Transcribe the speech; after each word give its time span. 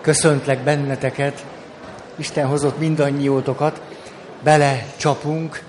Köszöntlek 0.00 0.64
benneteket, 0.64 1.44
Isten 2.16 2.46
hozott 2.46 2.78
mindannyiótokat, 2.78 3.80
bele 4.42 4.86
csapunk, 4.96 5.62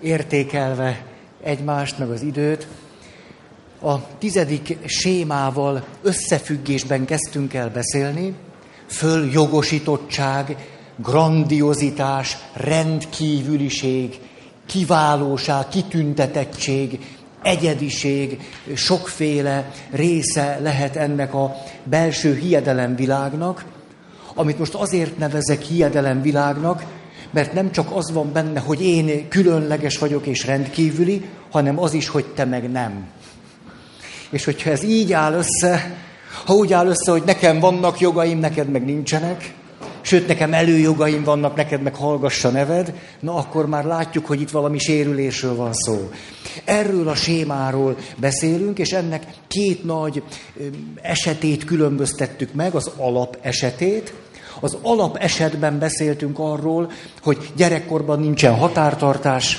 értékelve 0.00 1.04
egymást, 1.42 1.98
meg 1.98 2.10
az 2.10 2.22
időt. 2.22 2.66
A 3.82 4.18
tizedik 4.18 4.78
sémával 4.86 5.84
összefüggésben 6.02 7.04
kezdtünk 7.04 7.54
el 7.54 7.70
beszélni, 7.70 8.34
följogosítottság, 8.86 10.56
grandiozitás, 10.96 12.36
rendkívüliség, 12.52 14.20
kiválóság, 14.66 15.68
kitüntetettség, 15.68 16.98
egyediség, 17.42 18.40
sokféle 18.74 19.70
része 19.90 20.58
lehet 20.62 20.96
ennek 20.96 21.34
a 21.34 21.56
belső 21.84 22.34
hiedelemvilágnak, 22.34 23.64
amit 24.34 24.58
most 24.58 24.74
azért 24.74 25.18
nevezek 25.18 25.62
hiedelemvilágnak, 25.62 26.84
mert 27.30 27.52
nem 27.52 27.72
csak 27.72 27.96
az 27.96 28.12
van 28.12 28.32
benne, 28.32 28.60
hogy 28.60 28.82
én 28.82 29.28
különleges 29.28 29.98
vagyok 29.98 30.26
és 30.26 30.46
rendkívüli, 30.46 31.24
hanem 31.50 31.78
az 31.78 31.92
is, 31.92 32.08
hogy 32.08 32.24
te 32.24 32.44
meg 32.44 32.70
nem. 32.70 33.08
És 34.30 34.44
hogyha 34.44 34.70
ez 34.70 34.82
így 34.82 35.12
áll 35.12 35.32
össze, 35.32 35.96
ha 36.44 36.54
úgy 36.54 36.72
áll 36.72 36.86
össze, 36.86 37.10
hogy 37.10 37.22
nekem 37.26 37.60
vannak 37.60 38.00
jogaim, 38.00 38.38
neked 38.38 38.70
meg 38.70 38.84
nincsenek, 38.84 39.54
sőt, 40.10 40.26
nekem 40.26 40.52
előjogaim 40.52 41.24
vannak, 41.24 41.56
neked 41.56 41.82
meg 41.82 41.94
hallgassa 41.94 42.50
neved, 42.50 42.94
na 43.20 43.34
akkor 43.34 43.66
már 43.66 43.84
látjuk, 43.84 44.26
hogy 44.26 44.40
itt 44.40 44.50
valami 44.50 44.78
sérülésről 44.78 45.54
van 45.54 45.72
szó. 45.72 46.10
Erről 46.64 47.08
a 47.08 47.14
sémáról 47.14 47.96
beszélünk, 48.16 48.78
és 48.78 48.90
ennek 48.90 49.26
két 49.48 49.84
nagy 49.84 50.22
esetét 51.02 51.64
különböztettük 51.64 52.54
meg, 52.54 52.74
az 52.74 52.90
alap 52.96 53.38
esetét. 53.42 54.14
Az 54.60 54.76
alap 54.82 55.16
esetben 55.16 55.78
beszéltünk 55.78 56.38
arról, 56.38 56.90
hogy 57.22 57.52
gyerekkorban 57.56 58.20
nincsen 58.20 58.54
határtartás, 58.54 59.58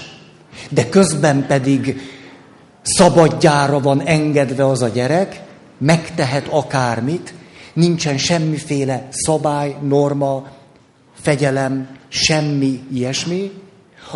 de 0.69 0.89
közben 0.89 1.45
pedig 1.47 2.01
szabadjára 2.81 3.79
van 3.79 4.01
engedve 4.01 4.65
az 4.65 4.81
a 4.81 4.87
gyerek, 4.87 5.41
megtehet 5.77 6.47
akármit, 6.47 7.33
nincsen 7.73 8.17
semmiféle 8.17 9.07
szabály, 9.11 9.75
norma, 9.81 10.47
fegyelem, 11.21 11.97
semmi 12.07 12.79
ilyesmi. 12.93 13.51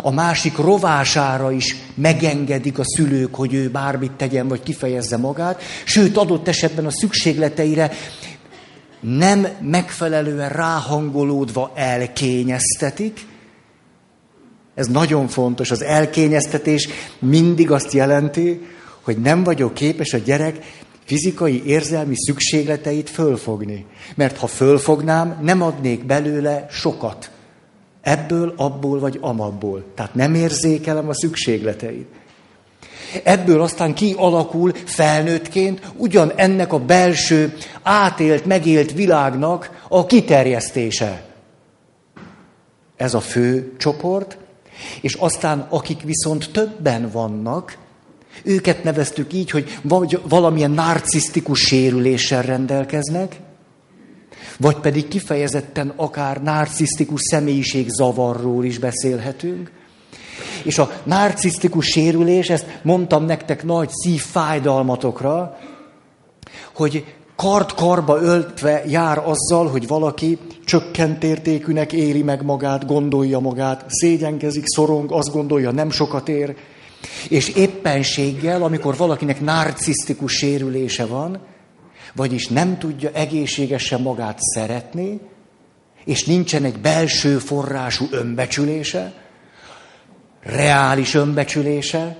A 0.02 0.10
másik 0.10 0.56
rovására 0.56 1.52
is 1.52 1.76
megengedik 1.94 2.78
a 2.78 2.84
szülők, 2.84 3.34
hogy 3.34 3.54
ő 3.54 3.70
bármit 3.70 4.12
tegyen, 4.12 4.48
vagy 4.48 4.62
kifejezze 4.62 5.16
magát, 5.16 5.62
sőt, 5.84 6.16
adott 6.16 6.48
esetben 6.48 6.86
a 6.86 6.90
szükségleteire 6.90 7.90
nem 9.00 9.46
megfelelően 9.60 10.48
ráhangolódva 10.48 11.72
elkényeztetik. 11.74 13.26
Ez 14.74 14.86
nagyon 14.86 15.28
fontos. 15.28 15.70
Az 15.70 15.82
elkényeztetés 15.82 16.88
mindig 17.18 17.70
azt 17.70 17.92
jelenti, 17.92 18.66
hogy 19.02 19.18
nem 19.18 19.44
vagyok 19.44 19.74
képes 19.74 20.12
a 20.12 20.18
gyerek 20.18 20.84
fizikai, 21.06 21.62
érzelmi 21.66 22.14
szükségleteit 22.16 23.10
fölfogni. 23.10 23.86
Mert 24.14 24.36
ha 24.36 24.46
fölfognám, 24.46 25.38
nem 25.42 25.62
adnék 25.62 26.04
belőle 26.04 26.66
sokat. 26.70 27.30
Ebből, 28.00 28.54
abból 28.56 28.98
vagy 28.98 29.18
amabból. 29.20 29.84
Tehát 29.94 30.14
nem 30.14 30.34
érzékelem 30.34 31.08
a 31.08 31.14
szükségleteit. 31.14 32.06
Ebből 33.24 33.62
aztán 33.62 33.94
kialakul 33.94 34.72
felnőttként 34.84 35.92
ugyan 35.96 36.32
ennek 36.36 36.72
a 36.72 36.78
belső, 36.78 37.56
átélt, 37.82 38.44
megélt 38.44 38.92
világnak 38.92 39.84
a 39.88 40.06
kiterjesztése. 40.06 41.24
Ez 42.96 43.14
a 43.14 43.20
fő 43.20 43.72
csoport, 43.78 44.38
és 45.00 45.14
aztán 45.14 45.66
akik 45.68 46.02
viszont 46.02 46.50
többen 46.52 47.10
vannak, 47.10 47.76
őket 48.42 48.84
neveztük 48.84 49.32
így, 49.32 49.50
hogy 49.50 49.78
vagy 49.82 50.20
valamilyen 50.28 50.70
narcisztikus 50.70 51.60
sérüléssel 51.60 52.42
rendelkeznek, 52.42 53.36
vagy 54.58 54.76
pedig 54.76 55.08
kifejezetten 55.08 55.92
akár 55.96 56.42
narcisztikus 56.42 57.20
személyiség 57.20 57.88
zavarról 57.88 58.64
is 58.64 58.78
beszélhetünk. 58.78 59.70
És 60.62 60.78
a 60.78 60.90
narcisztikus 61.04 61.86
sérülés, 61.86 62.50
ezt 62.50 62.66
mondtam 62.82 63.24
nektek 63.24 63.64
nagy 63.64 63.88
szívfájdalmatokra, 63.90 65.58
hogy 66.74 67.04
kart-karba 67.36 68.20
öltve 68.20 68.82
jár 68.86 69.22
azzal, 69.24 69.68
hogy 69.68 69.86
valaki 69.86 70.38
csökkent 70.64 71.24
értékűnek 71.24 71.92
éli 71.92 72.22
meg 72.22 72.42
magát, 72.44 72.86
gondolja 72.86 73.38
magát, 73.38 73.84
szégyenkezik, 73.88 74.66
szorong, 74.66 75.12
azt 75.12 75.32
gondolja, 75.32 75.70
nem 75.70 75.90
sokat 75.90 76.28
ér, 76.28 76.56
és 77.28 77.48
éppenséggel, 77.48 78.62
amikor 78.62 78.96
valakinek 78.96 79.40
narcisztikus 79.40 80.32
sérülése 80.32 81.06
van, 81.06 81.40
vagyis 82.14 82.46
nem 82.48 82.78
tudja 82.78 83.10
egészségesen 83.12 84.00
magát 84.00 84.38
szeretni, 84.40 85.20
és 86.04 86.24
nincsen 86.24 86.64
egy 86.64 86.78
belső 86.78 87.38
forrású 87.38 88.06
önbecsülése, 88.10 89.12
reális 90.42 91.14
önbecsülése, 91.14 92.16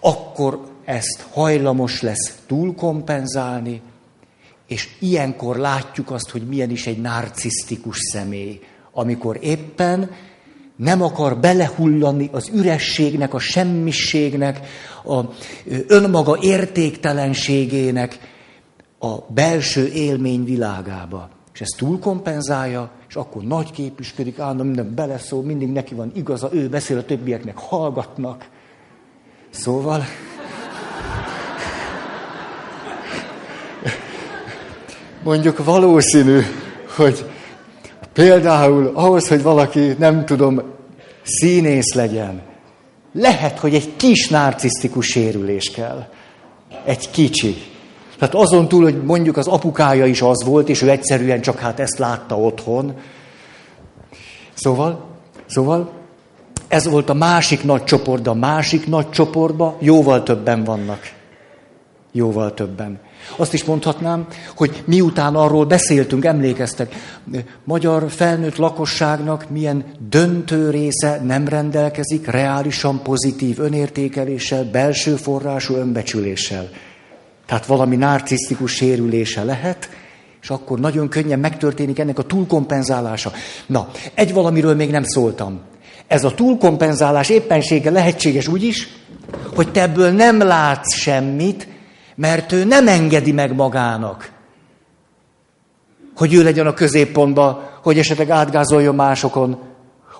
akkor 0.00 0.70
ezt 0.84 1.26
hajlamos 1.30 2.00
lesz 2.00 2.34
túlkompenzálni, 2.46 3.82
és 4.66 4.88
ilyenkor 4.98 5.56
látjuk 5.56 6.10
azt, 6.10 6.30
hogy 6.30 6.46
milyen 6.48 6.70
is 6.70 6.86
egy 6.86 7.00
narcisztikus 7.00 7.98
személy, 8.12 8.60
amikor 8.92 9.38
éppen 9.40 10.10
nem 10.82 11.02
akar 11.02 11.38
belehullani 11.38 12.28
az 12.32 12.50
ürességnek, 12.54 13.34
a 13.34 13.38
semmiségnek, 13.38 14.60
a 15.04 15.20
önmaga 15.86 16.38
értéktelenségének 16.40 18.18
a 18.98 19.18
belső 19.28 19.86
élmény 19.86 20.44
világába. 20.44 21.28
És 21.54 21.60
ezt 21.60 21.76
túlkompenzálja, 21.76 22.90
és 23.08 23.14
akkor 23.14 23.42
nagy 23.42 23.70
képüsködik, 23.70 24.38
állandóan 24.38 24.66
minden 24.66 24.94
beleszól, 24.94 25.42
mindig 25.42 25.68
neki 25.68 25.94
van 25.94 26.12
igaza, 26.14 26.48
ő 26.52 26.68
beszél, 26.68 26.98
a 26.98 27.04
többieknek 27.04 27.58
hallgatnak. 27.58 28.48
Szóval... 29.50 30.04
Mondjuk 35.22 35.64
valószínű, 35.64 36.40
hogy 36.96 37.31
Például 38.12 38.90
ahhoz, 38.94 39.28
hogy 39.28 39.42
valaki, 39.42 39.94
nem 39.98 40.24
tudom, 40.24 40.62
színész 41.22 41.94
legyen, 41.94 42.42
lehet, 43.12 43.58
hogy 43.58 43.74
egy 43.74 43.96
kis 43.96 44.28
narcisztikus 44.28 45.06
sérülés 45.06 45.70
kell. 45.70 46.06
Egy 46.84 47.10
kicsi. 47.10 47.56
Tehát 48.18 48.34
azon 48.34 48.68
túl, 48.68 48.82
hogy 48.82 49.02
mondjuk 49.02 49.36
az 49.36 49.46
apukája 49.46 50.06
is 50.06 50.22
az 50.22 50.44
volt, 50.44 50.68
és 50.68 50.82
ő 50.82 50.90
egyszerűen 50.90 51.40
csak 51.40 51.58
hát 51.58 51.80
ezt 51.80 51.98
látta 51.98 52.38
otthon. 52.38 52.94
Szóval, 54.54 55.04
szóval 55.46 55.90
ez 56.68 56.88
volt 56.88 57.10
a 57.10 57.14
másik 57.14 57.64
nagy 57.64 57.84
csoport, 57.84 58.22
de 58.22 58.30
a 58.30 58.34
másik 58.34 58.86
nagy 58.86 59.10
csoportban 59.10 59.76
jóval 59.78 60.22
többen 60.22 60.64
vannak. 60.64 61.12
Jóval 62.12 62.54
többen. 62.54 63.00
Azt 63.36 63.54
is 63.54 63.64
mondhatnám, 63.64 64.26
hogy 64.56 64.82
miután 64.86 65.34
arról 65.34 65.64
beszéltünk, 65.64 66.24
emlékeztek, 66.24 66.94
magyar 67.64 68.10
felnőtt 68.10 68.56
lakosságnak 68.56 69.50
milyen 69.50 69.84
döntő 70.08 70.70
része 70.70 71.20
nem 71.24 71.48
rendelkezik 71.48 72.26
reálisan 72.26 73.02
pozitív 73.02 73.58
önértékeléssel, 73.58 74.64
belső 74.64 75.16
forrású 75.16 75.74
önbecsüléssel. 75.74 76.68
Tehát 77.46 77.66
valami 77.66 77.96
narcisztikus 77.96 78.72
sérülése 78.72 79.44
lehet, 79.44 79.88
és 80.42 80.50
akkor 80.50 80.78
nagyon 80.78 81.08
könnyen 81.08 81.38
megtörténik 81.38 81.98
ennek 81.98 82.18
a 82.18 82.22
túlkompenzálása. 82.22 83.32
Na, 83.66 83.88
egy 84.14 84.32
valamiről 84.32 84.74
még 84.74 84.90
nem 84.90 85.02
szóltam. 85.02 85.60
Ez 86.06 86.24
a 86.24 86.34
túlkompenzálás 86.34 87.28
éppensége 87.28 87.90
lehetséges 87.90 88.48
úgy 88.48 88.62
is, 88.62 88.88
hogy 89.54 89.72
te 89.72 89.82
ebből 89.82 90.10
nem 90.10 90.38
látsz 90.38 90.94
semmit, 90.94 91.68
mert 92.14 92.52
ő 92.52 92.64
nem 92.64 92.88
engedi 92.88 93.32
meg 93.32 93.54
magának, 93.54 94.30
hogy 96.16 96.34
ő 96.34 96.42
legyen 96.42 96.66
a 96.66 96.74
középpontban, 96.74 97.68
hogy 97.82 97.98
esetleg 97.98 98.30
átgázoljon 98.30 98.94
másokon, 98.94 99.58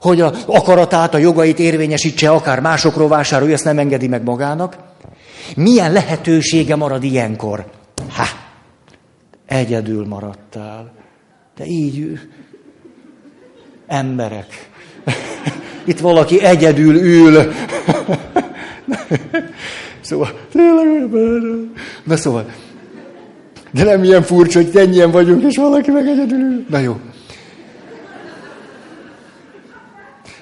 hogy 0.00 0.20
a 0.20 0.32
akaratát, 0.46 1.14
a 1.14 1.18
jogait 1.18 1.58
érvényesítse, 1.58 2.30
akár 2.30 2.60
másokról 2.60 3.08
vásárolja, 3.08 3.54
ezt 3.54 3.64
nem 3.64 3.78
engedi 3.78 4.08
meg 4.08 4.22
magának. 4.22 4.76
Milyen 5.56 5.92
lehetősége 5.92 6.76
marad 6.76 7.04
ilyenkor? 7.04 7.64
Ha, 8.10 8.26
egyedül 9.46 10.06
maradtál. 10.06 10.92
De 11.56 11.64
így 11.64 12.18
emberek. 13.86 14.70
Itt 15.84 16.00
valaki 16.00 16.42
egyedül 16.44 16.96
ül. 16.96 17.52
Szóval, 20.02 20.28
tényleg, 20.52 21.10
na 22.04 22.16
szóval, 22.16 22.46
De 23.70 23.84
nem 23.84 24.04
ilyen 24.04 24.22
furcsa, 24.22 24.62
hogy 24.62 24.76
ennyien 24.76 25.10
vagyunk, 25.10 25.42
és 25.42 25.56
valaki 25.56 25.90
meg 25.90 26.06
egyedül 26.06 26.64
Na 26.68 26.78
jó. 26.78 27.00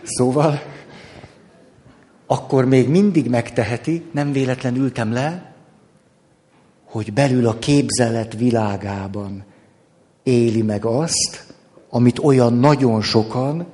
Szóval, 0.03 0.63
akkor 2.27 2.65
még 2.65 2.89
mindig 2.89 3.29
megteheti, 3.29 4.05
nem 4.13 4.33
véletlenül 4.33 4.83
ültem 4.83 5.13
le, 5.13 5.55
hogy 6.85 7.13
belül 7.13 7.47
a 7.47 7.59
képzelet 7.59 8.37
világában 8.37 9.45
éli 10.23 10.63
meg 10.63 10.85
azt, 10.85 11.55
amit 11.91 12.19
olyan 12.19 12.53
nagyon 12.53 13.03
sokan 13.03 13.67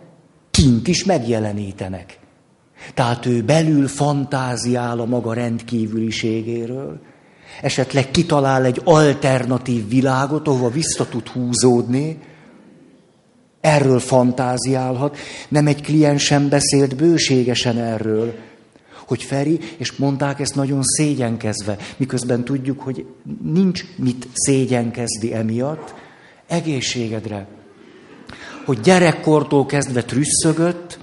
kint 0.51 0.89
is 0.89 1.05
megjelenítenek. 1.05 2.19
Tehát 2.95 3.27
ő 3.27 3.43
belül 3.43 3.89
fantáziál 3.89 4.99
a 4.99 5.05
maga 5.05 5.33
rendkívüliségéről, 5.33 7.01
esetleg 7.63 8.11
kitalál 8.11 8.65
egy 8.65 8.81
alternatív 8.85 9.89
világot, 9.89 10.49
ahova 10.49 10.71
vissza 10.71 11.09
tud 11.09 11.29
húzódni, 11.29 12.19
erről 13.61 13.99
fantáziálhat. 13.99 15.17
Nem 15.49 15.67
egy 15.67 15.83
kliensem 15.83 16.49
beszélt 16.49 16.97
bőségesen 16.97 17.79
erről, 17.79 18.35
hogy 19.07 19.23
Feri, 19.23 19.59
és 19.77 19.93
mondták 19.93 20.41
ezt 20.41 20.55
nagyon 20.55 20.81
szégyenkezve, 20.83 21.77
miközben 21.97 22.45
tudjuk, 22.45 22.81
hogy 22.81 23.07
nincs 23.43 23.85
mit 23.97 24.29
szégyenkezni 24.33 25.35
emiatt, 25.35 25.95
egészségedre. 26.47 27.47
Hogy 28.65 28.81
gyerekkortól 28.81 29.67
kezdve 29.67 30.03
trüsszögött, 30.03 30.99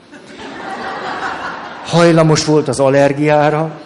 hajlamos 1.94 2.46
volt 2.46 2.68
az 2.68 2.80
allergiára, 2.80 3.82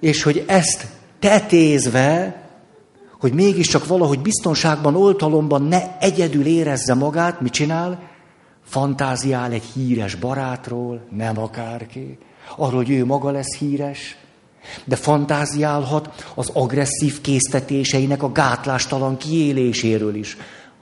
és 0.00 0.22
hogy 0.22 0.44
ezt 0.46 0.86
tetézve, 1.18 2.42
hogy 3.20 3.32
mégiscsak 3.32 3.86
valahogy 3.86 4.20
biztonságban, 4.20 4.96
oltalomban 4.96 5.62
ne 5.62 5.98
egyedül 5.98 6.46
érezze 6.46 6.94
magát, 6.94 7.40
mit 7.40 7.52
csinál? 7.52 8.00
Fantáziál 8.64 9.52
egy 9.52 9.62
híres 9.74 10.14
barátról, 10.14 11.06
nem 11.10 11.38
akárki, 11.38 12.18
arról, 12.56 12.76
hogy 12.76 12.90
ő 12.90 13.04
maga 13.04 13.30
lesz 13.30 13.56
híres, 13.58 14.16
de 14.84 14.96
fantáziálhat 14.96 16.32
az 16.34 16.50
agresszív 16.52 17.20
késztetéseinek 17.20 18.22
a 18.22 18.32
gátlástalan 18.32 19.16
kiéléséről 19.16 20.14
is. 20.14 20.36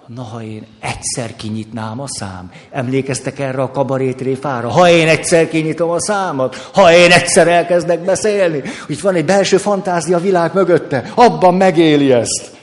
Na, 0.07 0.23
ha 0.23 0.43
én 0.43 0.67
egyszer 0.81 1.37
kinyitnám 1.37 2.01
a 2.01 2.09
szám, 2.09 2.51
emlékeztek 2.71 3.39
erre 3.39 3.63
a 3.63 3.71
kabarétréfára? 3.71 4.69
Ha 4.69 4.91
én 4.91 5.09
egyszer 5.09 5.49
kinyitom 5.49 5.91
a 5.91 6.01
számat, 6.01 6.71
ha 6.73 6.93
én 6.93 7.11
egyszer 7.11 7.49
elkezdek 7.49 8.01
beszélni, 8.05 8.63
hogy 8.87 9.01
van 9.01 9.15
egy 9.15 9.25
belső 9.25 9.57
fantázia 9.57 10.19
világ 10.19 10.55
mögötte, 10.55 11.13
abban 11.15 11.55
megéli 11.55 12.13
ezt. 12.13 12.57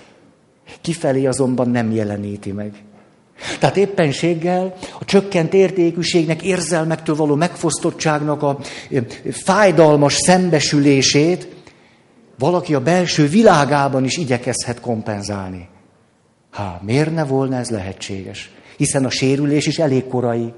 Kifelé 0.81 1.25
azonban 1.25 1.69
nem 1.69 1.91
jeleníti 1.91 2.51
meg. 2.51 2.83
Tehát 3.59 3.77
éppenséggel 3.77 4.73
a 4.99 5.05
csökkent 5.05 5.53
értékűségnek, 5.53 6.41
érzelmektől 6.41 7.15
való 7.15 7.35
megfosztottságnak 7.35 8.43
a 8.43 8.59
fájdalmas 9.31 10.13
szembesülését 10.13 11.47
valaki 12.39 12.73
a 12.73 12.79
belső 12.79 13.27
világában 13.27 14.03
is 14.03 14.17
igyekezhet 14.17 14.79
kompenzálni. 14.79 15.69
Há, 16.51 16.79
miért 16.83 17.13
ne 17.13 17.23
volna 17.23 17.55
ez 17.55 17.69
lehetséges? 17.69 18.51
Hiszen 18.77 19.05
a 19.05 19.09
sérülés 19.09 19.67
is 19.67 19.79
elég 19.79 20.07
korai. 20.07 20.53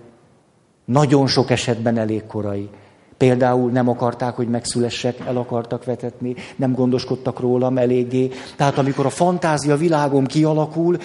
Nagyon 0.85 1.27
sok 1.27 1.49
esetben 1.49 1.97
elég 1.97 2.25
korai. 2.25 2.69
Például 3.17 3.71
nem 3.71 3.89
akarták, 3.89 4.35
hogy 4.35 4.47
megszülessek, 4.47 5.19
el 5.19 5.37
akartak 5.37 5.85
vetetni, 5.85 6.35
nem 6.55 6.73
gondoskodtak 6.73 7.39
rólam 7.39 7.77
eléggé. 7.77 8.31
Tehát 8.55 8.77
amikor 8.77 9.05
a 9.05 9.09
fantázia 9.09 9.75
világom 9.75 10.25
kialakul, 10.25 10.97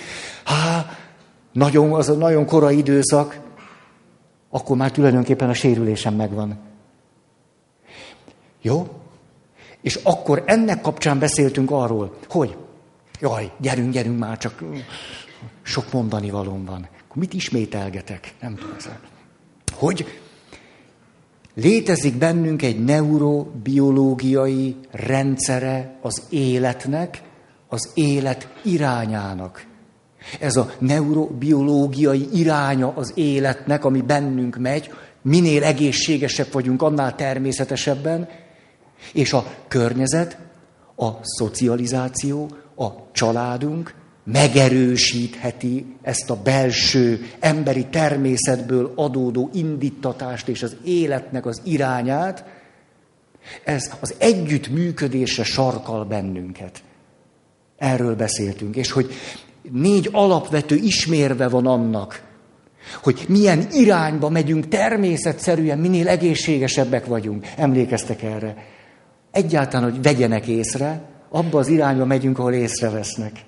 há, 0.44 0.86
nagyon, 1.52 1.92
az 1.92 2.08
a 2.08 2.14
nagyon 2.14 2.46
korai 2.46 2.76
időszak, 2.76 3.40
akkor 4.50 4.76
már 4.76 4.90
tulajdonképpen 4.90 5.48
a 5.48 5.54
sérülésem 5.54 6.14
megvan. 6.14 6.58
Jó? 8.62 8.88
És 9.80 9.94
akkor 9.94 10.42
ennek 10.46 10.80
kapcsán 10.80 11.18
beszéltünk 11.18 11.70
arról, 11.70 12.14
hogy 12.28 12.56
Jaj, 13.20 13.52
gyerünk, 13.60 13.92
gyerünk 13.92 14.18
már, 14.18 14.38
csak 14.38 14.64
sok 15.62 15.92
mondani 15.92 16.30
valóm 16.30 16.64
van. 16.64 16.88
Akkor 17.04 17.16
mit 17.16 17.32
ismételgetek? 17.32 18.34
Nem 18.40 18.54
tudom. 18.54 18.76
Hogy 19.72 20.20
létezik 21.54 22.14
bennünk 22.14 22.62
egy 22.62 22.84
neurobiológiai 22.84 24.76
rendszere 24.90 25.98
az 26.02 26.22
életnek, 26.30 27.22
az 27.68 27.90
élet 27.94 28.48
irányának. 28.64 29.66
Ez 30.40 30.56
a 30.56 30.72
neurobiológiai 30.78 32.28
iránya 32.32 32.92
az 32.94 33.12
életnek, 33.14 33.84
ami 33.84 34.00
bennünk 34.00 34.56
megy, 34.56 34.90
minél 35.22 35.64
egészségesebb 35.64 36.52
vagyunk, 36.52 36.82
annál 36.82 37.14
természetesebben, 37.14 38.28
és 39.12 39.32
a 39.32 39.44
környezet, 39.68 40.38
a 40.96 41.08
szocializáció, 41.22 42.50
a 42.78 43.08
családunk 43.12 43.94
megerősítheti 44.24 45.86
ezt 46.02 46.30
a 46.30 46.42
belső 46.42 47.26
emberi 47.40 47.86
természetből 47.86 48.92
adódó 48.96 49.50
indítatást 49.52 50.48
és 50.48 50.62
az 50.62 50.76
életnek 50.84 51.46
az 51.46 51.60
irányát, 51.64 52.44
ez 53.64 53.92
az 54.00 54.14
együttműködésre 54.18 55.44
sarkal 55.44 56.04
bennünket. 56.04 56.82
Erről 57.76 58.16
beszéltünk, 58.16 58.76
és 58.76 58.90
hogy 58.90 59.12
négy 59.70 60.08
alapvető 60.12 60.74
ismérve 60.74 61.48
van 61.48 61.66
annak, 61.66 62.22
hogy 63.02 63.24
milyen 63.28 63.66
irányba 63.72 64.28
megyünk 64.28 64.68
természetszerűen, 64.68 65.78
minél 65.78 66.08
egészségesebbek 66.08 67.06
vagyunk. 67.06 67.46
Emlékeztek 67.56 68.22
erre? 68.22 68.56
Egyáltalán, 69.30 69.90
hogy 69.90 70.02
vegyenek 70.02 70.46
észre, 70.46 71.02
abba 71.28 71.58
az 71.58 71.68
irányba 71.68 72.04
megyünk, 72.04 72.38
ahol 72.38 72.52
észrevesznek. 72.52 73.44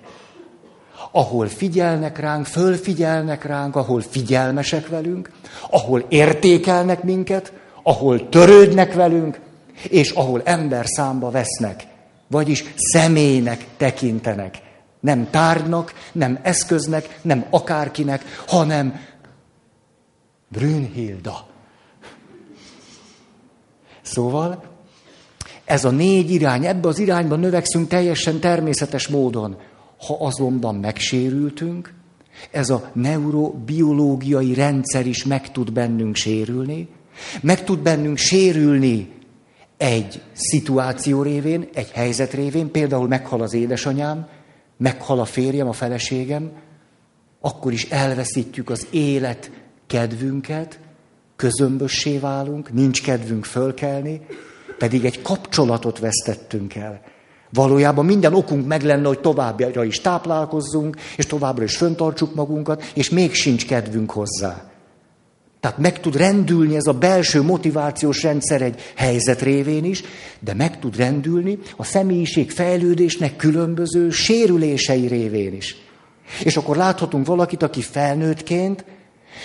Ahol 1.12 1.46
figyelnek 1.46 2.18
ránk, 2.18 2.46
fölfigyelnek 2.46 3.44
ránk, 3.44 3.76
ahol 3.76 4.00
figyelmesek 4.00 4.88
velünk, 4.88 5.30
ahol 5.70 6.04
értékelnek 6.08 7.02
minket, 7.02 7.52
ahol 7.82 8.28
törődnek 8.28 8.94
velünk, 8.94 9.40
és 9.88 10.10
ahol 10.10 10.42
ember 10.44 10.84
számba 10.86 11.30
vesznek, 11.30 11.86
vagyis 12.28 12.64
személynek 12.76 13.66
tekintenek. 13.76 14.58
Nem 15.00 15.30
tárgynak, 15.30 15.94
nem 16.12 16.38
eszköznek, 16.42 17.18
nem 17.22 17.44
akárkinek, 17.50 18.24
hanem 18.46 19.00
Brünnhilda. 20.48 21.46
Szóval 24.02 24.69
ez 25.70 25.84
a 25.84 25.90
négy 25.90 26.30
irány, 26.30 26.66
ebbe 26.66 26.88
az 26.88 26.98
irányba 26.98 27.36
növekszünk 27.36 27.88
teljesen 27.88 28.40
természetes 28.40 29.08
módon. 29.08 29.56
Ha 30.06 30.16
azonban 30.20 30.74
megsérültünk, 30.74 31.94
ez 32.50 32.70
a 32.70 32.90
neurobiológiai 32.92 34.54
rendszer 34.54 35.06
is 35.06 35.24
meg 35.24 35.52
tud 35.52 35.72
bennünk 35.72 36.14
sérülni, 36.14 36.88
meg 37.40 37.64
tud 37.64 37.78
bennünk 37.78 38.16
sérülni 38.16 39.12
egy 39.76 40.22
szituáció 40.32 41.22
révén, 41.22 41.68
egy 41.74 41.90
helyzet 41.90 42.32
révén, 42.32 42.70
például 42.70 43.08
meghal 43.08 43.40
az 43.40 43.54
édesanyám, 43.54 44.28
meghal 44.76 45.20
a 45.20 45.24
férjem, 45.24 45.68
a 45.68 45.72
feleségem, 45.72 46.50
akkor 47.40 47.72
is 47.72 47.84
elveszítjük 47.84 48.70
az 48.70 48.86
élet 48.90 49.50
kedvünket, 49.86 50.80
közömbössé 51.36 52.18
válunk, 52.18 52.72
nincs 52.72 53.02
kedvünk 53.02 53.44
fölkelni, 53.44 54.20
pedig 54.80 55.04
egy 55.04 55.22
kapcsolatot 55.22 55.98
vesztettünk 55.98 56.74
el. 56.74 57.00
Valójában 57.52 58.04
minden 58.04 58.34
okunk 58.34 58.66
meg 58.66 58.82
lenne, 58.82 59.06
hogy 59.06 59.20
továbbra 59.20 59.84
is 59.84 60.00
táplálkozzunk, 60.00 60.96
és 61.16 61.26
továbbra 61.26 61.64
is 61.64 61.76
föntartsuk 61.76 62.34
magunkat, 62.34 62.90
és 62.94 63.10
még 63.10 63.34
sincs 63.34 63.66
kedvünk 63.66 64.10
hozzá. 64.10 64.70
Tehát 65.60 65.78
meg 65.78 66.00
tud 66.00 66.16
rendülni 66.16 66.76
ez 66.76 66.86
a 66.86 66.92
belső 66.92 67.42
motivációs 67.42 68.22
rendszer 68.22 68.62
egy 68.62 68.80
helyzet 68.96 69.42
révén 69.42 69.84
is, 69.84 70.02
de 70.40 70.54
meg 70.54 70.78
tud 70.78 70.96
rendülni 70.96 71.58
a 71.76 71.84
személyiség 71.84 72.50
fejlődésnek 72.50 73.36
különböző 73.36 74.10
sérülései 74.10 75.06
révén 75.06 75.54
is. 75.54 75.76
És 76.44 76.56
akkor 76.56 76.76
láthatunk 76.76 77.26
valakit, 77.26 77.62
aki 77.62 77.80
felnőttként 77.80 78.84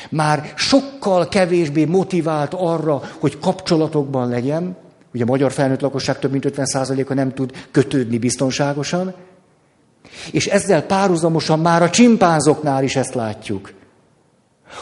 már 0.09 0.53
sokkal 0.55 1.27
kevésbé 1.27 1.85
motivált 1.85 2.53
arra, 2.53 3.01
hogy 3.19 3.39
kapcsolatokban 3.39 4.29
legyen, 4.29 4.83
Ugye 5.15 5.23
a 5.23 5.27
magyar 5.27 5.51
felnőtt 5.51 5.81
lakosság 5.81 6.19
több 6.19 6.31
mint 6.31 6.45
50%-a 6.47 7.13
nem 7.13 7.33
tud 7.33 7.51
kötődni 7.71 8.17
biztonságosan, 8.17 9.13
és 10.31 10.45
ezzel 10.45 10.85
párhuzamosan 10.85 11.59
már 11.59 11.81
a 11.83 11.89
csimpánzoknál 11.89 12.83
is 12.83 12.95
ezt 12.95 13.13
látjuk. 13.13 13.73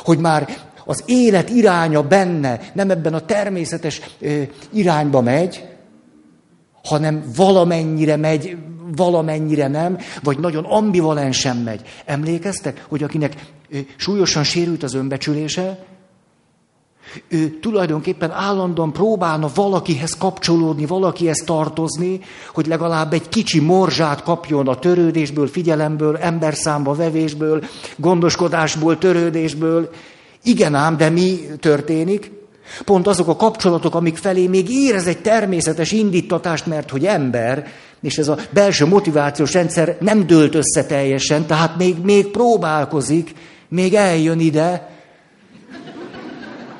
Hogy 0.04 0.18
már 0.18 0.48
az 0.86 1.04
élet 1.06 1.50
iránya 1.50 2.02
benne 2.08 2.60
nem 2.74 2.90
ebben 2.90 3.14
a 3.14 3.26
természetes 3.26 4.02
ö, 4.20 4.42
irányba 4.72 5.22
megy, 5.22 5.68
hanem 6.84 7.24
valamennyire 7.36 8.16
megy 8.16 8.58
valamennyire 8.96 9.68
nem, 9.68 9.98
vagy 10.24 10.40
nagyon 10.40 10.64
ambivalensen 10.64 11.58
megy. 11.58 11.82
Emlékeztek, 12.06 12.86
hogy 12.88 13.04
akinek 13.04 13.36
súlyosan 13.96 14.44
sérült 14.44 14.84
az 14.84 14.94
önbecsülése, 14.94 15.80
ő 17.28 17.60
tulajdonképpen 17.60 18.32
állandóan 18.32 18.94
próbálna 18.94 19.50
valakihez 19.56 20.18
kapcsolódni, 20.18 20.86
valakihez 20.86 21.44
tartozni, 21.46 22.20
hogy 22.54 22.68
legalább 22.68 23.14
egy 23.14 23.30
kicsi 23.30 23.60
morzsát 23.60 24.24
kapjon 24.24 24.68
a 24.68 24.80
törődésből, 24.80 25.48
figyelemből, 25.48 26.18
emberszámba 26.18 26.94
vevésből, 26.94 27.64
gondoskodásból, 27.96 28.98
törődésből. 28.98 29.90
Igen 30.44 30.76
ám, 30.76 30.98
de 30.98 31.10
mi 31.10 31.40
történik? 31.60 32.32
Pont 32.86 33.08
azok 33.08 33.28
a 33.28 33.36
kapcsolatok, 33.36 33.96
amik 33.96 34.18
felé 34.18 34.48
még 34.48 34.70
érez 34.70 35.08
egy 35.08 35.22
természetes 35.22 35.92
indítatást, 35.92 36.66
mert 36.66 36.90
hogy 36.90 37.06
ember, 37.06 37.68
és 38.02 38.18
ez 38.18 38.28
a 38.28 38.38
belső 38.50 38.86
motivációs 38.86 39.54
rendszer 39.54 39.98
nem 40.00 40.28
dőlt 40.28 40.56
össze 40.56 40.86
teljesen, 40.86 41.46
tehát 41.46 41.78
még, 41.78 41.96
még 42.04 42.28
próbálkozik, 42.28 43.34
még 43.70 43.94
eljön 43.94 44.40
ide, 44.40 44.93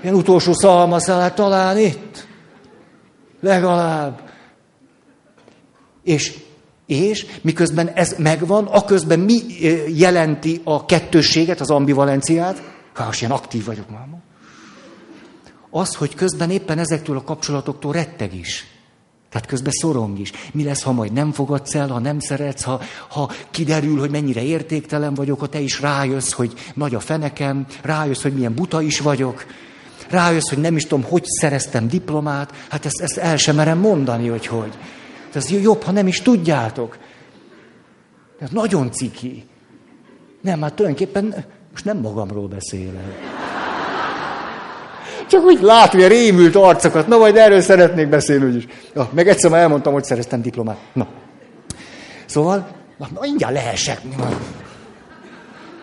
ilyen 0.04 0.16
utolsó 0.16 0.54
szalmaszálát 0.54 1.36
talán 1.36 1.78
itt. 1.78 2.28
Legalább. 3.42 4.22
És, 6.04 6.40
és 6.86 7.26
miközben 7.42 7.88
ez 7.88 8.16
megvan, 8.18 8.66
aközben 8.66 9.20
mi 9.20 9.40
jelenti 9.88 10.62
a 10.64 10.86
kettősséget, 10.86 11.60
az 11.60 11.70
ambivalenciát? 11.70 12.62
Ha 12.94 13.10
ilyen 13.20 13.32
aktív 13.32 13.66
vagyok 13.66 13.90
már. 13.90 14.08
Az, 15.70 15.96
hogy 15.96 16.16
közben 16.16 16.50
éppen 16.50 16.80
ezektől 16.80 17.18
a 17.18 17.24
kapcsolatoktól 17.24 17.94
retteg 17.94 18.36
is. 18.36 18.68
Tehát 19.30 19.48
közben 19.48 19.72
szorong 19.72 20.20
is. 20.20 20.32
Mi 20.52 20.64
lesz, 20.64 20.82
ha 20.82 20.92
majd 20.92 21.12
nem 21.12 21.32
fogadsz 21.32 21.76
el, 21.76 21.88
ha 21.88 22.00
nem 22.00 22.20
szeretsz, 22.20 22.64
ha, 22.64 22.82
ha 23.10 23.32
kiderül, 23.52 24.00
hogy 24.00 24.12
mennyire 24.12 24.44
értéktelen 24.44 25.14
vagyok, 25.14 25.40
ha 25.40 25.48
te 25.48 25.60
is 25.60 25.82
rájössz, 25.82 26.32
hogy 26.32 26.54
nagy 26.74 26.96
a 26.96 27.00
fenekem, 27.00 27.66
rájössz, 27.82 28.22
hogy 28.22 28.34
milyen 28.34 28.54
buta 28.54 28.82
is 28.82 29.00
vagyok, 29.00 29.46
rájössz, 30.10 30.50
hogy 30.50 30.58
nem 30.58 30.76
is 30.76 30.84
tudom, 30.84 31.04
hogy 31.04 31.24
szereztem 31.26 31.88
diplomát, 31.88 32.52
hát 32.70 32.86
ezt, 32.86 33.02
ezt 33.02 33.18
el 33.18 33.38
sem 33.38 33.56
merem 33.56 33.78
mondani, 33.78 34.28
hogy 34.28 34.48
hogy. 34.48 34.78
Ez 35.34 35.50
jobb, 35.50 35.84
ha 35.84 35.92
nem 35.92 36.08
is 36.08 36.22
tudjátok. 36.22 36.98
Ez 38.40 38.50
nagyon 38.50 38.92
ciki. 38.92 39.46
Nem, 40.42 40.62
hát 40.62 40.74
tulajdonképpen 40.74 41.46
most 41.72 41.86
nem 41.86 41.98
magamról 41.98 42.48
beszélek. 42.48 43.20
Csak 45.28 45.44
úgy 45.44 45.62
látni 45.62 46.04
a 46.04 46.08
rémült 46.08 46.56
arcokat. 46.56 47.08
Na, 47.08 47.18
majd 47.18 47.36
erről 47.36 47.62
szeretnék 47.62 48.10
beszélni 48.10 48.46
úgyis. 48.46 48.68
Ja, 48.96 49.10
meg 49.14 49.28
egyszer 49.28 49.52
már 49.52 49.62
elmondtam, 49.62 49.94
hogy 49.94 50.04
szereztem 50.04 50.42
diplomát. 50.42 50.78
Na. 50.94 51.08
Szóval, 52.26 52.68
na, 52.98 53.08
na 53.14 53.20
mindjárt 53.22 53.54
lehessek. 53.54 54.02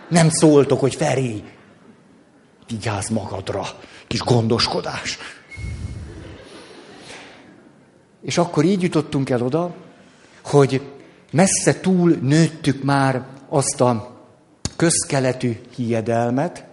Nem 0.09 0.29
szóltok, 0.29 0.81
hogy 0.81 0.95
Feri, 0.95 1.45
vigyázz 2.69 3.09
magadra 3.09 3.67
kis 4.11 4.21
gondoskodás. 4.21 5.19
És 8.23 8.39
akkor 8.39 8.65
így 8.65 8.83
jutottunk 8.83 9.31
el 9.31 9.43
oda, 9.43 9.75
hogy 10.45 10.83
messze 11.33 11.81
túl 11.81 12.11
nőttük 12.23 12.83
már 12.83 13.25
azt 13.49 13.81
a 13.81 14.17
közkeletű 14.77 15.61
hiedelmet, 15.77 16.65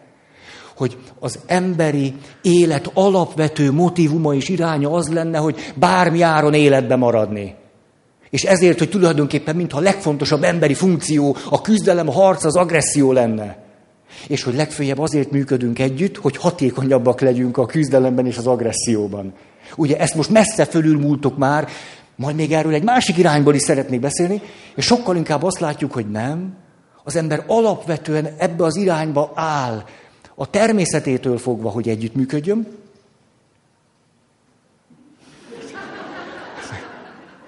hogy 0.75 0.97
az 1.19 1.39
emberi 1.45 2.15
élet 2.41 2.91
alapvető 2.93 3.71
motivuma 3.71 4.33
és 4.33 4.49
iránya 4.49 4.91
az 4.91 5.07
lenne, 5.07 5.37
hogy 5.37 5.73
bármi 5.75 6.21
áron 6.21 6.53
életbe 6.53 6.95
maradni. 6.95 7.55
És 8.29 8.43
ezért, 8.43 8.79
hogy 8.79 8.89
tulajdonképpen 8.89 9.55
mintha 9.55 9.77
a 9.77 9.81
legfontosabb 9.81 10.43
emberi 10.43 10.73
funkció 10.73 11.35
a 11.49 11.61
küzdelem, 11.61 12.09
a 12.09 12.11
harc, 12.11 12.43
az 12.43 12.55
agresszió 12.55 13.11
lenne. 13.11 13.66
És 14.27 14.43
hogy 14.43 14.55
legfőjebb 14.55 14.99
azért 14.99 15.31
működünk 15.31 15.79
együtt, 15.79 16.17
hogy 16.17 16.37
hatékonyabbak 16.37 17.21
legyünk 17.21 17.57
a 17.57 17.65
küzdelemben 17.65 18.25
és 18.25 18.37
az 18.37 18.47
agresszióban. 18.47 19.33
Ugye 19.75 19.97
ezt 19.97 20.15
most 20.15 20.29
messze 20.29 20.65
fölülmúltok 20.65 21.37
már, 21.37 21.67
majd 22.15 22.35
még 22.35 22.51
erről 22.51 22.73
egy 22.73 22.83
másik 22.83 23.17
irányból 23.17 23.55
is 23.55 23.61
szeretnék 23.61 23.99
beszélni, 23.99 24.41
és 24.75 24.85
sokkal 24.85 25.15
inkább 25.15 25.43
azt 25.43 25.59
látjuk, 25.59 25.93
hogy 25.93 26.09
nem. 26.09 26.55
Az 27.03 27.15
ember 27.15 27.43
alapvetően 27.47 28.35
ebbe 28.37 28.63
az 28.63 28.75
irányba 28.75 29.31
áll, 29.35 29.83
a 30.35 30.49
természetétől 30.49 31.37
fogva, 31.37 31.69
hogy 31.69 31.89
együttműködjön. 31.89 32.67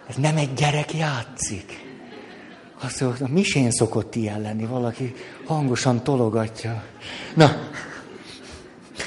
Ez 0.10 0.16
nem 0.16 0.38
egy 0.38 0.54
gyerek 0.54 0.94
játszik. 0.94 1.88
Azt 2.82 3.02
mondja, 3.02 3.28
misén 3.30 3.72
szokott 3.72 4.16
ilyen 4.16 4.42
lenni, 4.42 4.66
valaki 4.66 5.14
hangosan 5.46 6.04
tologatja. 6.04 6.84
Na, 7.34 7.56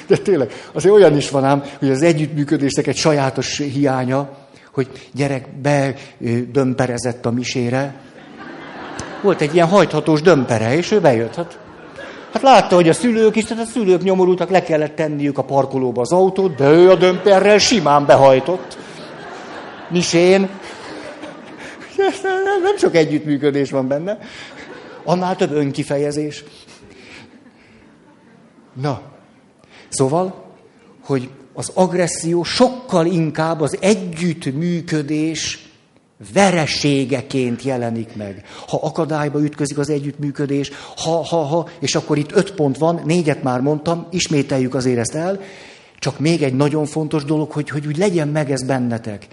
de 0.06 0.16
tényleg, 0.16 0.52
azért 0.72 0.94
olyan 0.94 1.16
is 1.16 1.30
van 1.30 1.44
ám, 1.44 1.62
hogy 1.78 1.90
az 1.90 2.02
együttműködésnek 2.02 2.86
egy 2.86 2.96
sajátos 2.96 3.58
hiánya, 3.58 4.30
hogy 4.72 5.10
gyerek 5.12 5.48
bedömperezett 5.62 7.26
a 7.26 7.30
misére. 7.30 7.94
Volt 9.22 9.40
egy 9.40 9.54
ilyen 9.54 9.68
hajthatós 9.68 10.22
dömpere, 10.22 10.76
és 10.76 10.90
ő 10.90 11.00
bejött. 11.00 11.34
Hát, 11.34 11.58
hát 12.32 12.42
látta, 12.42 12.74
hogy 12.74 12.88
a 12.88 12.92
szülők 12.92 13.36
is, 13.36 13.44
tehát 13.44 13.64
a 13.64 13.70
szülők 13.70 14.02
nyomorultak, 14.02 14.50
le 14.50 14.62
kellett 14.62 14.94
tenniük 14.94 15.38
a 15.38 15.44
parkolóba 15.44 16.00
az 16.00 16.12
autót, 16.12 16.54
de 16.54 16.70
ő 16.70 16.90
a 16.90 16.94
dömperrel 16.94 17.58
simán 17.58 18.06
behajtott. 18.06 18.78
Misén, 19.90 20.48
nem 22.62 22.76
sok 22.76 22.94
együttműködés 22.94 23.70
van 23.70 23.88
benne. 23.88 24.18
Annál 25.04 25.36
több 25.36 25.52
önkifejezés. 25.52 26.44
Na, 28.80 29.02
szóval, 29.88 30.44
hogy 31.04 31.30
az 31.52 31.70
agresszió 31.74 32.42
sokkal 32.42 33.06
inkább 33.06 33.60
az 33.60 33.76
együttműködés 33.80 35.70
vereségeként 36.32 37.62
jelenik 37.62 38.16
meg. 38.16 38.44
Ha 38.68 38.78
akadályba 38.82 39.42
ütközik 39.42 39.78
az 39.78 39.90
együttműködés, 39.90 40.70
ha, 40.96 41.24
ha, 41.24 41.36
ha, 41.36 41.68
és 41.78 41.94
akkor 41.94 42.18
itt 42.18 42.32
öt 42.32 42.54
pont 42.54 42.78
van, 42.78 43.00
négyet 43.04 43.42
már 43.42 43.60
mondtam, 43.60 44.06
ismételjük 44.10 44.74
azért 44.74 44.98
ezt 44.98 45.14
el, 45.14 45.40
csak 45.98 46.18
még 46.18 46.42
egy 46.42 46.54
nagyon 46.54 46.86
fontos 46.86 47.24
dolog, 47.24 47.50
hogy, 47.50 47.68
hogy 47.68 47.86
úgy 47.86 47.96
legyen 47.96 48.28
meg 48.28 48.50
ez 48.50 48.66
bennetek 48.66 49.26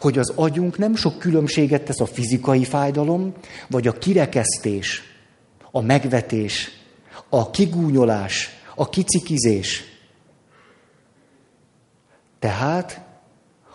hogy 0.00 0.18
az 0.18 0.32
agyunk 0.36 0.78
nem 0.78 0.94
sok 0.94 1.18
különbséget 1.18 1.82
tesz 1.82 2.00
a 2.00 2.06
fizikai 2.06 2.64
fájdalom, 2.64 3.32
vagy 3.68 3.86
a 3.86 3.92
kirekesztés, 3.92 5.02
a 5.70 5.80
megvetés, 5.80 6.70
a 7.28 7.50
kigúnyolás, 7.50 8.48
a 8.74 8.88
kicikizés. 8.88 9.84
Tehát 12.38 13.00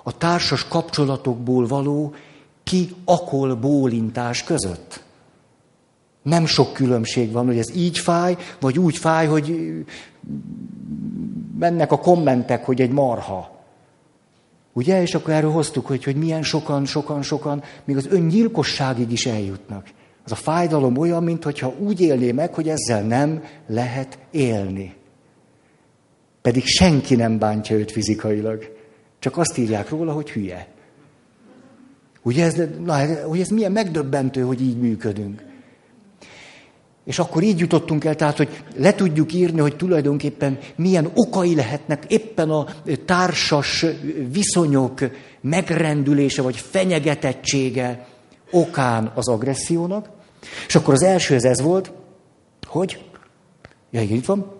a 0.03 0.17
társas 0.17 0.67
kapcsolatokból 0.67 1.67
való 1.67 2.15
ki 2.63 2.95
akol 3.05 3.55
bólintás 3.55 4.43
között. 4.43 5.03
Nem 6.21 6.45
sok 6.45 6.73
különbség 6.73 7.31
van, 7.31 7.45
hogy 7.45 7.57
ez 7.57 7.75
így 7.75 7.97
fáj, 7.97 8.37
vagy 8.59 8.79
úgy 8.79 8.97
fáj, 8.97 9.27
hogy 9.27 9.73
mennek 11.59 11.91
a 11.91 11.99
kommentek, 11.99 12.65
hogy 12.65 12.81
egy 12.81 12.91
marha. 12.91 13.56
Ugye? 14.77 15.01
És 15.01 15.15
akkor 15.15 15.33
erről 15.33 15.51
hoztuk, 15.51 15.85
hogy, 15.85 16.03
hogy 16.03 16.15
milyen 16.15 16.43
sokan, 16.43 16.85
sokan, 16.85 17.21
sokan, 17.21 17.63
még 17.85 17.97
az 17.97 18.07
öngyilkosságig 18.09 19.11
is 19.11 19.25
eljutnak. 19.25 19.87
Az 20.23 20.31
a 20.31 20.35
fájdalom 20.35 20.97
olyan, 20.97 21.23
mintha 21.23 21.73
úgy 21.79 22.01
élné 22.01 22.31
meg, 22.31 22.53
hogy 22.53 22.69
ezzel 22.69 23.01
nem 23.01 23.43
lehet 23.67 24.19
élni. 24.31 24.95
Pedig 26.41 26.65
senki 26.65 27.15
nem 27.15 27.37
bántja 27.37 27.77
őt 27.77 27.91
fizikailag. 27.91 28.75
Csak 29.19 29.37
azt 29.37 29.57
írják 29.57 29.89
róla, 29.89 30.11
hogy 30.13 30.31
hülye. 30.31 30.67
Ugye 32.23 32.45
ez, 32.45 32.61
na, 32.83 33.23
hogy 33.25 33.39
ez 33.39 33.49
milyen 33.49 33.71
megdöbbentő, 33.71 34.41
hogy 34.41 34.61
így 34.61 34.77
működünk. 34.77 35.43
És 37.07 37.19
akkor 37.19 37.43
így 37.43 37.59
jutottunk 37.59 38.05
el, 38.05 38.15
tehát, 38.15 38.37
hogy 38.37 38.63
le 38.75 38.95
tudjuk 38.95 39.33
írni, 39.33 39.59
hogy 39.59 39.75
tulajdonképpen 39.75 40.57
milyen 40.75 41.11
okai 41.13 41.55
lehetnek 41.55 42.05
éppen 42.07 42.49
a 42.49 42.65
társas 43.05 43.85
viszonyok 44.31 44.99
megrendülése 45.41 46.41
vagy 46.41 46.55
fenyegetettsége 46.55 48.07
okán 48.51 49.11
az 49.15 49.27
agressziónak. 49.27 50.09
És 50.67 50.75
akkor 50.75 50.93
az 50.93 51.03
első 51.03 51.35
ez, 51.35 51.43
ez 51.43 51.61
volt, 51.61 51.91
hogy, 52.65 53.03
ja 53.91 54.01
igen, 54.01 54.17
itt 54.17 54.25
van, 54.25 54.51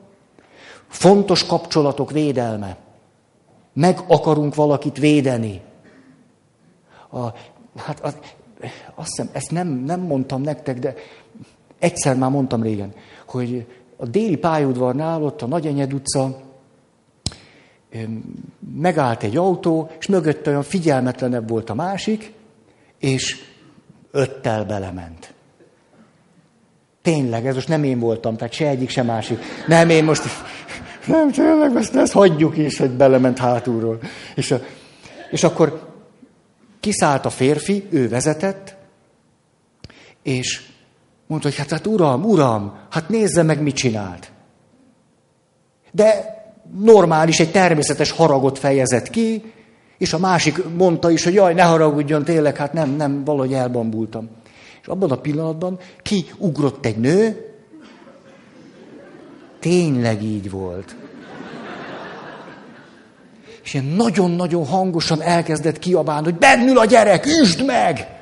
fontos 0.87 1.45
kapcsolatok 1.45 2.11
védelme. 2.11 2.77
Meg 3.73 3.99
akarunk 4.07 4.55
valakit 4.55 4.97
védeni. 4.97 5.61
A, 7.09 7.25
hát 7.77 7.99
az, 7.99 8.17
azt 8.95 9.09
hiszem, 9.09 9.29
ezt 9.33 9.51
nem, 9.51 9.67
nem 9.67 9.99
mondtam 9.99 10.41
nektek, 10.41 10.79
de 10.79 10.93
Egyszer 11.79 12.15
már 12.15 12.29
mondtam 12.29 12.61
régen, 12.61 12.93
hogy 13.25 13.65
a 13.97 14.05
déli 14.05 14.37
pályaudvarnál, 14.37 15.23
ott 15.23 15.41
a 15.41 15.47
Nagyenyed 15.47 15.93
utca, 15.93 16.41
megállt 18.73 19.23
egy 19.23 19.37
autó, 19.37 19.89
és 19.99 20.07
mögött 20.07 20.47
olyan 20.47 20.63
figyelmetlenebb 20.63 21.49
volt 21.49 21.69
a 21.69 21.73
másik, 21.73 22.31
és 22.99 23.43
öttel 24.11 24.65
belement. 24.65 25.33
Tényleg, 27.01 27.45
ez 27.45 27.55
most 27.55 27.67
nem 27.67 27.83
én 27.83 27.99
voltam, 27.99 28.37
tehát 28.37 28.53
se 28.53 28.67
egyik, 28.67 28.89
se 28.89 29.03
másik. 29.03 29.39
Nem, 29.67 29.89
én 29.89 30.03
most... 30.03 30.23
Nem, 31.05 31.31
tényleg, 31.31 31.75
ezt, 31.75 31.95
ezt 31.95 32.11
hagyjuk 32.11 32.57
is, 32.57 32.77
hogy 32.77 32.91
belement 32.91 33.37
hátulról. 33.37 33.99
És, 34.35 34.51
a, 34.51 34.59
és 35.31 35.43
akkor 35.43 35.93
kiszállt 36.79 37.25
a 37.25 37.29
férfi, 37.29 37.87
ő 37.89 38.09
vezetett, 38.09 38.75
és 40.23 40.67
mondta, 41.27 41.47
hogy 41.47 41.57
hát, 41.57 41.69
hát 41.69 41.87
uram, 41.87 42.23
uram, 42.23 42.77
hát 42.89 43.09
nézze 43.09 43.43
meg, 43.43 43.61
mit 43.61 43.75
csinált. 43.75 44.31
De 45.91 46.35
normális, 46.79 47.39
egy 47.39 47.51
természetes 47.51 48.11
haragot 48.11 48.59
fejezett 48.59 49.09
ki, 49.09 49.53
és 49.97 50.13
a 50.13 50.17
másik 50.17 50.63
mondta 50.75 51.09
is, 51.09 51.23
hogy 51.23 51.33
jaj, 51.33 51.53
ne 51.53 51.63
haragudjon, 51.63 52.23
tényleg, 52.23 52.55
hát 52.55 52.73
nem, 52.73 52.89
nem, 52.89 53.23
valahogy 53.23 53.53
elbambultam. 53.53 54.29
És 54.81 54.87
abban 54.87 55.11
a 55.11 55.15
pillanatban 55.15 55.79
kiugrott 56.01 56.85
egy 56.85 56.97
nő, 56.97 57.51
tényleg 59.59 60.23
így 60.23 60.49
volt. 60.49 60.95
És 63.63 63.73
ilyen 63.73 63.85
nagyon-nagyon 63.85 64.65
hangosan 64.65 65.21
elkezdett 65.21 65.79
kiabálni, 65.79 66.23
hogy 66.23 66.39
bennül 66.39 66.77
a 66.77 66.85
gyerek, 66.85 67.25
üsd 67.25 67.65
meg! 67.65 68.16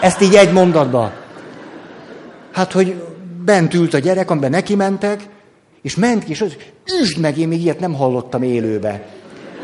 Ezt 0.00 0.20
így 0.20 0.34
egy 0.34 0.52
mondatba. 0.52 1.12
Hát, 2.52 2.72
hogy 2.72 3.02
bent 3.44 3.74
ült 3.74 3.94
a 3.94 3.98
gyerek, 3.98 4.30
amiben 4.30 4.50
neki 4.50 4.74
mentek, 4.74 5.28
és 5.82 5.96
ment 5.96 6.24
ki, 6.24 6.30
és 6.30 6.40
az, 6.40 6.56
üsd 7.00 7.18
meg, 7.18 7.38
én 7.38 7.48
még 7.48 7.60
ilyet 7.60 7.80
nem 7.80 7.94
hallottam 7.94 8.42
élőbe. 8.42 9.06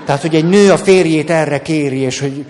Tehát, 0.04 0.20
hogy 0.20 0.34
egy 0.34 0.48
nő 0.48 0.72
a 0.72 0.76
férjét 0.76 1.30
erre 1.30 1.62
kéri, 1.62 1.98
és 1.98 2.20
hogy... 2.20 2.44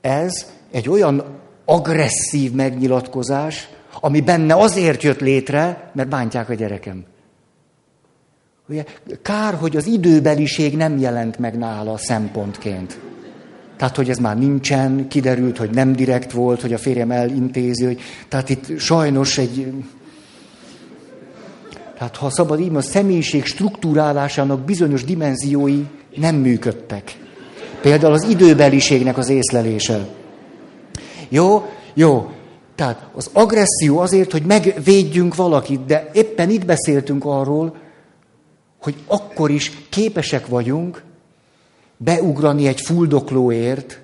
Ez 0.00 0.46
egy 0.70 0.88
olyan 0.88 1.24
agresszív 1.64 2.52
megnyilatkozás, 2.52 3.68
ami 4.00 4.20
benne 4.20 4.54
azért 4.54 5.02
jött 5.02 5.20
létre, 5.20 5.90
mert 5.94 6.08
bántják 6.08 6.48
a 6.48 6.54
gyerekem. 6.54 7.04
Ugye, 8.68 8.84
kár, 9.22 9.54
hogy 9.54 9.76
az 9.76 9.86
időbeliség 9.86 10.76
nem 10.76 10.98
jelent 10.98 11.38
meg 11.38 11.58
nála 11.58 11.96
szempontként. 11.96 12.98
Tehát, 13.80 13.96
hogy 13.96 14.10
ez 14.10 14.18
már 14.18 14.38
nincsen, 14.38 15.08
kiderült, 15.08 15.58
hogy 15.58 15.70
nem 15.70 15.92
direkt 15.92 16.32
volt, 16.32 16.60
hogy 16.60 16.72
a 16.72 16.78
férjem 16.78 17.10
elintézi, 17.10 17.84
hogy, 17.84 18.00
tehát 18.28 18.48
itt 18.48 18.78
sajnos 18.78 19.38
egy... 19.38 19.72
Tehát, 21.94 22.16
ha 22.16 22.30
szabad 22.30 22.60
így, 22.60 22.74
a 22.74 22.82
személyiség 22.82 23.44
struktúrálásának 23.44 24.60
bizonyos 24.64 25.04
dimenziói 25.04 25.84
nem 26.16 26.34
működtek. 26.34 27.18
Például 27.80 28.12
az 28.12 28.22
időbeliségnek 28.28 29.18
az 29.18 29.28
észlelése. 29.28 30.08
Jó, 31.28 31.66
jó. 31.94 32.30
Tehát 32.74 33.06
az 33.14 33.30
agresszió 33.32 33.98
azért, 33.98 34.32
hogy 34.32 34.42
megvédjünk 34.42 35.34
valakit, 35.34 35.84
de 35.84 36.10
éppen 36.12 36.50
itt 36.50 36.64
beszéltünk 36.64 37.24
arról, 37.24 37.76
hogy 38.80 38.94
akkor 39.06 39.50
is 39.50 39.72
képesek 39.88 40.46
vagyunk 40.46 41.08
beugrani 42.02 42.66
egy 42.66 42.80
fuldoklóért. 42.80 44.00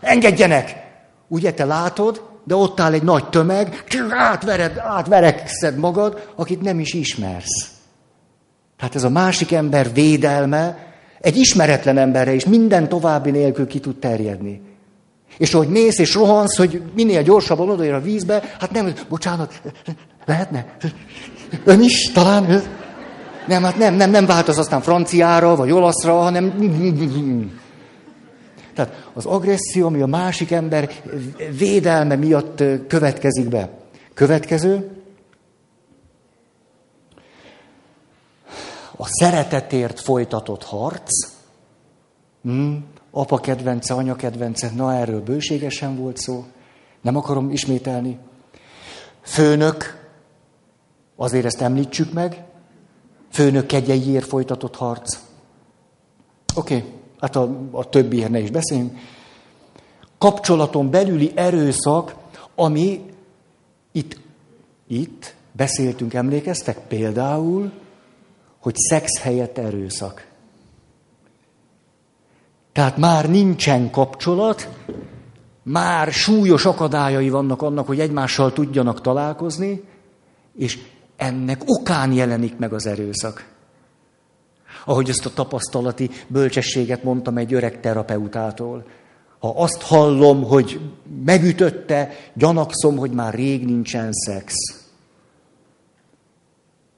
Engedjenek! 0.00 0.82
Ugye 1.28 1.52
te 1.52 1.64
látod, 1.64 2.22
de 2.44 2.54
ott 2.54 2.80
áll 2.80 2.92
egy 2.92 3.02
nagy 3.02 3.28
tömeg, 3.28 3.84
átvered, 4.10 4.78
átverekszed 4.78 5.76
magad, 5.76 6.32
akit 6.34 6.60
nem 6.60 6.80
is 6.80 6.92
ismersz. 6.92 7.70
Tehát 8.76 8.94
ez 8.94 9.04
a 9.04 9.08
másik 9.08 9.52
ember 9.52 9.92
védelme 9.92 10.92
egy 11.20 11.36
ismeretlen 11.36 11.98
emberre 11.98 12.32
is 12.32 12.44
minden 12.44 12.88
további 12.88 13.30
nélkül 13.30 13.66
ki 13.66 13.80
tud 13.80 13.98
terjedni. 13.98 14.60
És 15.38 15.54
ahogy 15.54 15.68
mész 15.68 15.98
és 15.98 16.14
rohansz, 16.14 16.56
hogy 16.56 16.82
minél 16.94 17.22
gyorsabban 17.22 17.70
odaér 17.70 17.92
a 17.92 18.00
vízbe, 18.00 18.42
hát 18.60 18.70
nem, 18.70 18.92
bocsánat, 19.08 19.60
lehetne? 20.24 20.76
Ön 21.64 21.82
is 21.82 22.12
talán? 22.12 22.62
Nem, 23.46 23.62
hát 23.62 23.76
nem, 23.76 23.94
nem, 23.94 24.10
nem 24.10 24.26
változ 24.26 24.58
aztán 24.58 24.80
franciára, 24.80 25.56
vagy 25.56 25.70
olaszra, 25.70 26.14
hanem... 26.14 26.54
Tehát 28.74 29.08
az 29.12 29.26
agresszió, 29.26 29.86
ami 29.86 30.00
a 30.00 30.06
másik 30.06 30.50
ember 30.50 30.90
védelme 31.58 32.16
miatt 32.16 32.62
következik 32.88 33.48
be. 33.48 33.70
Következő. 34.14 34.90
A 38.96 39.06
szeretetért 39.06 40.00
folytatott 40.00 40.62
harc. 40.62 41.10
Hmm, 42.42 42.84
apa 43.10 43.38
kedvence, 43.38 43.94
anya 43.94 44.16
kedvence, 44.16 44.70
na 44.74 44.94
erről 44.94 45.20
bőségesen 45.20 45.96
volt 45.96 46.16
szó. 46.16 46.44
Nem 47.00 47.16
akarom 47.16 47.50
ismételni. 47.50 48.18
Főnök, 49.22 50.08
azért 51.16 51.44
ezt 51.44 51.60
említsük 51.60 52.12
meg, 52.12 52.44
főnök 53.34 53.66
kegyeiért 53.66 54.26
folytatott 54.26 54.76
harc. 54.76 55.18
Oké, 56.54 56.76
okay, 56.76 56.92
hát 57.20 57.36
a, 57.36 57.68
a 57.70 57.88
többiért 57.88 58.30
ne 58.30 58.38
is 58.38 58.50
beszéljünk. 58.50 58.98
Kapcsolaton 60.18 60.90
belüli 60.90 61.32
erőszak, 61.34 62.14
ami 62.54 63.00
itt, 63.92 64.20
itt 64.86 65.34
beszéltünk, 65.52 66.14
emlékeztek 66.14 66.78
például, 66.78 67.72
hogy 68.58 68.74
szex 68.76 69.18
helyett 69.20 69.58
erőszak. 69.58 70.26
Tehát 72.72 72.96
már 72.96 73.30
nincsen 73.30 73.90
kapcsolat, 73.90 74.68
már 75.62 76.12
súlyos 76.12 76.64
akadályai 76.64 77.28
vannak 77.28 77.62
annak, 77.62 77.86
hogy 77.86 78.00
egymással 78.00 78.52
tudjanak 78.52 79.00
találkozni, 79.00 79.82
és 80.56 80.78
ennek 81.16 81.62
okán 81.66 82.12
jelenik 82.12 82.56
meg 82.58 82.72
az 82.72 82.86
erőszak. 82.86 83.52
Ahogy 84.84 85.08
ezt 85.08 85.26
a 85.26 85.32
tapasztalati 85.34 86.10
bölcsességet 86.26 87.02
mondtam 87.02 87.36
egy 87.36 87.54
öreg 87.54 87.80
terapeutától. 87.80 88.86
Ha 89.38 89.52
azt 89.56 89.82
hallom, 89.82 90.42
hogy 90.42 90.80
megütötte, 91.24 92.10
gyanakszom, 92.34 92.96
hogy 92.96 93.10
már 93.10 93.34
rég 93.34 93.64
nincsen 93.64 94.12
szex. 94.12 94.54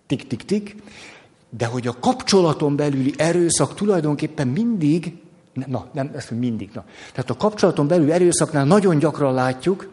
Tik-tik-tik. 0.07 0.77
De 1.51 1.67
hogy 1.67 1.87
a 1.87 1.97
kapcsolaton 2.01 2.77
belüli 2.77 3.15
erőszak 3.17 3.75
tulajdonképpen 3.75 4.49
mindig, 4.49 5.17
na, 5.67 5.87
nem, 5.93 6.11
ezt 6.15 6.31
mindig, 6.31 6.71
na. 6.75 6.85
Tehát 7.13 7.31
a 7.31 7.37
kapcsolaton 7.37 7.87
belüli 7.87 8.11
erőszaknál 8.11 8.65
nagyon 8.65 8.99
gyakran 8.99 9.35
látjuk, 9.35 9.89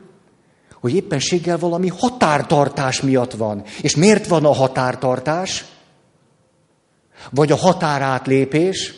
hogy 0.84 0.96
éppenséggel 0.96 1.58
valami 1.58 1.88
határtartás 1.88 3.02
miatt 3.02 3.32
van. 3.32 3.64
És 3.82 3.96
miért 3.96 4.28
van 4.28 4.46
a 4.46 4.54
határtartás? 4.54 5.66
Vagy 7.30 7.52
a 7.52 7.56
határátlépés? 7.56 8.94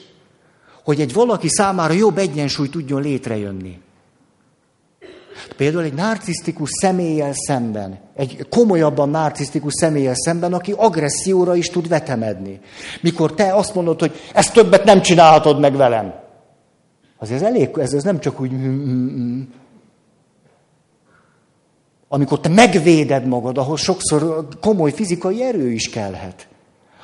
Hogy 0.83 0.99
egy 0.99 1.13
valaki 1.13 1.47
számára 1.49 1.93
jobb 1.93 2.17
egyensúly 2.17 2.69
tudjon 2.69 3.01
létrejönni. 3.01 3.79
Például 5.57 5.83
egy 5.83 5.93
narcisztikus 5.93 6.69
személlyel 6.81 7.33
szemben, 7.33 7.99
egy 8.15 8.47
komolyabban 8.49 9.09
narcisztikus 9.09 9.73
személlyel 9.73 10.15
szemben, 10.15 10.53
aki 10.53 10.73
agresszióra 10.77 11.55
is 11.55 11.69
tud 11.69 11.87
vetemedni. 11.87 12.59
Mikor 13.01 13.33
te 13.33 13.53
azt 13.53 13.75
mondod, 13.75 13.99
hogy 13.99 14.15
ezt 14.33 14.53
többet 14.53 14.83
nem 14.83 15.01
csinálhatod 15.01 15.59
meg 15.59 15.75
velem. 15.75 16.13
Azért 17.17 17.41
ez 17.41 17.47
elég, 17.47 17.69
ez, 17.77 17.93
ez 17.93 18.03
nem 18.03 18.19
csak 18.19 18.41
úgy 18.41 18.51
amikor 22.07 22.39
te 22.39 22.49
megvéded 22.49 23.27
magad, 23.27 23.57
ahhoz 23.57 23.79
sokszor 23.79 24.47
komoly 24.61 24.91
fizikai 24.91 25.43
erő 25.43 25.71
is 25.71 25.89
kellhet. 25.89 26.47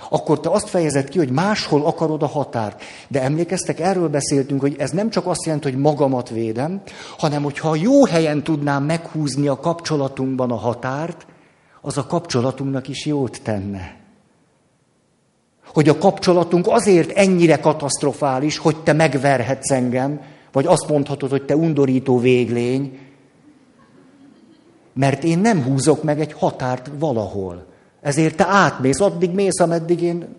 Akkor 0.10 0.40
te 0.40 0.50
azt 0.50 0.70
fejezed 0.70 1.10
ki, 1.10 1.18
hogy 1.18 1.30
máshol 1.30 1.86
akarod 1.86 2.24
a 2.24 2.28
határt. 2.28 2.84
De 3.08 3.22
emlékeztek, 3.22 3.80
erről 3.80 4.10
beszéltünk, 4.10 4.62
hogy 4.62 4.76
ez 4.78 4.92
nem 4.92 5.10
csak 5.10 5.28
azt 5.28 5.46
jelenti, 5.46 5.72
hogy 5.72 5.80
magamat 5.80 6.30
védem, 6.30 6.82
hanem 7.18 7.44
hogyha 7.44 7.76
jó 7.76 8.06
helyen 8.06 8.44
tudnám 8.44 8.84
meghúzni 8.84 9.48
a 9.48 9.60
kapcsolatunkban 9.60 10.52
a 10.52 10.56
határt, 10.56 11.26
az 11.82 11.98
a 11.98 12.06
kapcsolatunknak 12.06 12.88
is 12.88 13.06
jót 13.06 13.42
tenne. 13.44 13.96
Hogy 15.74 15.90
a 15.90 15.98
kapcsolatunk 15.98 16.68
azért 16.68 17.12
ennyire 17.12 17.60
katasztrofális, 17.60 18.58
hogy 18.58 18.84
te 18.84 18.94
megverhetsz 18.94 19.72
engem, 19.72 20.22
vagy 20.52 20.66
azt 20.66 20.88
mondhatod, 20.90 21.30
hogy 21.30 21.46
te 21.46 21.56
undorító 21.56 22.20
véglény, 22.20 22.98
mert 24.94 25.24
én 25.24 25.40
nem 25.40 25.64
húzok 25.64 26.04
meg 26.04 26.20
egy 26.20 26.34
határt 26.34 26.90
valahol. 27.00 27.66
Ezért 28.02 28.36
te 28.36 28.46
átmész, 28.48 29.00
addig 29.00 29.32
mész, 29.32 29.60
ameddig 29.60 30.02
én... 30.02 30.36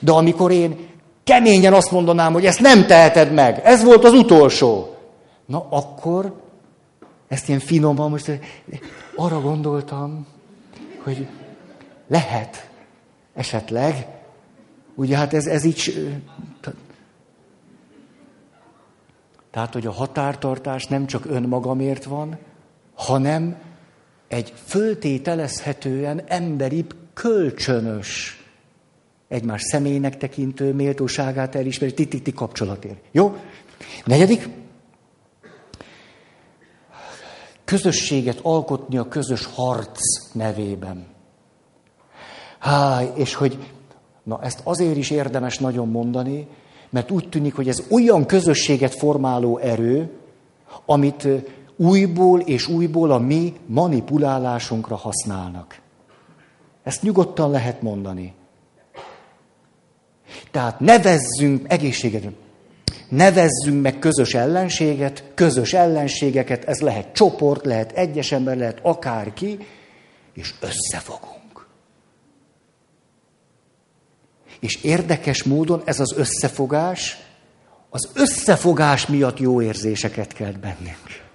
De 0.00 0.12
amikor 0.12 0.50
én 0.50 0.86
keményen 1.24 1.72
azt 1.72 1.90
mondanám, 1.90 2.32
hogy 2.32 2.46
ezt 2.46 2.60
nem 2.60 2.86
teheted 2.86 3.32
meg, 3.32 3.60
ez 3.64 3.84
volt 3.84 4.04
az 4.04 4.12
utolsó, 4.12 4.96
na 5.46 5.66
akkor 5.70 6.34
ezt 7.28 7.48
ilyen 7.48 7.60
finoman 7.60 8.10
most 8.10 8.38
arra 9.16 9.40
gondoltam, 9.40 10.26
hogy 11.04 11.26
lehet 12.08 12.70
esetleg 13.34 14.18
Ugye 14.98 15.16
hát 15.16 15.34
ez, 15.34 15.46
ez 15.46 15.64
így... 15.64 16.10
Tehát, 19.50 19.72
hogy 19.72 19.86
a 19.86 19.92
határtartás 19.92 20.86
nem 20.86 21.06
csak 21.06 21.24
önmagamért 21.26 22.04
van, 22.04 22.38
hanem 22.98 23.56
egy 24.28 24.52
föltételezhetően 24.64 26.22
emberi, 26.26 26.86
kölcsönös, 27.14 28.42
egymás 29.28 29.62
személynek 29.62 30.16
tekintő 30.16 30.72
méltóságát 30.72 31.54
elismerő 31.54 31.92
tititi 31.92 32.32
kapcsolatért. 32.32 32.98
Jó? 33.10 33.36
Negyedik. 34.04 34.48
Közösséget 37.64 38.38
alkotni 38.42 38.98
a 38.98 39.08
közös 39.08 39.44
harc 39.44 40.00
nevében. 40.32 41.06
Háj, 42.58 43.10
és 43.14 43.34
hogy, 43.34 43.58
na 44.22 44.40
ezt 44.42 44.60
azért 44.64 44.96
is 44.96 45.10
érdemes 45.10 45.58
nagyon 45.58 45.88
mondani, 45.88 46.48
mert 46.90 47.10
úgy 47.10 47.28
tűnik, 47.28 47.54
hogy 47.54 47.68
ez 47.68 47.82
olyan 47.90 48.26
közösséget 48.26 48.94
formáló 48.94 49.58
erő, 49.58 50.10
amit 50.86 51.28
újból 51.78 52.40
és 52.40 52.68
újból 52.68 53.10
a 53.10 53.18
mi 53.18 53.54
manipulálásunkra 53.66 54.96
használnak. 54.96 55.80
Ezt 56.82 57.02
nyugodtan 57.02 57.50
lehet 57.50 57.82
mondani. 57.82 58.34
Tehát 60.50 60.80
nevezzünk 60.80 61.72
egészséget, 61.72 62.22
nevezzünk 63.08 63.82
meg 63.82 63.98
közös 63.98 64.34
ellenséget, 64.34 65.24
közös 65.34 65.72
ellenségeket, 65.72 66.64
ez 66.64 66.80
lehet 66.80 67.12
csoport, 67.12 67.64
lehet 67.64 67.92
egyes 67.92 68.32
ember, 68.32 68.56
lehet 68.56 68.78
akárki, 68.82 69.58
és 70.34 70.54
összefogunk. 70.60 71.66
És 74.60 74.82
érdekes 74.82 75.42
módon 75.42 75.82
ez 75.84 76.00
az 76.00 76.14
összefogás, 76.16 77.16
az 77.90 78.10
összefogás 78.14 79.06
miatt 79.06 79.38
jó 79.38 79.62
érzéseket 79.62 80.32
kelt 80.32 80.60
bennünk. 80.60 81.27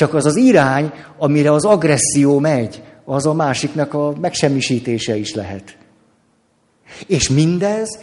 Csak 0.00 0.14
az 0.14 0.26
az 0.26 0.36
irány, 0.36 0.92
amire 1.18 1.52
az 1.52 1.64
agresszió 1.64 2.38
megy, 2.38 2.82
az 3.04 3.26
a 3.26 3.34
másiknak 3.34 3.94
a 3.94 4.12
megsemmisítése 4.20 5.16
is 5.16 5.34
lehet. 5.34 5.76
És 7.06 7.28
mindez 7.28 7.98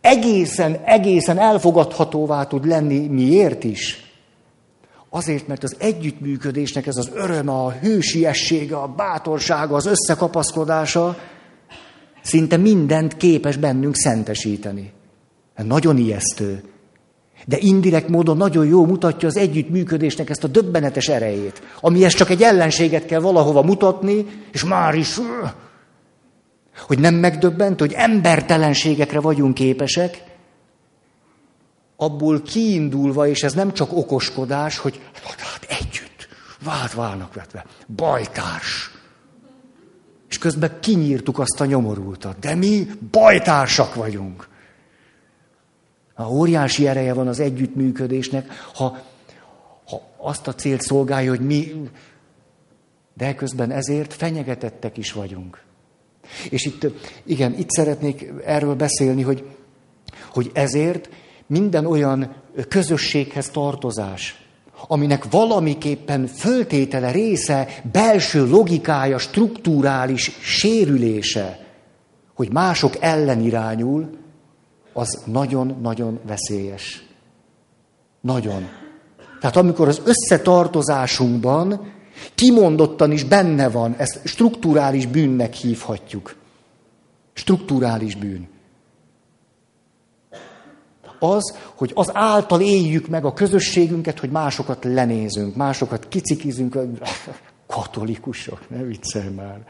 egészen, 0.00 0.80
egészen 0.84 1.38
elfogadhatóvá 1.38 2.44
tud 2.44 2.66
lenni 2.66 3.06
miért 3.06 3.64
is? 3.64 4.12
Azért, 5.10 5.46
mert 5.46 5.62
az 5.62 5.76
együttműködésnek 5.78 6.86
ez 6.86 6.96
az 6.96 7.10
öröme, 7.14 7.52
a 7.52 7.70
hősiessége, 7.70 8.76
a 8.76 8.88
bátorsága, 8.88 9.76
az 9.76 9.86
összekapaszkodása 9.86 11.16
szinte 12.22 12.56
mindent 12.56 13.16
képes 13.16 13.56
bennünk 13.56 13.94
szentesíteni. 13.96 14.92
Nagyon 15.56 15.96
ijesztő. 15.96 16.62
De 17.46 17.56
indirekt 17.58 18.08
módon 18.08 18.36
nagyon 18.36 18.66
jó 18.66 18.86
mutatja 18.86 19.28
az 19.28 19.36
együttműködésnek 19.36 20.30
ezt 20.30 20.44
a 20.44 20.48
döbbenetes 20.48 21.08
erejét, 21.08 21.62
amihez 21.80 22.14
csak 22.14 22.30
egy 22.30 22.42
ellenséget 22.42 23.06
kell 23.06 23.20
valahova 23.20 23.62
mutatni, 23.62 24.26
és 24.52 24.64
már 24.64 24.94
is, 24.94 25.20
hogy 26.86 26.98
nem 26.98 27.14
megdöbbent, 27.14 27.80
hogy 27.80 27.92
embertelenségekre 27.92 29.20
vagyunk 29.20 29.54
képesek, 29.54 30.22
abból 31.96 32.42
kiindulva, 32.42 33.26
és 33.26 33.42
ez 33.42 33.54
nem 33.54 33.72
csak 33.72 33.96
okoskodás, 33.96 34.78
hogy 34.78 35.00
hát 35.24 35.66
együtt, 35.68 36.28
vált 36.64 36.94
válnak 36.94 37.34
vetve, 37.34 37.64
bajtárs. 37.96 38.90
És 40.28 40.38
közben 40.38 40.78
kinyírtuk 40.80 41.38
azt 41.38 41.60
a 41.60 41.64
nyomorultat. 41.64 42.38
De 42.38 42.54
mi 42.54 42.86
bajtársak 43.10 43.94
vagyunk. 43.94 44.48
A 46.20 46.28
óriási 46.28 46.86
ereje 46.86 47.12
van 47.12 47.28
az 47.28 47.40
együttműködésnek, 47.40 48.50
ha, 48.74 48.98
ha 49.86 50.02
azt 50.16 50.46
a 50.46 50.54
célt 50.54 50.80
szolgálja, 50.80 51.30
hogy 51.30 51.40
mi, 51.40 51.72
de 53.14 53.34
közben 53.34 53.70
ezért 53.70 54.12
fenyegetettek 54.12 54.96
is 54.96 55.12
vagyunk. 55.12 55.62
És 56.50 56.64
itt, 56.64 56.86
igen, 57.24 57.58
itt 57.58 57.70
szeretnék 57.70 58.32
erről 58.44 58.74
beszélni, 58.74 59.22
hogy, 59.22 59.44
hogy 60.32 60.50
ezért 60.54 61.08
minden 61.46 61.86
olyan 61.86 62.34
közösséghez 62.68 63.48
tartozás, 63.48 64.44
aminek 64.88 65.30
valamiképpen 65.30 66.26
föltétele 66.26 67.10
része, 67.10 67.68
belső 67.92 68.48
logikája, 68.48 69.18
strukturális 69.18 70.30
sérülése, 70.40 71.66
hogy 72.34 72.52
mások 72.52 72.96
ellen 73.00 73.40
irányul, 73.40 74.19
az 74.92 75.22
nagyon-nagyon 75.24 76.18
veszélyes. 76.26 77.06
Nagyon. 78.20 78.68
Tehát 79.40 79.56
amikor 79.56 79.88
az 79.88 80.02
összetartozásunkban 80.04 81.92
kimondottan 82.34 83.12
is 83.12 83.24
benne 83.24 83.68
van, 83.68 83.94
ezt 83.98 84.20
strukturális 84.24 85.06
bűnnek 85.06 85.54
hívhatjuk. 85.54 86.36
Strukturális 87.32 88.14
bűn. 88.14 88.48
Az, 91.18 91.56
hogy 91.74 91.90
az 91.94 92.10
által 92.12 92.60
éljük 92.60 93.08
meg 93.08 93.24
a 93.24 93.32
közösségünket, 93.32 94.18
hogy 94.18 94.30
másokat 94.30 94.84
lenézünk, 94.84 95.56
másokat 95.56 96.08
kicikizünk, 96.08 96.78
katolikusok, 97.66 98.70
ne 98.70 98.82
viccelj 98.82 99.28
már. 99.28 99.60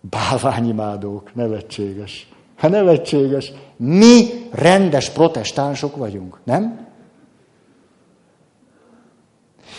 Bálványimádók, 0.00 1.34
nevetséges. 1.34 2.28
Ha 2.56 2.68
nevetséges. 2.68 3.52
Mi 3.76 4.37
rendes 4.50 5.10
protestánsok 5.10 5.96
vagyunk, 5.96 6.38
nem? 6.44 6.86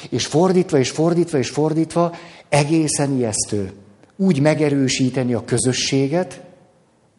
És 0.10 0.26
fordítva, 0.26 0.78
és 0.78 0.90
fordítva, 0.90 1.38
és 1.38 1.50
fordítva, 1.50 2.16
egészen 2.50 3.12
ijesztő. 3.12 3.72
Úgy 4.16 4.42
megerősíteni 4.42 5.34
a 5.34 5.46
közösséget, 5.46 6.42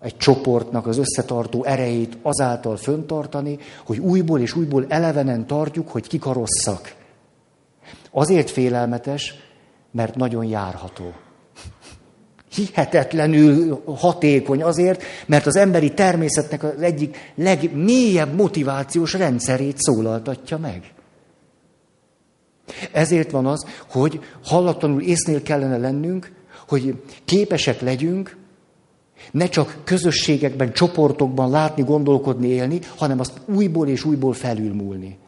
egy 0.00 0.16
csoportnak 0.16 0.86
az 0.86 0.98
összetartó 0.98 1.64
erejét 1.64 2.18
azáltal 2.22 2.76
föntartani, 2.76 3.58
hogy 3.86 3.98
újból 3.98 4.40
és 4.40 4.54
újból 4.54 4.84
elevenen 4.88 5.46
tartjuk, 5.46 5.88
hogy 5.88 6.06
kik 6.06 6.26
a 6.26 6.32
rosszak. 6.32 6.94
Azért 8.10 8.50
félelmetes, 8.50 9.34
mert 9.90 10.14
nagyon 10.14 10.44
járható 10.44 11.12
hihetetlenül 12.54 13.82
hatékony 13.96 14.62
azért, 14.62 15.02
mert 15.26 15.46
az 15.46 15.56
emberi 15.56 15.94
természetnek 15.94 16.62
az 16.62 16.82
egyik 16.82 17.32
legmélyebb 17.34 18.34
motivációs 18.34 19.12
rendszerét 19.12 19.78
szólaltatja 19.78 20.58
meg. 20.58 20.92
Ezért 22.92 23.30
van 23.30 23.46
az, 23.46 23.66
hogy 23.90 24.20
hallatlanul 24.44 25.02
észnél 25.02 25.42
kellene 25.42 25.76
lennünk, 25.76 26.32
hogy 26.68 27.02
képesek 27.24 27.80
legyünk 27.80 28.38
ne 29.30 29.48
csak 29.48 29.78
közösségekben, 29.84 30.72
csoportokban 30.72 31.50
látni, 31.50 31.82
gondolkodni, 31.82 32.48
élni, 32.48 32.78
hanem 32.96 33.20
azt 33.20 33.40
újból 33.46 33.88
és 33.88 34.04
újból 34.04 34.32
felülmúlni. 34.32 35.18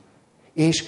És 0.54 0.84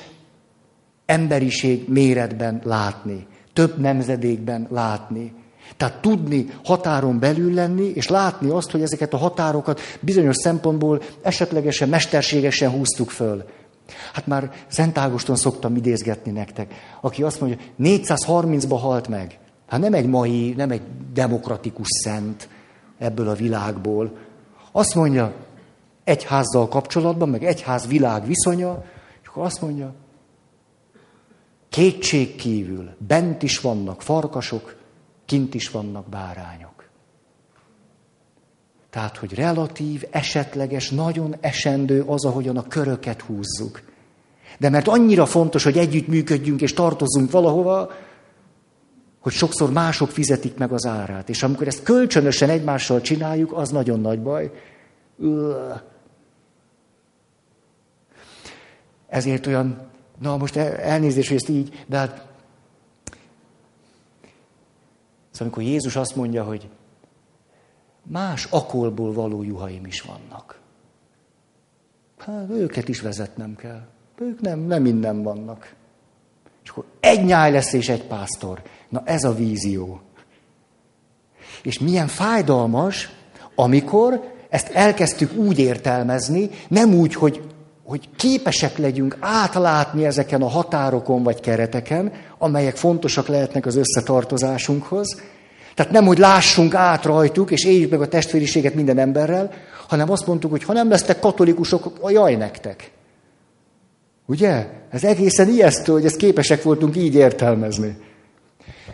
emberiség 1.07 1.89
méretben 1.89 2.61
látni, 2.65 3.27
több 3.53 3.79
nemzedékben 3.79 4.67
látni, 4.71 5.33
tehát 5.77 6.01
tudni 6.01 6.47
határon 6.65 7.19
belül 7.19 7.55
lenni, 7.55 7.85
és 7.85 8.09
látni 8.09 8.49
azt, 8.49 8.71
hogy 8.71 8.83
ezeket 8.83 9.13
a 9.13 9.17
határokat 9.17 9.81
bizonyos 10.01 10.37
szempontból 10.37 11.03
esetlegesen, 11.23 11.89
mesterségesen 11.89 12.71
húztuk 12.71 13.11
föl. 13.11 13.45
Hát 14.13 14.27
már 14.27 14.51
Szent 14.67 14.99
Ágoston 14.99 15.37
szoktam 15.37 15.77
idézgetni 15.77 16.33
nektek, 16.33 16.75
aki 17.01 17.23
azt 17.23 17.41
mondja, 17.41 17.59
430-ba 17.79 18.79
halt 18.81 19.09
meg. 19.09 19.39
Hát 19.67 19.81
nem 19.81 19.95
egy 19.95 20.07
mai, 20.07 20.55
nem 20.57 20.71
egy 20.71 20.83
demokratikus 21.13 21.87
szent 22.05 22.49
ebből 22.99 23.29
a 23.29 23.35
világból. 23.35 24.17
Azt 24.73 24.95
mondja, 24.95 25.35
egyházzal 26.05 26.69
kapcsolatban, 26.69 27.29
meg 27.29 27.45
egyház 27.45 27.87
világ 27.87 28.27
viszonya, 28.27 28.85
és 29.23 29.29
akkor 29.29 29.45
azt 29.45 29.61
mondja, 29.61 29.95
kétség 31.69 32.37
kívül 32.37 32.91
bent 32.99 33.43
is 33.43 33.61
vannak 33.61 34.03
farkasok, 34.03 34.77
kint 35.27 35.55
is 35.55 35.71
vannak 35.71 36.09
bárányok. 36.09 36.89
Tehát, 38.91 39.17
hogy 39.17 39.35
relatív, 39.35 40.05
esetleges, 40.11 40.91
nagyon 40.91 41.35
esendő 41.41 42.03
az, 42.03 42.25
ahogyan 42.25 42.57
a 42.57 42.69
köröket 42.69 43.21
húzzuk. 43.21 43.83
De 44.59 44.69
mert 44.69 44.89
annyira 44.89 45.27
fontos, 45.27 45.65
hogy 45.65 45.79
együttműködjünk 45.79 46.61
és 46.61 46.73
tartozzunk 46.73 47.31
valahova, 47.31 47.91
hogy 49.21 49.33
sokszor 49.33 49.73
mások 49.73 50.11
fizetik 50.11 50.57
meg 50.57 50.73
az 50.73 50.87
árát. 50.87 51.29
És 51.29 51.43
amikor 51.43 51.67
ezt 51.67 51.83
kölcsönösen 51.83 52.51
egymással 52.51 53.01
csináljuk, 53.01 53.53
az 53.53 53.71
nagyon 53.71 54.01
nagy 54.01 54.21
baj. 54.21 54.51
Ezért 59.09 59.47
olyan, 59.47 59.91
na 60.21 60.37
most 60.37 60.57
elnézést, 60.57 61.29
hogy 61.29 61.37
ezt 61.37 61.49
így, 61.49 61.85
de 61.87 61.97
hát 61.97 62.27
Szóval 65.35 65.47
amikor 65.49 65.63
Jézus 65.63 65.97
azt 65.97 66.17
mondja, 66.17 66.45
hogy 66.45 66.69
más 68.03 68.45
akolból 68.51 69.13
való 69.13 69.43
juhaim 69.43 69.87
is 69.87 70.01
vannak. 70.01 70.61
Hát 72.19 72.51
őket 72.51 72.89
is 72.89 73.01
vezetnem 73.01 73.57
kell. 73.57 73.87
Ők 74.19 74.41
nem, 74.41 74.59
nem 74.61 74.83
minden 74.83 75.23
vannak. 75.23 75.75
És 76.65 76.71
akkor 76.71 76.85
egy 77.01 77.25
nyáj 77.25 77.51
lesz 77.53 77.73
és 77.73 77.89
egy 77.89 78.05
pásztor. 78.05 78.63
Na 78.89 79.03
ez 79.05 79.25
a 79.25 79.35
vízió. 79.35 80.01
És 81.63 81.79
milyen 81.79 82.09
fájdalmas, 82.09 83.11
amikor 83.55 84.33
ezt 84.49 84.69
elkezdtük 84.69 85.35
úgy 85.37 85.59
értelmezni, 85.59 86.51
nem 86.69 86.95
úgy, 86.95 87.15
hogy, 87.15 87.54
hogy 87.85 88.09
képesek 88.17 88.79
legyünk 88.79 89.17
átlátni 89.21 90.05
ezeken 90.05 90.43
a 90.43 90.49
határokon 90.49 91.23
vagy 91.23 91.41
kereteken, 91.41 92.13
amelyek 92.39 92.77
fontosak 92.77 93.29
lehetnek 93.29 93.67
az 93.67 93.77
összetartozásunkhoz. 93.77 95.21
Tehát 95.75 95.93
nem, 95.93 96.07
hogy 96.07 96.19
lássunk 96.19 96.75
át 96.75 97.05
rajtuk, 97.05 97.51
és 97.51 97.65
éljük 97.65 97.91
meg 97.91 98.01
a 98.01 98.09
testvériséget 98.09 98.75
minden 98.75 98.99
emberrel, 98.99 99.51
hanem 99.89 100.11
azt 100.11 100.27
mondtuk, 100.27 100.51
hogy 100.51 100.65
ha 100.65 100.73
nem 100.73 100.89
lesztek 100.89 101.19
katolikusok, 101.19 101.93
a 102.01 102.11
jaj 102.11 102.35
nektek. 102.35 102.91
Ugye? 104.27 104.67
Ez 104.91 105.05
egészen 105.05 105.49
ijesztő, 105.49 105.93
hogy 105.93 106.05
ezt 106.05 106.17
képesek 106.17 106.63
voltunk 106.63 106.97
így 106.97 107.15
értelmezni. 107.15 107.97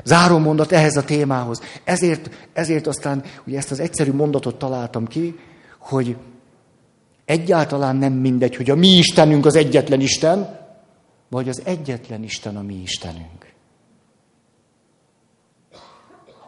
Záró 0.05 0.39
mondat 0.39 0.73
ehhez 0.73 0.97
a 0.97 1.05
témához. 1.05 1.61
Ezért, 1.85 2.31
ezért 2.53 2.87
aztán 2.87 3.23
ugye 3.47 3.59
ezt 3.59 3.71
az 3.71 3.81
egyszerű 3.81 4.13
mondatot 4.13 4.59
találtam 4.59 5.07
ki, 5.07 5.39
hogy 5.79 6.17
egyáltalán 7.31 7.97
nem 7.97 8.13
mindegy, 8.13 8.57
hogy 8.57 8.71
a 8.71 8.75
mi 8.75 8.89
Istenünk 8.89 9.47
az 9.47 9.57
egyetlen 9.57 10.01
Isten, 10.01 10.59
vagy 11.29 11.49
az 11.49 11.63
egyetlen 11.65 12.23
Isten 12.23 12.57
a 12.57 12.63
mi 12.63 12.75
Istenünk. 12.75 13.53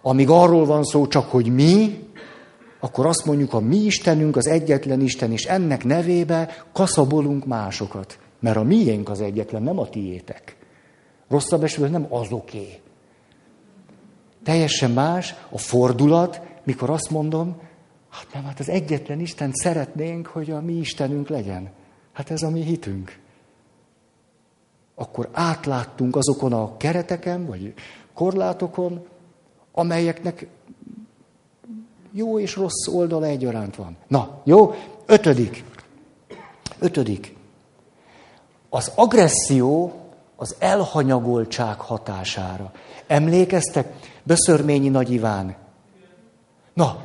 Amíg 0.02 0.28
arról 0.28 0.64
van 0.64 0.84
szó 0.84 1.06
csak, 1.06 1.30
hogy 1.30 1.46
mi, 1.54 2.04
akkor 2.80 3.06
azt 3.06 3.24
mondjuk, 3.24 3.52
a 3.52 3.60
mi 3.60 3.76
Istenünk 3.76 4.36
az 4.36 4.46
egyetlen 4.46 5.00
Isten, 5.00 5.32
és 5.32 5.44
ennek 5.44 5.84
nevébe 5.84 6.64
kaszabolunk 6.72 7.46
másokat. 7.46 8.18
Mert 8.40 8.56
a 8.56 8.62
miénk 8.62 9.08
az 9.08 9.20
egyetlen, 9.20 9.62
nem 9.62 9.78
a 9.78 9.88
tiétek. 9.88 10.56
Rosszabb 11.28 11.64
esetben 11.64 11.90
nem 11.90 12.06
azoké. 12.08 12.80
Teljesen 14.44 14.90
más 14.90 15.34
a 15.50 15.58
fordulat, 15.58 16.40
mikor 16.64 16.90
azt 16.90 17.10
mondom, 17.10 17.56
hát 18.12 18.26
nem, 18.32 18.44
hát 18.44 18.60
az 18.60 18.68
egyetlen 18.68 19.20
Isten 19.20 19.50
szeretnénk, 19.52 20.26
hogy 20.26 20.50
a 20.50 20.60
mi 20.60 20.72
Istenünk 20.72 21.28
legyen. 21.28 21.70
Hát 22.12 22.30
ez 22.30 22.42
a 22.42 22.50
mi 22.50 22.62
hitünk. 22.62 23.18
Akkor 24.94 25.28
átláttunk 25.32 26.16
azokon 26.16 26.52
a 26.52 26.76
kereteken, 26.76 27.46
vagy 27.46 27.74
korlátokon, 28.14 29.06
amelyeknek 29.72 30.46
jó 32.12 32.38
és 32.38 32.56
rossz 32.56 32.86
oldala 32.86 33.26
egyaránt 33.26 33.76
van. 33.76 33.96
Na, 34.08 34.40
jó? 34.44 34.74
Ötödik. 35.06 35.64
Ötödik. 36.78 37.36
Az 38.68 38.92
agresszió 38.94 39.92
az 40.36 40.56
elhanyagoltság 40.58 41.80
hatására. 41.80 42.72
Emlékeztek? 43.06 43.92
Böszörményi 44.22 44.88
Nagy 44.88 45.10
Iván. 45.10 45.56
Na, 46.72 47.02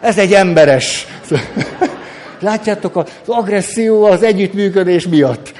ez 0.00 0.18
egy 0.18 0.32
emberes. 0.32 1.06
Látjátok, 2.40 2.96
az 2.96 3.08
agresszió 3.26 4.04
az 4.04 4.22
együttműködés 4.22 5.08
miatt. 5.08 5.52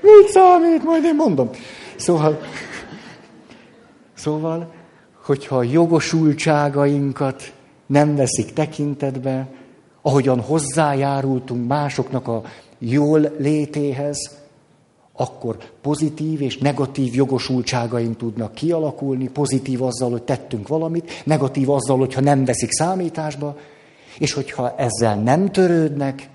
Mit 0.00 0.28
számít, 0.28 0.84
majd 0.84 1.04
én 1.04 1.14
mondom. 1.14 1.50
Szóval, 1.96 2.40
szóval, 4.14 4.72
hogyha 5.24 5.56
a 5.56 5.62
jogosultságainkat 5.62 7.52
nem 7.86 8.16
veszik 8.16 8.52
tekintetbe, 8.52 9.46
ahogyan 10.02 10.40
hozzájárultunk 10.40 11.68
másoknak 11.68 12.28
a 12.28 12.42
jól 12.78 13.30
létéhez, 13.38 14.37
akkor 15.20 15.56
pozitív 15.82 16.42
és 16.42 16.58
negatív 16.58 17.14
jogosultságaink 17.14 18.16
tudnak 18.16 18.54
kialakulni, 18.54 19.28
pozitív 19.28 19.82
azzal, 19.82 20.10
hogy 20.10 20.22
tettünk 20.22 20.68
valamit, 20.68 21.22
negatív 21.24 21.70
azzal, 21.70 21.98
hogyha 21.98 22.20
nem 22.20 22.44
veszik 22.44 22.70
számításba, 22.70 23.56
és 24.18 24.32
hogyha 24.32 24.74
ezzel 24.76 25.16
nem 25.16 25.50
törődnek, 25.50 26.28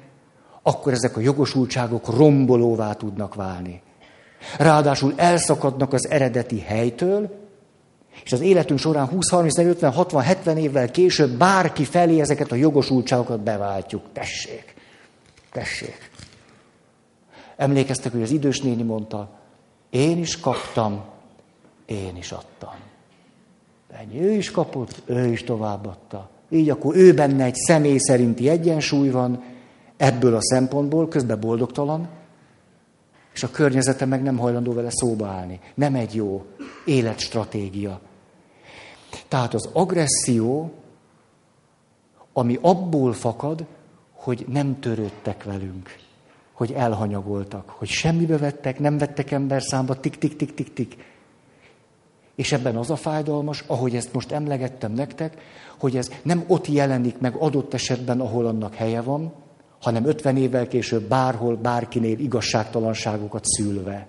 akkor 0.61 0.93
ezek 0.93 1.17
a 1.17 1.19
jogosultságok 1.19 2.15
rombolóvá 2.15 2.93
tudnak 2.93 3.35
válni. 3.35 3.81
Ráadásul 4.57 5.13
elszakadnak 5.15 5.93
az 5.93 6.09
eredeti 6.09 6.59
helytől, 6.59 7.41
és 8.23 8.31
az 8.31 8.41
életünk 8.41 8.79
során 8.79 9.07
20, 9.07 9.29
30, 9.29 9.57
50, 9.57 9.91
60, 9.91 10.23
70 10.23 10.57
évvel 10.57 10.91
később 10.91 11.29
bárki 11.29 11.83
felé 11.83 12.19
ezeket 12.19 12.51
a 12.51 12.55
jogosultságokat 12.55 13.39
beváltjuk. 13.39 14.03
Tessék, 14.13 14.73
tessék. 15.51 16.11
Emlékeztek, 17.55 18.11
hogy 18.11 18.21
az 18.21 18.31
idős 18.31 18.61
néni 18.61 18.83
mondta, 18.83 19.29
én 19.89 20.17
is 20.17 20.39
kaptam, 20.39 21.03
én 21.85 22.17
is 22.17 22.31
adtam. 22.31 22.75
Ennyi, 23.91 24.21
ő 24.21 24.31
is 24.31 24.51
kapott, 24.51 25.01
ő 25.05 25.27
is 25.27 25.43
továbbadta. 25.43 26.29
Így 26.49 26.69
akkor 26.69 26.95
ő 26.95 27.13
benne 27.13 27.43
egy 27.43 27.55
személy 27.55 27.97
szerinti 27.97 28.49
egyensúly 28.49 29.09
van, 29.09 29.43
ebből 29.97 30.35
a 30.35 30.41
szempontból 30.41 31.07
közben 31.07 31.39
boldogtalan, 31.39 32.09
és 33.33 33.43
a 33.43 33.51
környezete 33.51 34.05
meg 34.05 34.23
nem 34.23 34.37
hajlandó 34.37 34.73
vele 34.73 34.89
szóba 34.91 35.27
állni. 35.27 35.59
Nem 35.75 35.95
egy 35.95 36.15
jó 36.15 36.45
életstratégia. 36.85 37.99
Tehát 39.27 39.53
az 39.53 39.69
agresszió, 39.73 40.71
ami 42.33 42.57
abból 42.61 43.13
fakad, 43.13 43.65
hogy 44.13 44.45
nem 44.47 44.79
törődtek 44.79 45.43
velünk 45.43 46.02
hogy 46.53 46.71
elhanyagoltak, 46.71 47.69
hogy 47.69 47.87
semmibe 47.87 48.37
vettek, 48.37 48.79
nem 48.79 48.97
vettek 48.97 49.31
ember 49.31 49.61
számba, 49.61 49.99
tik-tik-tik-tik-tik. 49.99 50.95
És 52.35 52.51
ebben 52.51 52.75
az 52.75 52.89
a 52.89 52.95
fájdalmas, 52.95 53.63
ahogy 53.67 53.95
ezt 53.95 54.13
most 54.13 54.31
emlegettem 54.31 54.91
nektek, 54.91 55.41
hogy 55.79 55.97
ez 55.97 56.11
nem 56.23 56.43
ott 56.47 56.67
jelenik 56.67 57.19
meg 57.19 57.35
adott 57.35 57.73
esetben, 57.73 58.19
ahol 58.19 58.45
annak 58.45 58.75
helye 58.75 59.01
van, 59.01 59.33
hanem 59.81 60.05
50 60.05 60.37
évvel 60.37 60.67
később 60.67 61.03
bárhol, 61.03 61.55
bárkinél 61.55 62.19
igazságtalanságokat 62.19 63.45
szülve. 63.45 64.07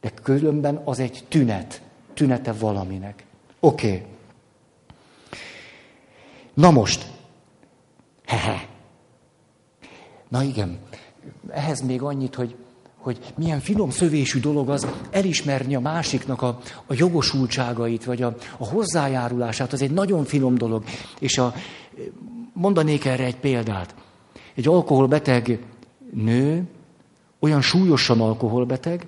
De 0.00 0.10
különben 0.22 0.80
az 0.84 0.98
egy 0.98 1.24
tünet, 1.28 1.82
tünete 2.14 2.52
valaminek. 2.52 3.24
Oké. 3.60 3.86
Okay. 3.86 4.02
Na 6.54 6.70
most, 6.70 7.10
hehe, 8.26 8.68
Na 10.30 10.42
igen, 10.42 10.78
ehhez 11.48 11.80
még 11.80 12.02
annyit, 12.02 12.34
hogy, 12.34 12.54
hogy 12.96 13.18
milyen 13.36 13.60
finom 13.60 13.90
szövésű 13.90 14.40
dolog 14.40 14.70
az 14.70 14.86
elismerni 15.10 15.74
a 15.74 15.80
másiknak 15.80 16.42
a, 16.42 16.58
a 16.86 16.94
jogosultságait, 16.94 18.04
vagy 18.04 18.22
a, 18.22 18.36
a 18.58 18.66
hozzájárulását, 18.66 19.72
az 19.72 19.82
egy 19.82 19.90
nagyon 19.90 20.24
finom 20.24 20.54
dolog. 20.54 20.84
És 21.18 21.38
a, 21.38 21.54
mondanék 22.52 23.04
erre 23.04 23.24
egy 23.24 23.36
példát. 23.36 23.94
Egy 24.54 24.68
alkoholbeteg 24.68 25.64
nő, 26.14 26.68
olyan 27.38 27.60
súlyosan 27.60 28.20
alkoholbeteg, 28.20 29.06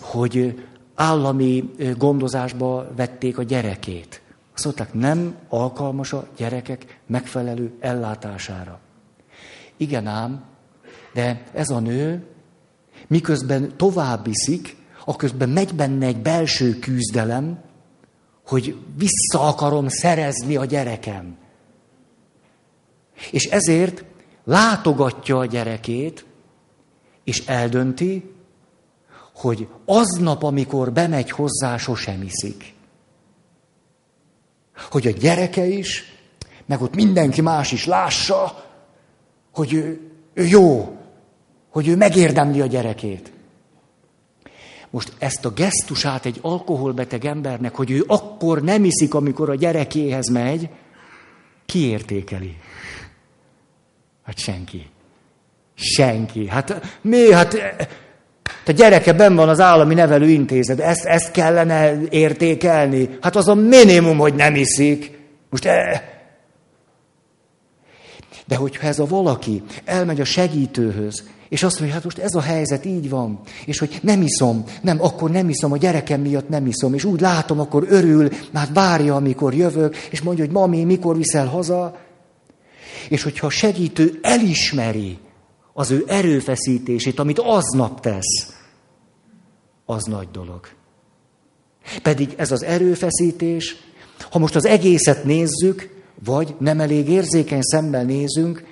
hogy 0.00 0.64
állami 0.94 1.70
gondozásba 1.96 2.86
vették 2.96 3.38
a 3.38 3.42
gyerekét. 3.42 4.22
Azt 4.54 4.64
mondták, 4.64 4.94
nem 4.94 5.34
alkalmas 5.48 6.12
a 6.12 6.26
gyerekek 6.36 7.00
megfelelő 7.06 7.72
ellátására. 7.80 8.80
Igen 9.80 10.06
ám, 10.06 10.44
de 11.12 11.44
ez 11.52 11.70
a 11.70 11.78
nő, 11.78 12.26
miközben 13.06 13.76
tovább 13.76 14.24
viszik, 14.24 14.76
aközben 15.04 15.48
megy 15.48 15.74
benne 15.74 16.06
egy 16.06 16.22
belső 16.22 16.78
küzdelem, 16.78 17.62
hogy 18.46 18.76
vissza 18.96 19.48
akarom 19.48 19.88
szerezni 19.88 20.56
a 20.56 20.64
gyerekem. 20.64 21.36
És 23.30 23.44
ezért 23.44 24.04
látogatja 24.44 25.38
a 25.38 25.46
gyerekét, 25.46 26.24
és 27.24 27.46
eldönti, 27.46 28.34
hogy 29.34 29.68
aznap, 29.84 30.42
amikor 30.42 30.92
bemegy 30.92 31.30
hozzá, 31.30 31.76
sosem 31.76 32.22
iszik. 32.22 32.74
Hogy 34.90 35.06
a 35.06 35.10
gyereke 35.10 35.66
is, 35.66 36.04
meg 36.66 36.82
ott 36.82 36.94
mindenki 36.94 37.40
más 37.40 37.72
is 37.72 37.86
lássa, 37.86 38.68
hogy 39.52 39.72
ő, 39.72 40.00
ő 40.34 40.44
jó, 40.44 40.96
hogy 41.70 41.88
ő 41.88 41.96
megérdemli 41.96 42.60
a 42.60 42.66
gyerekét. 42.66 43.32
Most 44.90 45.12
ezt 45.18 45.44
a 45.44 45.50
gesztusát 45.50 46.26
egy 46.26 46.38
alkoholbeteg 46.42 47.24
embernek, 47.24 47.74
hogy 47.74 47.90
ő 47.90 48.04
akkor 48.06 48.62
nem 48.62 48.84
iszik, 48.84 49.14
amikor 49.14 49.50
a 49.50 49.54
gyerekéhez 49.54 50.28
megy, 50.28 50.68
kiértékeli. 51.66 52.56
Hát 54.24 54.38
senki. 54.38 54.86
Senki. 55.74 56.48
Hát 56.48 56.98
mi? 57.00 57.32
Hát 57.32 57.56
A 58.66 58.70
gyereke 58.70 59.12
ben 59.12 59.34
van 59.34 59.48
az 59.48 59.60
állami 59.60 59.94
nevelőintézet, 59.94 60.80
ezt, 60.80 61.04
ezt 61.04 61.30
kellene 61.30 62.00
értékelni. 62.08 63.08
Hát 63.20 63.36
az 63.36 63.48
a 63.48 63.54
minimum, 63.54 64.18
hogy 64.18 64.34
nem 64.34 64.54
iszik. 64.54 65.18
Most 65.50 65.64
e... 65.64 66.19
De 68.50 68.56
hogyha 68.56 68.86
ez 68.86 68.98
a 68.98 69.06
valaki 69.06 69.62
elmegy 69.84 70.20
a 70.20 70.24
segítőhöz, 70.24 71.22
és 71.48 71.62
azt 71.62 71.78
mondja, 71.78 71.94
hát 71.94 72.04
most 72.04 72.18
ez 72.18 72.34
a 72.34 72.40
helyzet 72.40 72.84
így 72.84 73.08
van, 73.08 73.40
és 73.64 73.78
hogy 73.78 73.98
nem 74.02 74.22
iszom, 74.22 74.64
nem, 74.82 75.02
akkor 75.02 75.30
nem 75.30 75.48
iszom, 75.48 75.72
a 75.72 75.76
gyerekem 75.76 76.20
miatt 76.20 76.48
nem 76.48 76.66
iszom, 76.66 76.94
és 76.94 77.04
úgy 77.04 77.20
látom, 77.20 77.60
akkor 77.60 77.86
örül, 77.88 78.28
már 78.52 78.68
várja, 78.72 79.14
amikor 79.14 79.54
jövök, 79.54 79.96
és 79.96 80.22
mondja, 80.22 80.44
hogy 80.44 80.52
mami, 80.52 80.84
mikor 80.84 81.16
viszel 81.16 81.46
haza, 81.46 81.98
és 83.08 83.22
hogyha 83.22 83.46
a 83.46 83.50
segítő 83.50 84.18
elismeri 84.22 85.18
az 85.72 85.90
ő 85.90 86.04
erőfeszítését, 86.06 87.18
amit 87.18 87.38
aznap 87.38 88.00
tesz, 88.00 88.54
az 89.84 90.04
nagy 90.04 90.28
dolog. 90.32 90.68
Pedig 92.02 92.34
ez 92.36 92.50
az 92.50 92.64
erőfeszítés, 92.64 93.76
ha 94.30 94.38
most 94.38 94.54
az 94.54 94.66
egészet 94.66 95.24
nézzük, 95.24 95.99
vagy 96.24 96.54
nem 96.58 96.80
elég 96.80 97.08
érzékeny 97.08 97.62
szemmel 97.62 98.04
nézünk, 98.04 98.64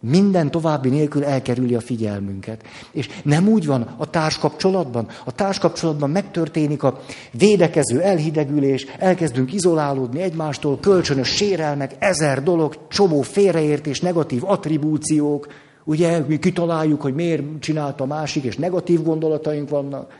minden 0.00 0.50
további 0.50 0.88
nélkül 0.88 1.24
elkerüli 1.24 1.74
a 1.74 1.80
figyelmünket. 1.80 2.62
És 2.92 3.08
nem 3.22 3.48
úgy 3.48 3.66
van 3.66 3.94
a 3.96 4.10
társkapcsolatban. 4.10 5.08
A 5.24 5.32
társkapcsolatban 5.32 6.10
megtörténik 6.10 6.82
a 6.82 7.00
védekező 7.32 8.00
elhidegülés, 8.00 8.86
elkezdünk 8.98 9.52
izolálódni 9.52 10.20
egymástól, 10.20 10.80
kölcsönös 10.80 11.28
sérelmek, 11.28 11.94
ezer 11.98 12.42
dolog, 12.42 12.78
csomó 12.88 13.22
félreértés, 13.22 14.00
negatív 14.00 14.44
attribúciók. 14.44 15.46
Ugye 15.84 16.18
mi 16.18 16.38
kitaláljuk, 16.38 17.00
hogy 17.00 17.14
miért 17.14 17.42
csinálta 17.60 18.04
a 18.04 18.06
másik, 18.06 18.44
és 18.44 18.56
negatív 18.56 19.02
gondolataink 19.02 19.68
vannak 19.68 20.12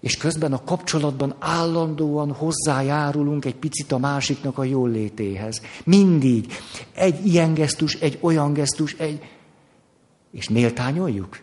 és 0.00 0.16
közben 0.16 0.52
a 0.52 0.64
kapcsolatban 0.64 1.34
állandóan 1.38 2.32
hozzájárulunk 2.32 3.44
egy 3.44 3.54
picit 3.54 3.92
a 3.92 3.98
másiknak 3.98 4.58
a 4.58 4.64
jól 4.64 4.90
létéhez. 4.90 5.60
Mindig. 5.84 6.52
Egy 6.94 7.26
ilyen 7.26 7.54
gesztus, 7.54 7.94
egy 7.94 8.18
olyan 8.20 8.52
gesztus, 8.52 8.92
egy... 8.92 9.22
És 10.32 10.48
méltányoljuk? 10.48 11.40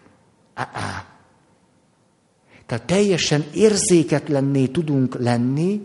Á-á. 0.53 1.05
Tehát 2.65 2.85
teljesen 2.85 3.45
érzéketlenné 3.53 4.65
tudunk 4.65 5.15
lenni, 5.19 5.81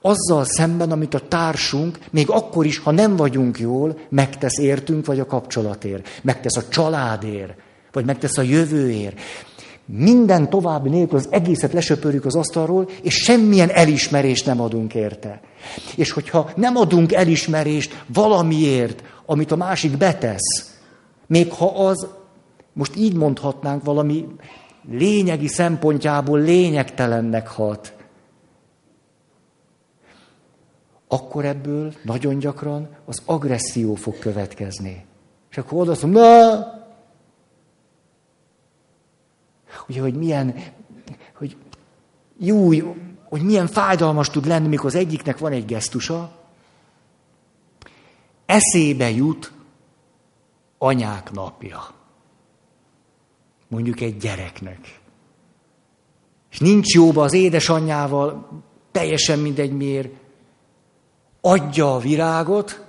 azzal 0.00 0.44
szemben, 0.44 0.90
amit 0.90 1.14
a 1.14 1.28
társunk, 1.28 1.98
még 2.10 2.30
akkor 2.30 2.66
is, 2.66 2.78
ha 2.78 2.90
nem 2.90 3.16
vagyunk 3.16 3.58
jól, 3.58 3.98
megtesz 4.08 4.58
értünk, 4.58 5.06
vagy 5.06 5.20
a 5.20 5.26
kapcsolatért, 5.26 6.08
megtesz 6.22 6.56
a 6.56 6.68
családért, 6.68 7.54
vagy 7.92 8.04
megtesz 8.04 8.38
a 8.38 8.42
jövőért. 8.42 9.20
Minden 9.86 10.50
további 10.50 10.88
nélkül 10.88 11.18
az 11.18 11.28
egészet 11.30 11.72
lesöpörjük 11.72 12.24
az 12.24 12.34
asztalról, 12.34 12.88
és 13.02 13.14
semmilyen 13.14 13.70
elismerést 13.70 14.46
nem 14.46 14.60
adunk 14.60 14.94
érte. 14.94 15.40
És 15.96 16.10
hogyha 16.10 16.50
nem 16.56 16.76
adunk 16.76 17.12
elismerést 17.12 18.04
valamiért, 18.06 19.02
amit 19.26 19.50
a 19.50 19.56
másik 19.56 19.96
betesz, 19.96 20.78
még 21.26 21.52
ha 21.52 21.66
az, 21.66 22.06
most 22.72 22.96
így 22.96 23.14
mondhatnánk, 23.14 23.84
valami 23.84 24.26
lényegi 24.90 25.48
szempontjából 25.48 26.40
lényegtelennek 26.40 27.48
hat, 27.48 27.94
akkor 31.08 31.44
ebből 31.44 31.92
nagyon 32.02 32.38
gyakran 32.38 32.88
az 33.04 33.22
agresszió 33.24 33.94
fog 33.94 34.18
következni. 34.18 35.04
És 35.50 35.58
akkor 35.58 35.80
oda 35.80 35.96
mondom, 36.02 36.22
na, 36.22 36.75
ugye, 39.88 40.00
hogy 40.00 40.14
milyen, 40.14 40.54
hogy 41.34 41.56
jó, 42.38 42.68
hogy 43.28 43.42
milyen 43.42 43.66
fájdalmas 43.66 44.30
tud 44.30 44.46
lenni, 44.46 44.68
mikor 44.68 44.86
az 44.86 44.94
egyiknek 44.94 45.38
van 45.38 45.52
egy 45.52 45.64
gesztusa, 45.64 46.32
eszébe 48.46 49.10
jut 49.10 49.52
anyák 50.78 51.32
napja. 51.32 51.94
Mondjuk 53.68 54.00
egy 54.00 54.16
gyereknek. 54.16 55.00
És 56.50 56.58
nincs 56.58 56.94
jóba 56.94 57.22
az 57.22 57.32
édesanyjával, 57.32 58.48
teljesen 58.90 59.38
mindegy 59.38 59.72
miért, 59.72 60.12
adja 61.40 61.94
a 61.94 61.98
virágot, 61.98 62.84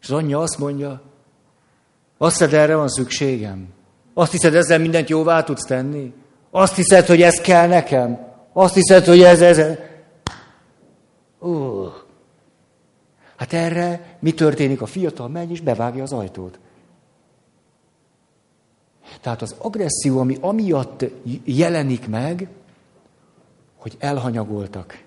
és 0.00 0.10
az 0.10 0.16
anyja 0.16 0.40
azt 0.40 0.58
mondja, 0.58 1.02
azt 2.18 2.40
erre 2.40 2.76
van 2.76 2.88
szükségem. 2.88 3.68
Azt 4.14 4.32
hiszed, 4.32 4.54
ezzel 4.54 4.78
mindent 4.78 5.08
jóvá 5.08 5.42
tudsz 5.42 5.64
tenni? 5.66 6.12
Azt 6.50 6.76
hiszed, 6.76 7.06
hogy 7.06 7.22
ez 7.22 7.40
kell 7.40 7.66
nekem? 7.66 8.18
Azt 8.52 8.74
hiszed, 8.74 9.04
hogy 9.04 9.22
ez, 9.22 9.40
ez... 9.40 9.78
Uh. 11.38 11.92
Hát 13.36 13.52
erre 13.52 14.16
mi 14.20 14.32
történik? 14.34 14.82
A 14.82 14.86
fiatal 14.86 15.28
megy 15.28 15.50
és 15.50 15.60
bevágja 15.60 16.02
az 16.02 16.12
ajtót. 16.12 16.58
Tehát 19.20 19.42
az 19.42 19.54
agresszió, 19.58 20.18
ami 20.18 20.36
amiatt 20.40 21.04
jelenik 21.44 22.08
meg, 22.08 22.48
hogy 23.76 23.96
elhanyagoltak. 23.98 25.02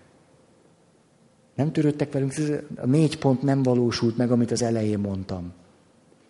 Nem 1.55 1.71
törődtek 1.71 2.11
velünk, 2.11 2.33
a 2.77 2.85
négy 2.85 3.17
pont 3.17 3.41
nem 3.41 3.63
valósult 3.63 4.17
meg, 4.17 4.31
amit 4.31 4.51
az 4.51 4.61
elején 4.61 4.99
mondtam. 4.99 5.53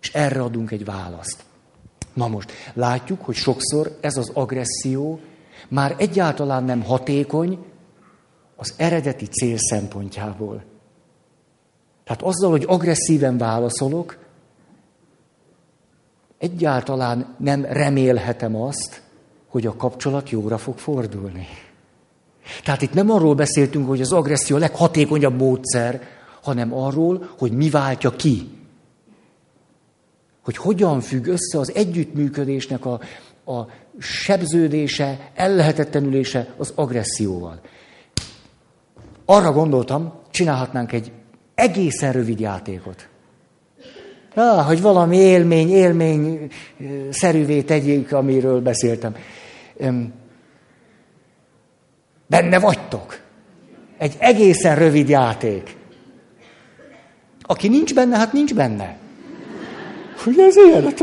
És 0.01 0.13
erre 0.13 0.41
adunk 0.41 0.71
egy 0.71 0.85
választ. 0.85 1.43
Na 2.15 2.27
most, 2.27 2.51
látjuk, 2.73 3.21
hogy 3.21 3.35
sokszor 3.35 3.97
ez 4.01 4.17
az 4.17 4.31
agresszió 4.33 5.19
már 5.67 5.95
egyáltalán 5.97 6.63
nem 6.63 6.83
hatékony 6.83 7.65
az 8.55 8.73
eredeti 8.77 9.25
cél 9.25 9.57
szempontjából. 9.57 10.63
Tehát 12.03 12.21
azzal, 12.21 12.49
hogy 12.49 12.63
agresszíven 12.67 13.37
válaszolok, 13.37 14.17
egyáltalán 16.37 17.35
nem 17.37 17.65
remélhetem 17.65 18.55
azt, 18.55 19.01
hogy 19.47 19.65
a 19.65 19.75
kapcsolat 19.75 20.29
jóra 20.29 20.57
fog 20.57 20.77
fordulni. 20.77 21.47
Tehát 22.63 22.81
itt 22.81 22.93
nem 22.93 23.09
arról 23.09 23.35
beszéltünk, 23.35 23.87
hogy 23.87 24.01
az 24.01 24.11
agresszió 24.11 24.55
a 24.55 24.59
leghatékonyabb 24.59 25.37
módszer, 25.37 26.01
hanem 26.41 26.73
arról, 26.73 27.29
hogy 27.37 27.51
mi 27.51 27.69
váltja 27.69 28.09
ki 28.09 28.54
hogy 30.45 30.57
hogyan 30.57 31.01
függ 31.01 31.27
össze 31.27 31.59
az 31.59 31.75
együttműködésnek 31.75 32.85
a, 32.85 32.99
a 33.45 33.67
sebződése, 33.99 35.31
ellehetetlenülése 35.35 36.53
az 36.57 36.71
agresszióval. 36.75 37.59
Arra 39.25 39.51
gondoltam, 39.51 40.13
csinálhatnánk 40.31 40.91
egy 40.91 41.11
egészen 41.55 42.11
rövid 42.11 42.39
játékot. 42.39 43.07
Ah, 44.35 44.65
hogy 44.65 44.81
valami 44.81 45.17
élmény, 45.17 45.69
élmény 45.69 46.47
szerűvé 47.09 47.61
tegyék, 47.61 48.13
amiről 48.13 48.61
beszéltem. 48.61 49.15
Benne 52.27 52.59
vagytok. 52.59 53.19
Egy 53.97 54.15
egészen 54.19 54.75
rövid 54.75 55.09
játék. 55.09 55.77
Aki 57.41 57.67
nincs 57.67 57.93
benne, 57.93 58.17
hát 58.17 58.33
nincs 58.33 58.53
benne. 58.53 58.97
Hogy 60.23 60.39
ez 60.39 60.55
ilyen? 60.55 60.93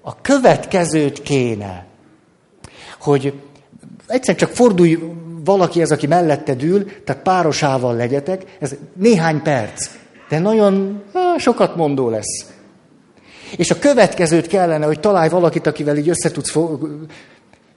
A 0.00 0.20
következőt 0.20 1.22
kéne, 1.22 1.86
hogy 3.00 3.32
egyszer 4.06 4.34
csak 4.34 4.50
fordulj 4.50 4.98
valaki 5.44 5.80
ez, 5.80 5.90
aki 5.90 6.06
mellette 6.06 6.54
ül, 6.60 7.02
tehát 7.04 7.22
párosával 7.22 7.96
legyetek, 7.96 8.56
ez 8.60 8.74
néhány 8.94 9.42
perc, 9.42 9.90
de 10.28 10.38
nagyon 10.38 11.02
á, 11.12 11.36
sokat 11.38 11.76
mondó 11.76 12.08
lesz. 12.08 12.46
És 13.56 13.70
a 13.70 13.78
következőt 13.78 14.46
kellene, 14.46 14.86
hogy 14.86 15.00
találj 15.00 15.28
valakit, 15.28 15.66
akivel 15.66 15.96
így 15.96 16.08
összetudsz 16.08 16.50
fog... 16.50 17.06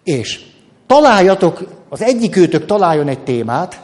És 0.03 0.45
találjatok, 0.87 1.63
az 1.89 2.01
egyik 2.01 2.35
őtök 2.35 2.65
találjon 2.65 3.07
egy 3.07 3.23
témát, 3.23 3.81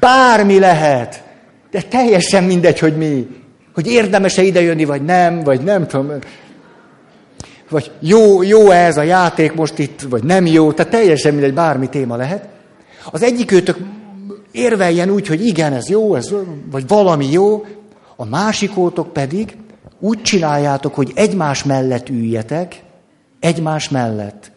bármi 0.00 0.58
lehet, 0.58 1.22
de 1.70 1.82
teljesen 1.82 2.44
mindegy, 2.44 2.78
hogy 2.78 2.96
mi. 2.96 3.26
Hogy 3.74 3.86
érdemes-e 3.86 4.42
idejönni, 4.42 4.84
vagy 4.84 5.02
nem, 5.02 5.40
vagy 5.40 5.60
nem 5.60 5.86
tudom. 5.86 6.12
Vagy 7.70 7.90
jó, 8.00 8.42
jó 8.42 8.70
ez 8.70 8.96
a 8.96 9.02
játék 9.02 9.54
most 9.54 9.78
itt, 9.78 10.00
vagy 10.00 10.24
nem 10.24 10.46
jó. 10.46 10.72
Tehát 10.72 10.92
teljesen 10.92 11.32
mindegy, 11.32 11.54
bármi 11.54 11.88
téma 11.88 12.16
lehet. 12.16 12.48
Az 13.10 13.22
egyik 13.22 13.52
őtök 13.52 13.76
érveljen 14.52 15.10
úgy, 15.10 15.26
hogy 15.26 15.46
igen, 15.46 15.72
ez 15.72 15.88
jó, 15.88 16.14
ez, 16.14 16.34
vagy 16.70 16.88
valami 16.88 17.30
jó. 17.30 17.64
A 18.16 18.24
másikótok 18.24 19.12
pedig 19.12 19.56
úgy 20.00 20.22
csináljátok, 20.22 20.94
hogy 20.94 21.12
egymás 21.14 21.64
mellett 21.64 22.08
üljetek, 22.08 22.82
egymás 23.40 23.88
mellett. 23.88 24.50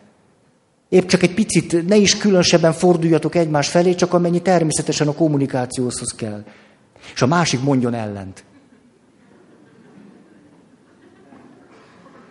Épp 0.89 1.07
csak 1.07 1.23
egy 1.23 1.33
picit, 1.33 1.87
ne 1.87 1.95
is 1.95 2.17
különösebben 2.17 2.73
forduljatok 2.73 3.35
egymás 3.35 3.69
felé, 3.69 3.95
csak 3.95 4.13
amennyi 4.13 4.41
természetesen 4.41 5.07
a 5.07 5.13
kommunikációhoz 5.13 6.15
kell 6.17 6.43
és 7.13 7.21
a 7.21 7.27
másik 7.27 7.61
mondjon 7.61 7.93
ellent. 7.93 8.43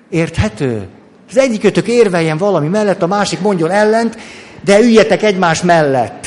Érthető? 0.09 0.89
Az 1.29 1.37
egyikötök 1.37 1.87
érveljen 1.87 2.37
valami 2.37 2.69
mellett, 2.69 3.03
a 3.03 3.07
másik 3.07 3.41
mondjon 3.41 3.71
ellent, 3.71 4.17
de 4.65 4.81
üljetek 4.81 5.23
egymás 5.23 5.63
mellett. 5.63 6.18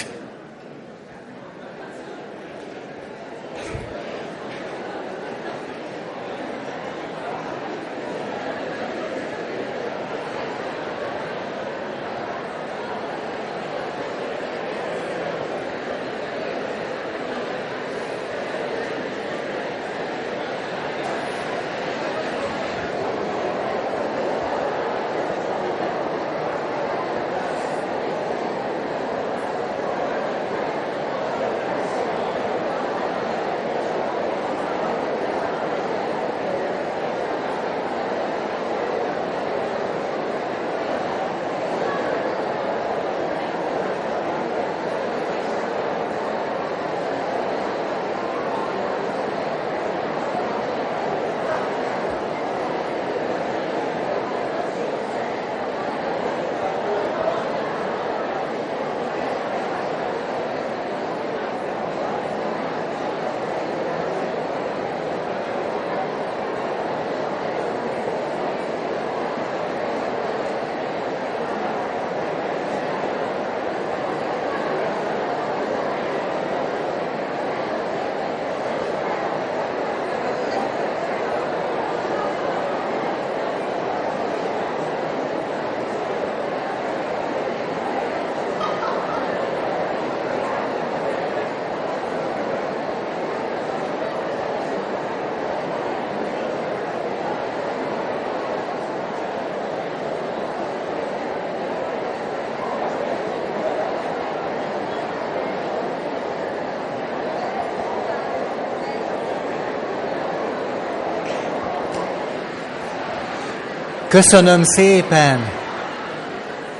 Köszönöm 114.11 114.63
szépen. 114.63 115.49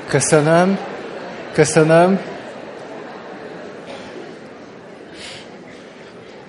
Köszönöm. 0.08 0.78
Köszönöm. 1.54 2.20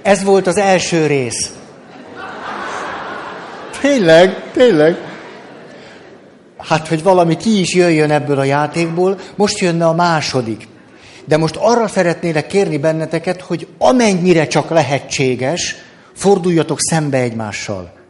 Ez 0.02 0.22
volt 0.22 0.46
az 0.46 0.56
első 0.56 1.06
rész. 1.06 1.52
Tényleg, 3.80 4.42
tényleg. 4.52 4.96
Hát, 6.58 6.88
hogy 6.88 7.02
valami 7.02 7.36
ki 7.36 7.60
is 7.60 7.74
jöjjön 7.74 8.10
ebből 8.10 8.38
a 8.38 8.44
játékból, 8.44 9.18
most 9.34 9.58
jönne 9.58 9.86
a 9.86 9.94
második. 9.94 10.68
De 11.24 11.36
most 11.36 11.56
arra 11.56 11.88
szeretnélek 11.88 12.46
kérni 12.46 12.78
benneteket, 12.78 13.40
hogy 13.40 13.66
amennyire 13.78 14.46
csak 14.46 14.70
lehetséges, 14.70 15.76
forduljatok 16.14 16.78
szembe 16.80 17.18
egymással. 17.18 18.01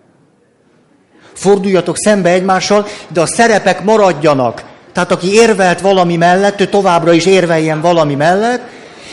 Forduljatok 1.42 1.96
szembe 1.96 2.30
egymással, 2.30 2.86
de 3.08 3.20
a 3.20 3.26
szerepek 3.26 3.84
maradjanak. 3.84 4.62
Tehát 4.92 5.10
aki 5.10 5.32
érvelt 5.32 5.80
valami 5.80 6.16
mellett, 6.16 6.60
ő 6.60 6.66
továbbra 6.66 7.12
is 7.12 7.26
érveljen 7.26 7.80
valami 7.80 8.14
mellett, 8.14 8.62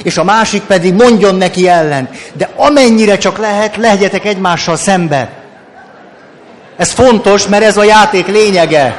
és 0.03 0.17
a 0.17 0.23
másik 0.23 0.61
pedig 0.61 0.93
mondjon 0.93 1.35
neki 1.35 1.67
ellen. 1.67 2.09
De 2.33 2.49
amennyire 2.55 3.17
csak 3.17 3.37
lehet, 3.37 3.75
legyetek 3.75 4.25
egymással 4.25 4.75
szembe. 4.75 5.29
Ez 6.77 6.91
fontos, 6.91 7.47
mert 7.47 7.63
ez 7.63 7.77
a 7.77 7.83
játék 7.83 8.27
lényege. 8.27 8.97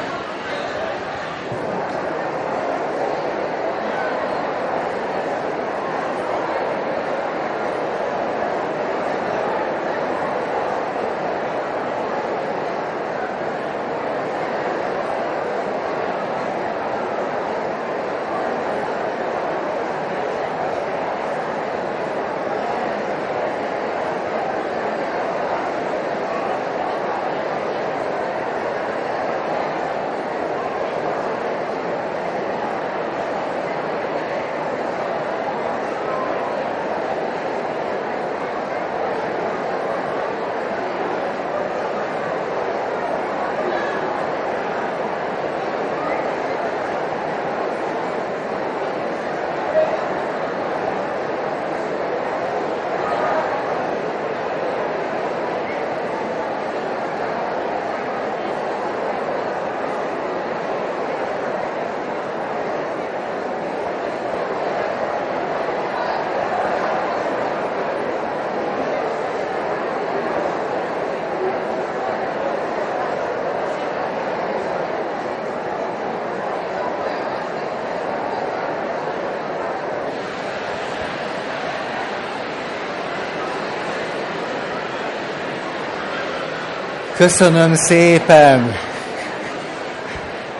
Köszönöm 87.21 87.75
szépen. 87.75 88.71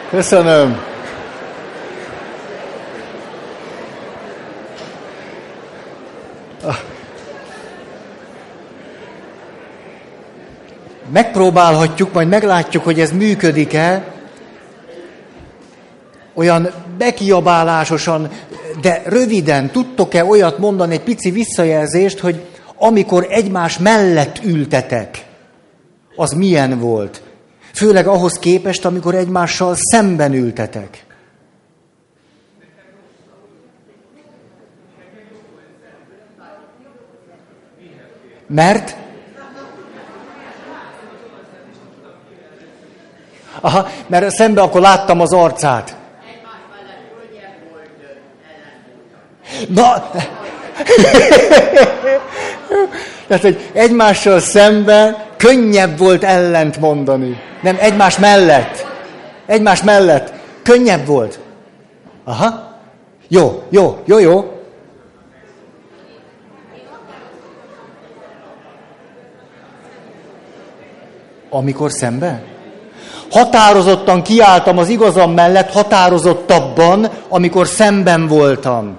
Köszönöm. 0.09 0.79
Megpróbálhatjuk, 11.13 12.13
majd 12.13 12.27
meglátjuk, 12.27 12.83
hogy 12.83 12.99
ez 12.99 13.11
működik-e. 13.11 14.03
Olyan 16.33 16.69
bekiabálásosan, 16.97 18.29
de 18.81 19.01
röviden 19.05 19.71
tudtok-e 19.71 20.25
olyat 20.25 20.57
mondani, 20.57 20.93
egy 20.93 21.03
pici 21.03 21.31
visszajelzést, 21.31 22.19
hogy 22.19 22.45
amikor 22.75 23.27
egymás 23.29 23.77
mellett 23.77 24.39
ültetek, 24.43 25.20
az 26.21 26.31
milyen 26.31 26.79
volt. 26.79 27.21
Főleg 27.73 28.07
ahhoz 28.07 28.33
képest, 28.39 28.85
amikor 28.85 29.15
egymással 29.15 29.75
szemben 29.75 30.33
ültetek. 30.33 31.05
Mert 38.47 38.95
Aha, 43.61 43.87
mert 44.07 44.29
szembe 44.29 44.61
akkor 44.61 44.81
láttam 44.81 45.19
az 45.19 45.33
arcát. 45.33 45.95
Na, 49.67 50.09
tehát, 53.27 53.43
hogy 53.43 53.69
egymással 53.73 54.39
szemben 54.39 55.29
könnyebb 55.41 55.97
volt 55.97 56.23
ellent 56.23 56.79
mondani. 56.79 57.37
Nem, 57.61 57.77
egymás 57.79 58.17
mellett. 58.17 58.85
Egymás 59.45 59.83
mellett. 59.83 60.33
Könnyebb 60.63 61.05
volt. 61.05 61.39
Aha. 62.23 62.77
Jó, 63.27 63.63
jó, 63.69 63.97
jó, 64.05 64.19
jó. 64.19 64.51
Amikor 71.49 71.91
szembe? 71.91 72.43
Határozottan 73.31 74.21
kiálltam 74.21 74.77
az 74.77 74.89
igazam 74.89 75.31
mellett, 75.31 75.71
határozottabban, 75.71 77.09
amikor 77.29 77.67
szemben 77.67 78.27
voltam. 78.27 78.97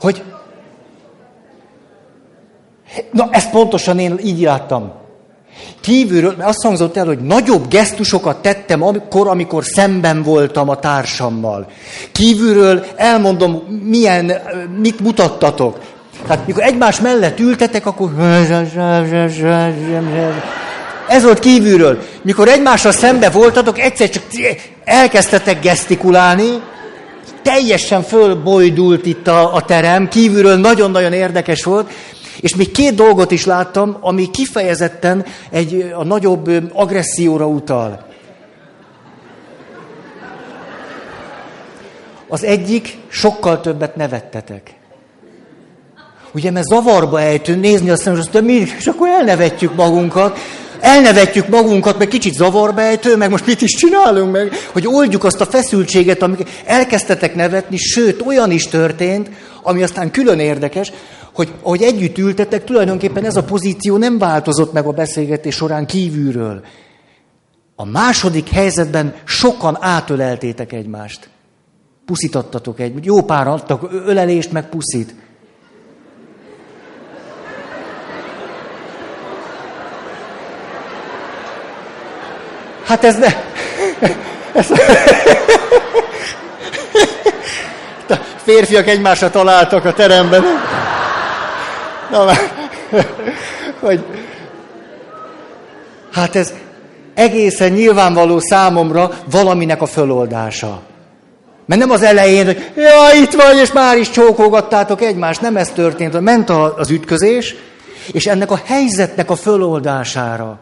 Hogy 0.00 0.22
Na, 3.12 3.28
ezt 3.30 3.50
pontosan 3.50 3.98
én 3.98 4.18
így 4.24 4.40
láttam. 4.40 4.92
Kívülről, 5.80 6.34
azt 6.38 6.62
hangzott 6.62 6.96
el, 6.96 7.06
hogy 7.06 7.18
nagyobb 7.18 7.68
gesztusokat 7.68 8.42
tettem 8.42 8.82
amikor, 8.82 9.28
amikor 9.28 9.64
szemben 9.64 10.22
voltam 10.22 10.68
a 10.68 10.78
társammal. 10.78 11.66
Kívülről 12.12 12.84
elmondom, 12.96 13.52
milyen, 13.82 14.32
mit 14.80 15.00
mutattatok. 15.00 15.78
Tehát 16.26 16.46
mikor 16.46 16.62
egymás 16.62 17.00
mellett 17.00 17.38
ültetek, 17.38 17.86
akkor... 17.86 18.10
Ez 21.08 21.22
volt 21.22 21.38
kívülről. 21.38 21.98
Mikor 22.22 22.48
egymással 22.48 22.92
szembe 22.92 23.30
voltatok, 23.30 23.78
egyszer 23.78 24.08
csak 24.08 24.22
elkezdtetek 24.84 25.60
gesztikulálni, 25.60 26.62
teljesen 27.48 28.02
fölbojdult 28.02 29.06
itt 29.06 29.26
a, 29.26 29.54
a 29.54 29.62
terem, 29.62 30.08
kívülről 30.08 30.56
nagyon-nagyon 30.56 31.12
érdekes 31.12 31.64
volt, 31.64 31.90
és 32.40 32.56
még 32.56 32.70
két 32.70 32.94
dolgot 32.94 33.30
is 33.30 33.44
láttam, 33.44 33.96
ami 34.00 34.30
kifejezetten 34.30 35.24
egy, 35.50 35.92
a 35.96 36.04
nagyobb 36.04 36.50
agresszióra 36.72 37.46
utal. 37.46 38.06
Az 42.28 42.44
egyik, 42.44 42.96
sokkal 43.08 43.60
többet 43.60 43.96
nevettetek. 43.96 44.74
Ugye, 46.32 46.50
mert 46.50 46.66
zavarba 46.66 47.20
ejtő 47.20 47.54
nézni 47.54 47.90
azt 47.90 48.04
mondja, 48.04 48.24
hogy 48.32 48.44
mi, 48.44 48.52
és 48.78 48.86
akkor 48.86 49.08
elnevetjük 49.08 49.74
magunkat, 49.74 50.38
elnevetjük 50.80 51.48
magunkat, 51.48 51.98
meg 51.98 52.08
kicsit 52.08 52.34
zavarba 52.34 52.80
ejtő, 52.80 53.16
meg 53.16 53.30
most 53.30 53.46
mit 53.46 53.62
is 53.62 53.70
csinálunk 53.70 54.32
meg, 54.32 54.52
hogy 54.72 54.86
oldjuk 54.86 55.24
azt 55.24 55.40
a 55.40 55.46
feszültséget, 55.46 56.22
amit 56.22 56.48
elkezdtetek 56.64 57.34
nevetni, 57.34 57.76
sőt, 57.76 58.22
olyan 58.26 58.50
is 58.50 58.66
történt, 58.66 59.30
ami 59.62 59.82
aztán 59.82 60.10
külön 60.10 60.38
érdekes, 60.38 60.92
hogy 61.34 61.52
ahogy 61.62 61.82
együtt 61.82 62.18
ültetek, 62.18 62.64
tulajdonképpen 62.64 63.24
ez 63.24 63.36
a 63.36 63.44
pozíció 63.44 63.96
nem 63.96 64.18
változott 64.18 64.72
meg 64.72 64.86
a 64.86 64.92
beszélgetés 64.92 65.54
során 65.54 65.86
kívülről. 65.86 66.64
A 67.76 67.84
második 67.84 68.48
helyzetben 68.48 69.14
sokan 69.24 69.76
átöleltétek 69.80 70.72
egymást. 70.72 71.28
Puszítattatok 72.06 72.80
egy, 72.80 73.04
jó 73.04 73.22
pár 73.22 73.48
adtak 73.48 73.88
ölelést, 74.06 74.52
meg 74.52 74.68
puszit. 74.68 75.14
Hát 82.88 83.04
ez 83.04 83.16
ne... 83.16 83.26
Ez... 84.52 84.70
A 88.08 88.14
férfiak 88.36 88.86
egymásra 88.86 89.30
találtak 89.30 89.84
a 89.84 89.92
teremben. 89.92 90.44
Na, 92.10 92.24
hogy... 93.80 94.04
Hát 96.12 96.36
ez 96.36 96.52
egészen 97.14 97.72
nyilvánvaló 97.72 98.38
számomra 98.38 99.10
valaminek 99.30 99.82
a 99.82 99.86
föloldása. 99.86 100.82
Mert 101.66 101.80
nem 101.80 101.90
az 101.90 102.02
elején, 102.02 102.44
hogy 102.44 102.72
ja, 102.76 103.20
itt 103.22 103.32
vagy, 103.32 103.56
és 103.56 103.72
már 103.72 103.96
is 103.96 104.10
csókolgattátok 104.10 105.02
egymást. 105.02 105.40
Nem 105.40 105.56
ez 105.56 105.70
történt. 105.70 106.20
Ment 106.20 106.50
az 106.50 106.90
ütközés, 106.90 107.54
és 108.12 108.26
ennek 108.26 108.50
a 108.50 108.60
helyzetnek 108.64 109.30
a 109.30 109.36
föloldására. 109.36 110.58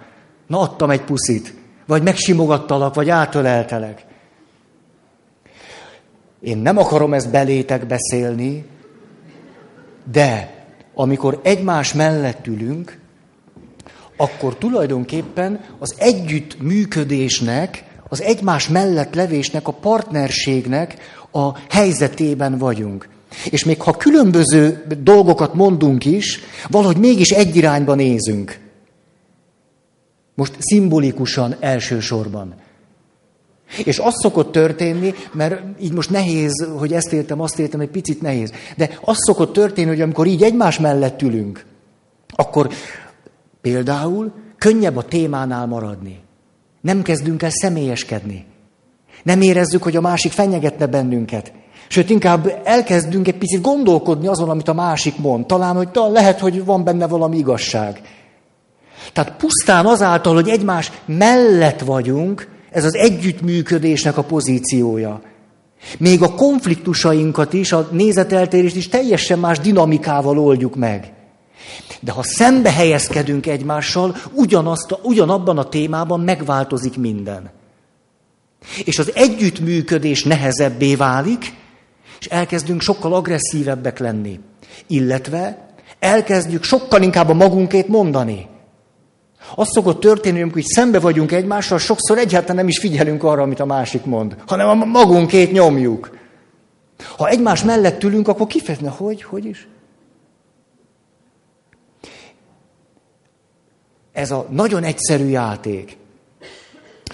Na, 0.47 0.61
adtam 0.61 0.91
egy 0.91 1.03
puszit. 1.03 1.55
Vagy 1.87 2.03
megsimogattalak, 2.03 2.95
vagy 2.95 3.11
átöleltelek. 3.11 4.05
Én 6.41 6.59
nem 6.59 6.79
akarom 6.79 7.15
ezt 7.15 7.31
belétek 7.31 7.87
beszélni, 7.87 8.67
de 10.13 10.55
amikor 10.95 11.41
egymás 11.43 11.93
mellett 11.93 12.47
ülünk, 12.47 12.99
akkor 14.17 14.57
tulajdonképpen 14.57 15.61
az 15.79 15.95
együttműködésnek, 15.99 17.85
az 18.09 18.23
egymás 18.23 18.69
mellett 18.69 19.15
levésnek, 19.15 19.69
a 19.69 19.73
partnerségnek 19.73 20.97
a 21.33 21.59
helyzetében 21.71 22.59
vagyunk. 22.59 23.09
És 23.51 23.65
még 23.65 23.81
ha 23.81 23.97
különböző 23.97 24.85
dolgokat 25.03 25.55
mondunk 25.55 26.05
is, 26.05 26.41
valahogy 26.69 26.97
mégis 26.97 27.31
egy 27.31 27.57
irányba 27.57 27.95
nézünk. 27.95 28.59
Most 30.37 30.57
szimbolikusan 30.59 31.57
elsősorban. 31.61 32.55
És 33.85 33.99
az 33.99 34.15
szokott 34.15 34.53
történni, 34.53 35.15
mert 35.33 35.63
így 35.81 35.93
most 35.93 36.11
nehéz, 36.11 36.69
hogy 36.79 36.93
ezt 36.93 37.13
éltem, 37.13 37.41
azt 37.41 37.59
éltem, 37.59 37.81
egy 37.81 37.89
picit 37.91 38.23
nehéz. 38.23 38.53
De 38.77 38.99
az 39.05 39.17
szokott 39.19 39.53
történni, 39.53 39.89
hogy 39.89 40.01
amikor 40.01 40.27
így 40.27 40.43
egymás 40.43 40.79
mellett 40.79 41.23
ülünk, 41.23 41.65
akkor 42.29 42.69
például 43.61 44.33
könnyebb 44.59 44.97
a 44.97 45.05
témánál 45.05 45.67
maradni. 45.67 46.21
Nem 46.81 47.03
kezdünk 47.03 47.43
el 47.43 47.51
személyeskedni. 47.51 48.45
Nem 49.23 49.41
érezzük, 49.41 49.83
hogy 49.83 49.97
a 49.97 50.01
másik 50.01 50.33
fenyegetne 50.33 50.87
bennünket. 50.87 51.53
Sőt, 51.89 52.11
inkább 52.11 52.61
elkezdünk 52.65 53.29
egy 53.29 53.39
picit 53.39 53.61
gondolkodni 53.61 54.27
azon, 54.27 54.49
amit 54.49 54.69
a 54.69 54.75
másik 54.75 55.19
mond. 55.19 55.47
Talán, 55.47 55.77
hogy 55.77 55.89
talán 55.89 56.13
lehet, 56.13 56.41
hogy 56.41 56.65
van 56.65 56.85
benne 56.85 57.07
valami 57.07 57.37
igazság. 57.37 58.01
Tehát 59.13 59.37
pusztán 59.37 59.87
azáltal, 59.87 60.35
hogy 60.35 60.49
egymás 60.49 60.93
mellett 61.07 61.81
vagyunk, 61.81 62.49
ez 62.71 62.85
az 62.85 62.95
együttműködésnek 62.95 64.17
a 64.17 64.23
pozíciója. 64.23 65.21
Még 65.99 66.23
a 66.23 66.35
konfliktusainkat 66.35 67.53
is, 67.53 67.73
a 67.73 67.89
nézeteltérést 67.91 68.77
is 68.77 68.89
teljesen 68.89 69.39
más 69.39 69.59
dinamikával 69.59 70.39
oldjuk 70.39 70.77
meg. 70.77 71.13
De 72.01 72.13
ha 72.13 72.23
szembe 72.23 72.73
helyezkedünk 72.73 73.47
egymással, 73.47 74.17
ugyanazt, 74.33 74.99
ugyanabban 75.03 75.59
a 75.59 75.69
témában 75.69 76.21
megváltozik 76.21 76.97
minden. 76.97 77.51
És 78.85 78.99
az 78.99 79.13
együttműködés 79.15 80.25
nehezebbé 80.25 80.95
válik, 80.95 81.55
és 82.21 82.27
elkezdünk 82.27 82.81
sokkal 82.81 83.15
agresszívebbek 83.15 83.99
lenni. 83.99 84.41
Illetve 84.87 85.69
elkezdjük 85.99 86.63
sokkal 86.63 87.03
inkább 87.03 87.29
a 87.29 87.35
magunkét 87.35 87.89
mondani. 87.89 88.47
Az 89.59 89.69
szokott 89.71 90.01
történni, 90.01 90.43
amikor 90.43 90.59
így 90.59 90.67
szembe 90.67 91.01
vagyunk 91.01 91.33
egymással, 91.33 91.79
sokszor 91.79 92.19
egyáltalán 92.19 92.57
nem 92.57 92.69
is 92.69 92.79
figyelünk 92.79 93.23
arra, 93.23 93.43
amit 93.43 93.61
a 93.61 93.65
másik 93.65 94.05
mond, 94.05 94.37
hanem 94.47 94.69
a 94.69 94.85
magunkét 94.85 95.53
nyomjuk. 95.53 96.19
Ha 97.17 97.29
egymás 97.29 97.65
mellett 97.65 98.03
ülünk, 98.03 98.29
akkor 98.29 98.47
kifejezne, 98.47 98.89
hogy, 98.89 99.23
hogy 99.23 99.45
is? 99.45 99.69
Ez 104.13 104.31
a 104.31 104.47
nagyon 104.51 104.85
egyszerű 104.85 105.27
játék. 105.27 105.97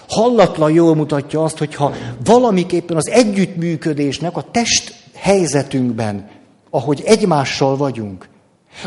Hallatlan 0.09 0.70
jól 0.70 0.95
mutatja 0.95 1.45
azt, 1.45 1.59
hogyha 1.59 1.93
valamiképpen 2.24 2.97
az 2.97 3.09
együttműködésnek 3.09 4.36
a 4.36 4.51
test 4.51 4.95
helyzetünkben, 5.14 6.30
ahogy 6.70 7.03
egymással 7.05 7.76
vagyunk, 7.76 8.28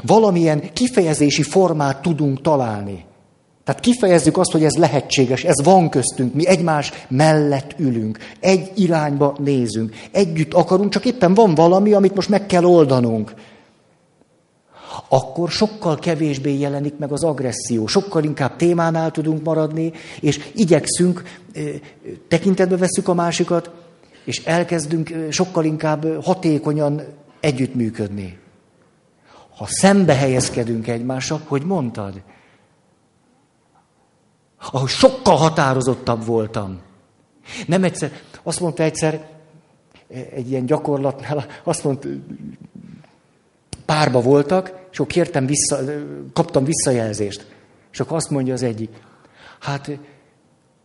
valamilyen 0.03 0.74
kifejezési 0.74 1.43
formát 1.43 2.01
tudunk 2.01 2.41
találni. 2.41 3.06
Tehát 3.66 3.82
kifejezzük 3.82 4.38
azt, 4.38 4.51
hogy 4.51 4.63
ez 4.63 4.76
lehetséges, 4.76 5.43
ez 5.43 5.63
van 5.63 5.89
köztünk, 5.89 6.34
mi 6.34 6.47
egymás 6.47 6.91
mellett 7.07 7.74
ülünk, 7.78 8.18
egy 8.39 8.72
irányba 8.76 9.36
nézünk, 9.39 9.93
együtt 10.11 10.53
akarunk, 10.53 10.89
csak 10.91 11.05
éppen 11.05 11.34
van 11.34 11.55
valami, 11.55 11.93
amit 11.93 12.16
most 12.16 12.30
meg 12.30 12.45
kell 12.45 12.63
oldanunk. 12.63 13.34
Akkor 15.09 15.49
sokkal 15.49 15.99
kevésbé 15.99 16.57
jelenik 16.57 16.97
meg 16.97 17.11
az 17.11 17.24
agresszió, 17.24 17.88
sokkal 17.88 18.24
inkább 18.24 18.55
témánál 18.55 19.11
tudunk 19.11 19.43
maradni, 19.43 19.91
és 20.20 20.51
igyekszünk, 20.55 21.24
tekintetbe 22.28 22.78
veszük 22.78 23.07
a 23.07 23.13
másikat, 23.13 23.72
és 24.26 24.45
elkezdünk 24.45 25.13
sokkal 25.30 25.66
inkább 25.66 26.24
hatékonyan 26.24 27.01
együttműködni. 27.39 28.38
ha 29.57 29.66
szembe 29.68 30.13
helyezkedünk 30.13 30.88
egymással, 30.88 31.41
hogy 31.45 31.63
mondtad? 31.63 32.22
Ahogy 34.72 34.89
sokkal 34.89 35.36
határozottabb 35.36 36.26
voltam. 36.26 36.80
Nem 37.68 37.84
egyszer, 37.84 38.11
azt 38.43 38.59
mondta 38.59 38.84
egyszer, 38.84 39.28
egy 40.07 40.49
ilyen 40.49 40.66
gyakorlatnál, 40.66 41.45
azt 41.63 41.84
mondta, 41.84 42.07
párba 43.86 44.22
voltak, 44.22 44.74
és 44.91 44.99
akkor 44.99 45.11
kértem 45.11 45.45
vissza, 45.45 45.80
kaptam 46.34 46.63
visszajelzést. 46.63 47.45
És 47.91 47.99
akkor 47.99 48.18
azt 48.18 48.30
mondja 48.30 48.53
az 48.53 48.63
egyik, 48.63 48.89
hát 49.59 49.91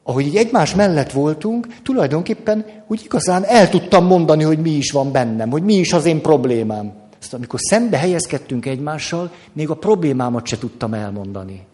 ahogy 0.02 0.26
így 0.26 0.36
egymás 0.36 0.74
mellett 0.74 1.12
voltunk, 1.12 1.66
tulajdonképpen 1.82 2.66
úgy 2.86 3.00
igazán 3.04 3.44
el 3.44 3.68
tudtam 3.68 4.06
mondani, 4.06 4.42
hogy 4.42 4.58
mi 4.58 4.70
is 4.70 4.90
van 4.90 5.12
bennem, 5.12 5.50
hogy 5.50 5.62
mi 5.62 5.74
is 5.74 5.92
az 5.92 6.04
én 6.04 6.20
problémám. 6.20 6.92
Azt 7.20 7.34
amikor 7.34 7.60
szembe 7.60 7.96
helyezkedtünk 7.96 8.66
egymással, 8.66 9.30
még 9.52 9.70
a 9.70 9.74
problémámat 9.74 10.46
se 10.46 10.58
tudtam 10.58 10.94
elmondani. 10.94 11.66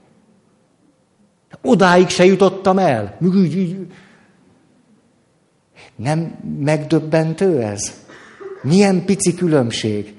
Odáig 1.62 2.08
se 2.08 2.24
jutottam 2.24 2.78
el. 2.78 3.18
Nem 5.96 6.38
megdöbbentő 6.58 7.62
ez? 7.62 8.04
Milyen 8.62 9.04
pici 9.04 9.34
különbség? 9.34 10.14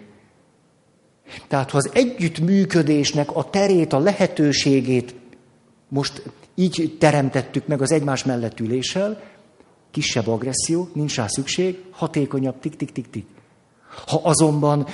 Tehát, 1.47 1.71
ha 1.71 1.77
az 1.77 1.89
együttműködésnek 1.93 3.35
a 3.35 3.49
terét, 3.49 3.93
a 3.93 3.99
lehetőségét 3.99 5.15
most 5.87 6.23
így 6.55 6.95
teremtettük 6.99 7.67
meg 7.67 7.81
az 7.81 7.91
egymás 7.91 8.23
mellett 8.23 8.59
üléssel, 8.59 9.21
kisebb 9.91 10.27
agresszió, 10.27 10.89
nincs 10.93 11.15
rá 11.15 11.25
szükség, 11.27 11.83
hatékonyabb, 11.91 12.59
tik-tik-tik-tik. 12.59 13.25
Ha 14.07 14.19
azonban 14.23 14.87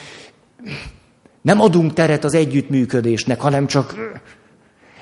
nem 1.41 1.61
adunk 1.61 1.93
teret 1.93 2.23
az 2.23 2.33
együttműködésnek, 2.33 3.41
hanem 3.41 3.67
csak 3.67 3.95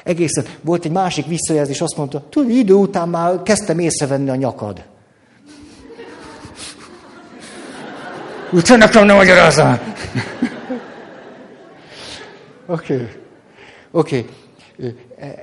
egészen, 0.04 0.45
volt 0.62 0.86
egy 0.86 0.91
másik 0.91 1.26
visszajelzés, 1.26 1.82
azt 1.82 1.97
mondta, 1.97 2.24
tudod, 2.30 2.49
idő 2.49 2.74
után 2.74 3.10
már 3.10 3.43
kezdtem 3.43 3.80
észrevenni 3.80 4.30
a 4.30 4.36
nyakad. 4.36 4.84
Úgyhogy 8.52 8.78
nekem 8.78 9.06
nem 9.06 9.16
magyarázza. 9.16 9.80
Oké. 12.66 12.93
Okay. 12.93 13.08
Oké. 13.91 14.18
Okay 14.18 14.30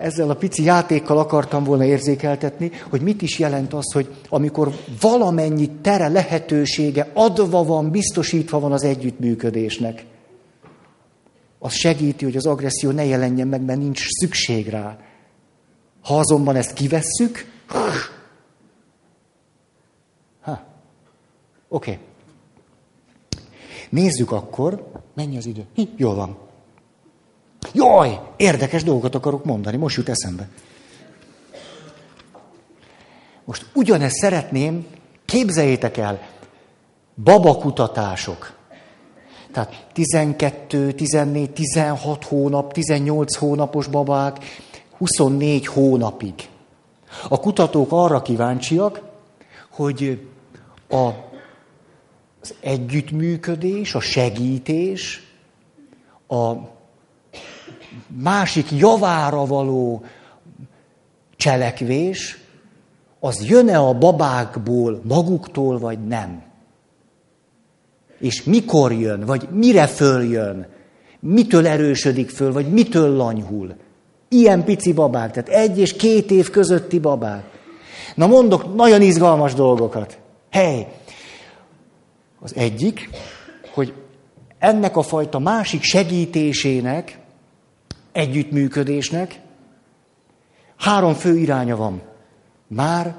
ezzel 0.01 0.31
a 0.31 0.35
pici 0.35 0.65
játékkal 0.65 1.19
akartam 1.19 1.65
volna 1.65 1.85
érzékeltetni, 1.85 2.71
hogy 2.91 3.01
mit 3.01 3.23
is 3.23 3.39
jelent 3.39 3.75
az, 3.75 3.93
hogy 3.93 4.09
amikor 4.29 4.75
valamennyi 5.01 5.71
tere 5.83 6.09
lehetősége 6.09 7.11
adva 7.15 7.65
van, 7.65 7.91
biztosítva 7.91 8.61
van 8.61 8.73
az 8.73 8.85
együttműködésnek, 8.85 10.05
az 11.59 11.73
segíti, 11.73 12.25
hogy 12.25 12.37
az 12.37 12.47
agresszió 12.47 12.91
ne 12.91 13.05
jelenjen 13.05 13.49
meg, 13.49 13.63
mert 13.63 13.79
nincs 13.79 14.07
szükség 14.09 14.69
rá. 14.69 14.99
Ha 16.03 16.19
azonban 16.19 16.57
ezt 16.57 16.73
kivesszük, 16.73 17.47
ha, 20.41 20.61
oké. 21.69 21.91
Okay. 21.91 21.99
Nézzük 23.91 24.33
akkor, 24.33 24.91
mennyi 25.15 25.37
az 25.37 25.47
idő. 25.47 25.65
Hi, 25.75 25.89
jól 25.97 26.15
van. 26.15 26.39
Jaj, 27.73 28.21
érdekes 28.37 28.83
dolgokat 28.83 29.15
akarok 29.15 29.45
mondani, 29.45 29.77
most 29.77 29.97
jut 29.97 30.09
eszembe. 30.09 30.49
Most 33.45 33.67
ugyanezt 33.75 34.17
szeretném, 34.17 34.87
képzeljétek 35.25 35.97
el, 35.97 36.29
babakutatások. 37.23 38.58
Tehát 39.59 39.87
12, 39.93 40.93
14, 40.93 41.51
16 41.51 42.25
hónap, 42.25 42.73
18 42.73 43.37
hónapos 43.37 43.87
babák, 43.87 44.39
24 44.99 45.67
hónapig. 45.67 46.35
A 47.29 47.41
kutatók 47.41 47.93
arra 47.93 48.23
kíváncsiak, 48.23 49.03
hogy 49.71 50.29
a, 50.89 51.07
az 52.41 52.55
együttműködés, 52.61 53.95
a 53.95 54.01
segítés, 54.01 55.23
a 56.29 56.53
másik 58.07 58.71
javára 58.71 59.47
való 59.47 60.03
cselekvés, 61.37 62.39
az 63.21 63.45
jön-e 63.45 63.79
a 63.79 63.99
babákból 63.99 65.01
maguktól, 65.05 65.79
vagy 65.79 66.07
nem? 66.07 66.48
És 68.19 68.43
mikor 68.43 68.93
jön, 68.93 69.25
vagy 69.25 69.49
mire 69.51 69.87
följön? 69.87 70.67
Mitől 71.21 71.67
erősödik 71.67 72.31
föl, 72.31 72.53
vagy 72.53 72.69
mitől 72.69 73.17
lanyhul? 73.17 73.75
Ilyen 74.29 74.65
pici 74.65 74.93
babák, 74.93 75.31
tehát 75.31 75.49
egy 75.49 75.79
és 75.79 75.97
két 75.97 76.31
év 76.31 76.51
közötti 76.51 76.99
babák. 76.99 77.45
Na 78.15 78.27
mondok 78.27 78.75
nagyon 78.75 79.03
izgalmas 79.03 79.55
dolgokat. 79.55 80.19
Hely! 80.51 80.89
Az 82.41 82.57
egyik, 82.57 83.11
hogy 83.75 83.93
ennek 84.59 84.97
a 84.97 85.03
fajta 85.03 85.39
másik 85.39 85.83
segítésének 85.83 87.19
együttműködésnek 88.13 89.41
három 90.77 91.15
fő 91.15 91.37
iránya 91.37 91.77
van. 91.77 92.03
Már 92.67 93.15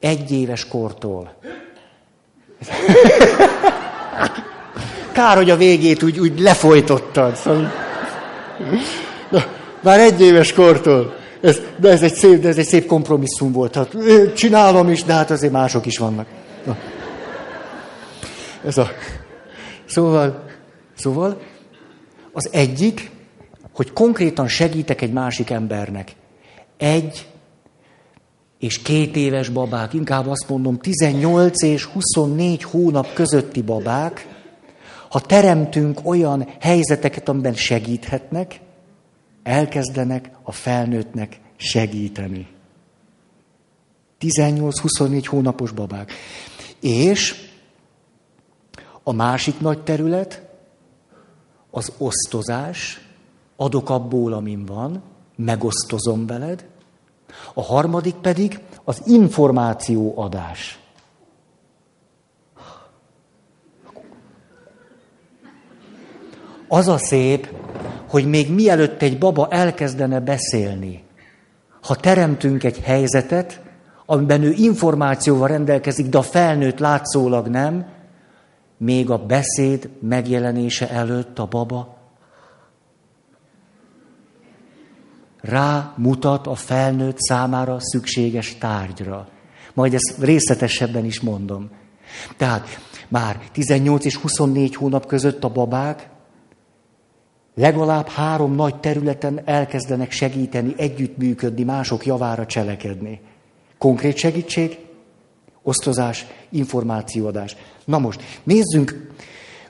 egy 0.00 0.32
éves 0.32 0.68
kortól. 0.68 1.34
Kár, 5.12 5.36
hogy 5.36 5.50
a 5.50 5.56
végét 5.56 6.02
úgy, 6.02 6.18
úgy 6.18 6.40
lefolytottad. 6.40 7.36
Szóval... 7.36 7.72
Na, 9.30 9.44
már 9.80 10.00
egy 10.00 10.20
éves 10.20 10.52
kortól. 10.52 11.14
Ez, 11.40 11.60
de, 11.76 11.90
ez 11.90 12.02
egy 12.02 12.14
szép, 12.14 12.40
de 12.40 12.48
ez 12.48 12.58
egy 12.58 12.66
szép 12.66 12.86
kompromisszum 12.86 13.52
volt. 13.52 13.74
Hát, 13.74 13.96
csinálom 14.34 14.88
is, 14.88 15.04
de 15.04 15.12
hát 15.12 15.30
azért 15.30 15.52
mások 15.52 15.86
is 15.86 15.98
vannak. 15.98 16.26
Na. 16.64 16.76
Ez 18.64 18.78
a... 18.78 18.88
Szóval, 19.86 20.44
szóval 20.96 21.40
az 22.32 22.48
egyik, 22.52 23.10
hogy 23.74 23.92
konkrétan 23.92 24.48
segítek 24.48 25.02
egy 25.02 25.12
másik 25.12 25.50
embernek. 25.50 26.12
Egy 26.78 27.26
és 28.58 28.82
két 28.82 29.16
éves 29.16 29.48
babák, 29.48 29.92
inkább 29.92 30.28
azt 30.28 30.48
mondom 30.48 30.78
18 30.78 31.62
és 31.62 31.84
24 31.84 32.62
hónap 32.62 33.12
közötti 33.12 33.62
babák, 33.62 34.34
ha 35.08 35.20
teremtünk 35.20 36.00
olyan 36.02 36.48
helyzeteket, 36.60 37.28
amiben 37.28 37.54
segíthetnek, 37.54 38.60
elkezdenek 39.42 40.30
a 40.42 40.52
felnőttnek 40.52 41.40
segíteni. 41.56 42.46
18-24 44.20 45.24
hónapos 45.26 45.70
babák. 45.70 46.12
És 46.80 47.34
a 49.02 49.12
másik 49.12 49.60
nagy 49.60 49.82
terület 49.82 50.42
az 51.70 51.92
osztozás, 51.98 53.00
adok 53.56 53.90
abból, 53.90 54.32
amin 54.32 54.64
van, 54.64 55.02
megosztozom 55.36 56.26
veled. 56.26 56.66
A 57.54 57.62
harmadik 57.62 58.14
pedig 58.14 58.60
az 58.84 59.02
információadás. 59.04 60.78
Az 66.68 66.88
a 66.88 66.98
szép, 66.98 67.54
hogy 68.08 68.28
még 68.28 68.54
mielőtt 68.54 69.02
egy 69.02 69.18
baba 69.18 69.48
elkezdene 69.48 70.20
beszélni, 70.20 71.04
ha 71.82 71.94
teremtünk 71.94 72.64
egy 72.64 72.80
helyzetet, 72.80 73.60
amiben 74.06 74.42
ő 74.42 74.50
információval 74.50 75.48
rendelkezik, 75.48 76.06
de 76.06 76.18
a 76.18 76.22
felnőtt 76.22 76.78
látszólag 76.78 77.46
nem, 77.46 77.86
még 78.76 79.10
a 79.10 79.18
beszéd 79.18 79.88
megjelenése 80.00 80.90
előtt 80.90 81.38
a 81.38 81.46
baba 81.46 81.95
rámutat 85.40 86.46
a 86.46 86.54
felnőtt 86.54 87.18
számára 87.18 87.76
szükséges 87.80 88.56
tárgyra. 88.58 89.28
Majd 89.74 89.94
ezt 89.94 90.14
részletesebben 90.20 91.04
is 91.04 91.20
mondom. 91.20 91.70
Tehát 92.36 92.80
már 93.08 93.40
18 93.52 94.04
és 94.04 94.16
24 94.16 94.74
hónap 94.74 95.06
között 95.06 95.44
a 95.44 95.48
babák 95.48 96.08
legalább 97.54 98.08
három 98.08 98.54
nagy 98.54 98.80
területen 98.80 99.40
elkezdenek 99.44 100.10
segíteni, 100.10 100.74
együttműködni, 100.76 101.62
mások 101.62 102.06
javára 102.06 102.46
cselekedni. 102.46 103.20
Konkrét 103.78 104.16
segítség, 104.16 104.78
osztozás, 105.62 106.26
információadás. 106.50 107.56
Na 107.84 107.98
most, 107.98 108.20
nézzünk, 108.42 109.10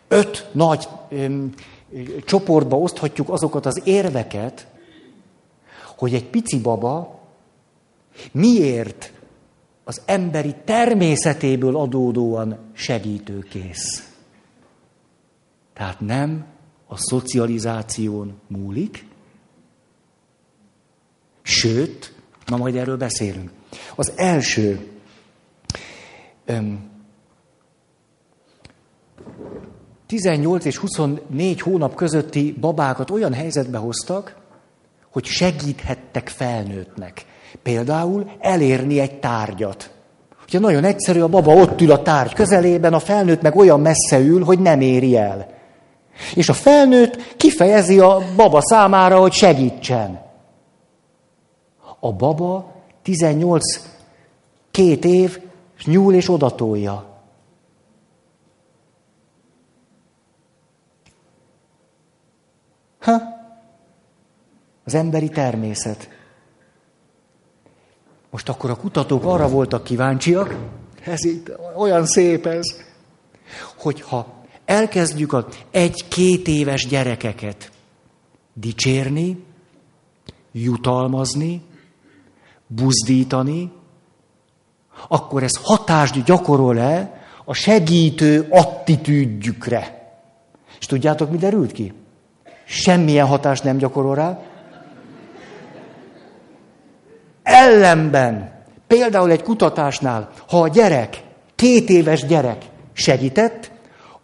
öt 0.08 0.48
nagy 0.52 0.88
öm, 1.08 1.52
csoportba 2.24 2.78
oszthatjuk 2.78 3.30
azokat 3.30 3.66
az 3.66 3.80
érveket, 3.84 4.66
hogy 5.96 6.14
egy 6.14 6.26
pici 6.30 6.60
baba 6.60 7.20
miért 8.32 9.12
az 9.84 10.02
emberi 10.04 10.54
természetéből 10.64 11.76
adódóan 11.76 12.58
segítőkész. 12.72 14.10
Tehát 15.72 16.00
nem 16.00 16.44
a 16.86 16.96
szocializáción 16.96 18.40
múlik, 18.46 19.06
sőt, 21.42 22.14
na 22.46 22.56
majd 22.56 22.76
erről 22.76 22.96
beszélünk. 22.96 23.50
Az 23.94 24.12
első, 24.16 24.88
öm, 26.44 26.90
18 30.06 30.64
és 30.64 30.76
24 30.76 31.60
hónap 31.60 31.94
közötti 31.94 32.52
babákat 32.52 33.10
olyan 33.10 33.32
helyzetbe 33.32 33.78
hoztak, 33.78 34.36
hogy 35.16 35.24
segíthettek 35.24 36.28
felnőttnek. 36.28 37.24
Például 37.62 38.30
elérni 38.40 39.00
egy 39.00 39.18
tárgyat. 39.18 39.90
Ugye 40.46 40.58
nagyon 40.58 40.84
egyszerű, 40.84 41.20
a 41.20 41.28
baba 41.28 41.54
ott 41.54 41.80
ül 41.80 41.90
a 41.90 42.02
tárgy 42.02 42.32
közelében, 42.32 42.94
a 42.94 42.98
felnőtt 42.98 43.42
meg 43.42 43.56
olyan 43.56 43.80
messze 43.80 44.18
ül, 44.18 44.44
hogy 44.44 44.58
nem 44.58 44.80
éri 44.80 45.16
el. 45.16 45.46
És 46.34 46.48
a 46.48 46.52
felnőtt 46.52 47.36
kifejezi 47.36 48.00
a 48.00 48.22
baba 48.36 48.60
számára, 48.60 49.18
hogy 49.18 49.32
segítsen. 49.32 50.20
A 52.00 52.12
baba 52.12 52.72
18 53.02 53.62
két 54.70 55.04
év, 55.04 55.40
nyúl 55.84 56.14
és 56.14 56.30
odatolja. 56.30 57.04
Ha? 63.00 63.35
Az 64.86 64.94
emberi 64.94 65.28
természet. 65.28 66.08
Most 68.30 68.48
akkor 68.48 68.70
a 68.70 68.76
kutatók 68.76 69.24
arra 69.24 69.48
voltak 69.48 69.84
kíváncsiak, 69.84 70.56
ez 71.04 71.24
itt 71.24 71.52
olyan 71.76 72.06
szép 72.06 72.46
ez, 72.46 72.64
hogyha 73.76 74.34
elkezdjük 74.64 75.32
a 75.32 75.46
egy-két 75.70 76.48
éves 76.48 76.86
gyerekeket 76.86 77.70
dicsérni, 78.52 79.44
jutalmazni, 80.52 81.62
buzdítani, 82.66 83.72
akkor 85.08 85.42
ez 85.42 85.56
hatást 85.62 86.24
gyakorol-e 86.24 87.22
a 87.44 87.54
segítő 87.54 88.46
attitűdjükre. 88.50 90.10
És 90.78 90.86
tudjátok, 90.86 91.30
mi 91.30 91.36
derült 91.36 91.72
ki? 91.72 91.92
Semmilyen 92.64 93.26
hatást 93.26 93.64
nem 93.64 93.76
gyakorol 93.76 94.14
rá, 94.14 94.40
Ellenben, 97.46 98.52
például 98.86 99.30
egy 99.30 99.42
kutatásnál, 99.42 100.30
ha 100.48 100.60
a 100.60 100.68
gyerek, 100.68 101.22
két 101.54 101.88
éves 101.88 102.26
gyerek 102.26 102.64
segített, 102.92 103.70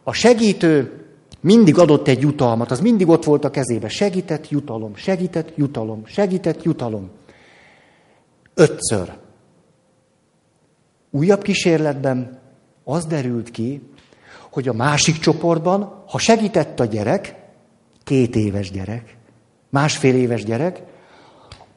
a 0.02 0.12
segítő 0.12 1.04
mindig 1.40 1.78
adott 1.78 2.08
egy 2.08 2.20
jutalmat, 2.20 2.70
az 2.70 2.80
mindig 2.80 3.08
ott 3.08 3.24
volt 3.24 3.44
a 3.44 3.50
kezébe. 3.50 3.88
Segített, 3.88 4.48
jutalom, 4.48 4.94
segített, 4.94 5.56
jutalom, 5.56 6.02
segített, 6.06 6.62
jutalom. 6.62 7.10
Ötször. 8.54 9.12
Újabb 11.10 11.42
kísérletben 11.42 12.38
az 12.84 13.06
derült 13.06 13.50
ki, 13.50 13.82
hogy 14.50 14.68
a 14.68 14.72
másik 14.72 15.18
csoportban, 15.18 16.04
ha 16.06 16.18
segített 16.18 16.80
a 16.80 16.84
gyerek, 16.84 17.34
két 18.04 18.36
éves 18.36 18.70
gyerek, 18.70 19.16
másfél 19.68 20.14
éves 20.14 20.44
gyerek, 20.44 20.82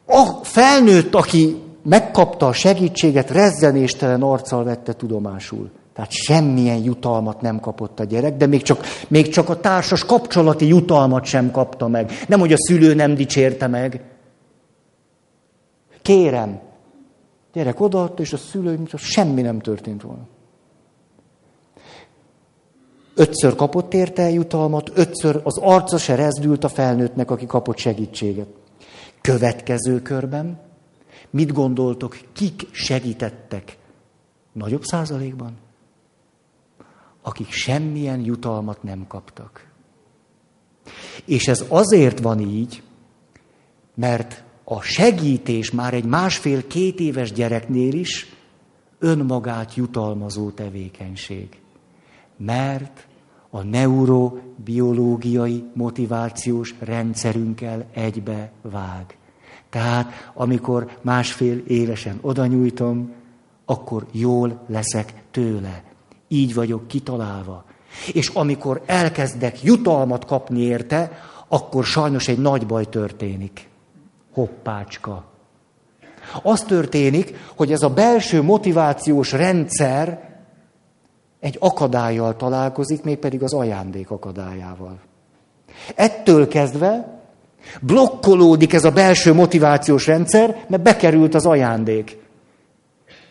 a 0.06 0.40
felnőtt, 0.44 1.16
aki 1.16 1.62
megkapta 1.84 2.48
a 2.48 2.54
segítséget, 2.54 3.30
rezzenéstelen 3.30 4.22
arccal 4.22 4.64
vette 4.64 4.94
tudomásul. 4.94 5.70
Tehát 5.94 6.12
semmilyen 6.12 6.84
jutalmat 6.84 7.42
nem 7.42 7.60
kapott 7.60 8.00
a 8.00 8.04
gyerek, 8.04 8.38
de 8.38 8.46
még 8.46 8.62
csak, 8.62 8.86
még 9.08 9.28
csak 9.30 9.50
a 9.50 9.60
társas 9.60 10.06
kapcsolati 10.06 10.68
jutalmat 10.68 11.26
sem 11.26 11.52
kapta 11.52 11.88
meg. 11.88 12.12
Nem, 12.28 12.40
hogy 12.40 12.54
a 12.54 12.58
szülő 12.58 12.94
nem 12.94 13.16
dicsérte 13.16 13.68
meg. 13.68 14.04
Kérem, 16.02 16.60
gyerek 17.54 17.80
odaadta, 17.80 18.22
és 18.22 18.34
a 18.34 18.38
szülő, 18.38 18.80
semmi 18.96 19.42
nem 19.42 19.60
történt 19.60 20.02
volna. 20.02 20.28
Ötször 23.16 23.56
kapott 23.56 23.94
érte 23.94 24.30
jutalmat, 24.30 24.92
ötször 24.94 25.42
az 25.44 25.58
arca 25.58 25.98
se 25.98 26.16
rezdült 26.16 26.64
a 26.64 26.70
felnőttnek, 26.70 27.32
aki 27.32 27.46
kapott 27.46 27.78
segítséget. 27.78 28.48
Következő 29.26 30.02
körben 30.02 30.60
mit 31.30 31.54
gondoltok, 31.54 32.18
kik 32.34 32.68
segítettek 32.72 33.78
nagyobb 34.52 34.84
százalékban? 34.84 35.58
Akik 37.22 37.52
semmilyen 37.52 38.20
jutalmat 38.20 38.84
nem 38.84 39.08
kaptak. 39.08 39.68
És 41.26 41.48
ez 41.48 41.66
azért 41.68 42.20
van 42.20 42.40
így, 42.40 42.84
mert 43.96 44.44
a 44.64 44.82
segítés 44.82 45.72
már 45.72 45.94
egy 45.94 46.06
másfél-két 46.06 47.00
éves 47.00 47.32
gyereknél 47.32 47.94
is 47.94 48.28
önmagát 49.00 49.76
jutalmazó 49.76 50.52
tevékenység. 50.52 51.60
Mert 52.38 53.08
a 53.56 53.64
neurobiológiai 53.64 55.64
motivációs 55.74 56.76
rendszerünkkel 56.80 57.86
egybe 57.94 58.52
vág. 58.62 59.18
Tehát 59.70 60.32
amikor 60.34 60.98
másfél 61.02 61.58
évesen 61.68 62.18
oda 62.22 62.46
nyújtom, 62.46 63.12
akkor 63.66 64.06
jól 64.12 64.62
leszek 64.68 65.14
tőle. 65.32 65.84
Így 66.28 66.54
vagyok 66.54 66.88
kitalálva. 66.88 67.64
És 68.14 68.28
amikor 68.28 68.82
elkezdek 68.86 69.64
jutalmat 69.64 70.26
kapni 70.26 70.62
érte, 70.62 71.12
akkor 71.48 71.86
sajnos 71.86 72.28
egy 72.28 72.40
nagy 72.40 72.66
baj 72.66 72.86
történik. 72.86 73.70
Hoppácska. 74.34 75.26
Az 76.44 76.64
történik, 76.64 77.36
hogy 77.56 77.72
ez 77.72 77.82
a 77.82 77.90
belső 77.90 78.42
motivációs 78.42 79.32
rendszer 79.32 80.35
egy 81.46 81.58
akadályjal 81.60 82.36
találkozik, 82.36 83.04
mégpedig 83.04 83.44
az 83.44 83.54
ajándék 83.54 84.10
akadályával. 84.10 85.00
Ettől 85.96 86.48
kezdve 86.48 87.20
blokkolódik 87.82 88.74
ez 88.74 88.84
a 88.84 88.92
belső 88.92 89.34
motivációs 89.34 90.08
rendszer, 90.08 90.66
mert 90.68 90.84
bekerült 90.84 91.36
az 91.36 91.46
ajándék. 91.46 92.18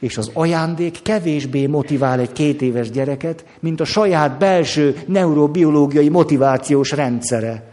És 0.00 0.18
az 0.18 0.30
ajándék 0.32 1.02
kevésbé 1.02 1.66
motivál 1.66 2.20
egy 2.20 2.32
két 2.32 2.62
éves 2.62 2.90
gyereket, 2.90 3.44
mint 3.60 3.80
a 3.80 3.84
saját 3.84 4.38
belső 4.38 5.02
neurobiológiai 5.06 6.08
motivációs 6.08 6.90
rendszere. 6.90 7.68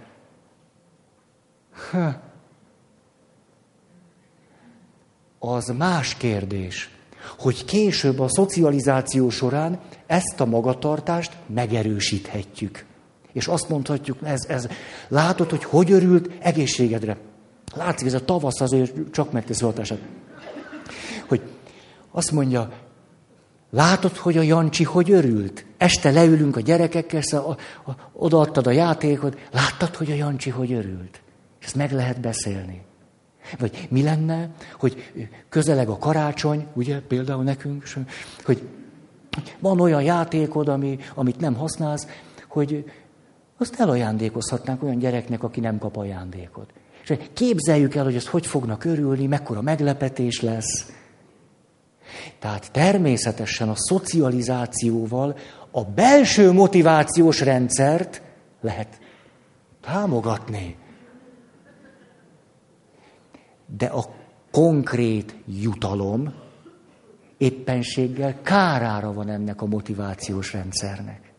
Ha. 1.92 2.14
Az 5.40 5.74
más 5.78 6.16
kérdés, 6.16 6.90
hogy 7.38 7.66
később 7.66 8.20
a 8.20 8.30
szocializáció 8.30 9.30
során 9.30 9.80
ezt 10.08 10.40
a 10.40 10.46
magatartást 10.46 11.38
megerősíthetjük. 11.46 12.86
És 13.34 13.48
azt 13.48 13.70
mondhatjuk, 13.70 14.18
ez, 14.24 14.46
ez, 14.48 14.68
látod, 15.08 15.50
hogy 15.50 15.64
hogy 15.64 15.92
örült 15.92 16.30
egészségedre. 16.40 17.18
Látszik, 17.76 18.08
ez 18.08 18.14
a 18.14 18.26
tavasz 18.26 18.62
azért 18.62 18.94
csak 19.12 19.32
megteszi 19.32 19.64
hatását. 19.64 20.00
Hogy 21.28 21.42
azt 22.12 22.32
mondja, 22.32 22.72
látod, 23.70 24.18
hogy 24.18 24.38
a 24.38 24.42
Jancsi 24.42 24.84
hogy 24.84 25.12
örült? 25.12 25.66
Este 25.78 26.12
leülünk 26.12 26.56
a 26.56 26.62
gyerekekkel, 26.62 27.22
szóval 27.22 27.58
odaadtad 28.14 28.68
a 28.68 28.72
játékot, 28.72 29.38
láttad, 29.52 29.96
hogy 29.96 30.12
a 30.12 30.16
Jancsi 30.16 30.50
hogy 30.50 30.72
örült? 30.72 31.22
És 31.60 31.66
ezt 31.66 31.76
meg 31.76 31.92
lehet 31.92 32.22
beszélni. 32.22 32.82
Vagy 33.60 33.88
mi 33.90 34.04
lenne, 34.04 34.50
hogy 34.80 35.12
közeleg 35.50 35.90
a 35.90 35.98
karácsony, 35.98 36.66
ugye, 36.74 37.00
például 37.00 37.44
nekünk, 37.44 37.84
hogy 38.44 38.62
van 39.60 39.80
olyan 39.80 40.02
játékod, 40.02 40.68
ami, 40.68 41.00
amit 41.16 41.40
nem 41.40 41.56
használsz, 41.56 42.08
hogy 42.48 42.92
azt 43.58 43.80
elajándékozhatnánk 43.80 44.84
olyan 44.84 44.98
gyereknek, 44.98 45.44
aki 45.44 45.60
nem 45.60 45.78
kap 45.78 45.98
ajándékot. 45.98 46.70
És 47.04 47.18
képzeljük 47.34 47.96
el, 47.96 48.04
hogy 48.04 48.16
ezt 48.16 48.28
hogy 48.28 48.46
fognak 48.46 48.84
örülni, 48.84 49.26
mekkora 49.26 49.62
meglepetés 49.62 50.42
lesz. 50.42 50.92
Tehát 52.40 52.72
természetesen 52.72 53.70
a 53.70 53.76
szocializációval 53.76 55.38
a 55.72 55.84
belső 55.84 56.52
motivációs 56.52 57.42
rendszert 57.42 58.22
lehet 58.62 59.00
támogatni. 59.82 60.76
De 63.78 63.86
a 63.86 64.06
konkrét 64.52 65.36
jutalom 65.46 66.34
éppenséggel 67.38 68.42
kárára 68.42 69.14
van 69.14 69.30
ennek 69.30 69.62
a 69.62 69.66
motivációs 69.66 70.54
rendszernek. 70.54 71.34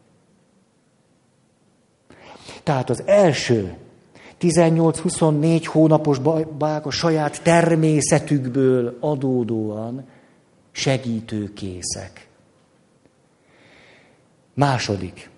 Tehát 2.63 2.91
az 2.91 3.03
első 3.07 3.77
18-24 4.41 5.65
hónapos 5.67 6.19
babák 6.19 6.87
a 6.87 6.91
saját 6.91 7.43
természetükből 7.43 8.97
adódóan 9.01 10.05
segítőkészek. 10.71 12.29
Második. 14.55 15.31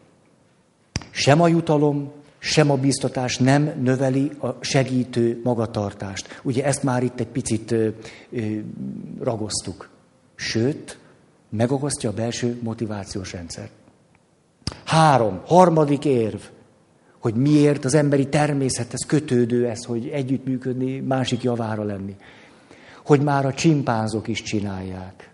Sem 1.10 1.40
a 1.40 1.48
jutalom, 1.48 2.12
sem 2.44 2.70
a 2.70 2.76
biztatás 2.76 3.36
nem 3.36 3.72
növeli 3.80 4.30
a 4.38 4.48
segítő 4.60 5.40
magatartást. 5.44 6.40
Ugye 6.42 6.64
ezt 6.64 6.82
már 6.82 7.02
itt 7.02 7.20
egy 7.20 7.26
picit 7.26 7.70
ö, 7.70 7.88
ö, 8.30 8.40
ragoztuk. 9.20 9.88
Sőt, 10.34 10.98
megakasztja 11.48 12.10
a 12.10 12.12
belső 12.12 12.58
motivációs 12.62 13.32
rendszert. 13.32 13.70
Három, 14.84 15.40
harmadik 15.44 16.04
érv, 16.04 16.40
hogy 17.18 17.34
miért 17.34 17.84
az 17.84 17.94
emberi 17.94 18.28
természethez 18.28 19.06
kötődő 19.06 19.68
ez, 19.68 19.84
hogy 19.84 20.08
együttműködni, 20.08 21.00
másik 21.00 21.42
javára 21.42 21.82
lenni. 21.82 22.16
Hogy 23.04 23.20
már 23.20 23.46
a 23.46 23.54
csimpánzok 23.54 24.28
is 24.28 24.42
csinálják. 24.42 25.30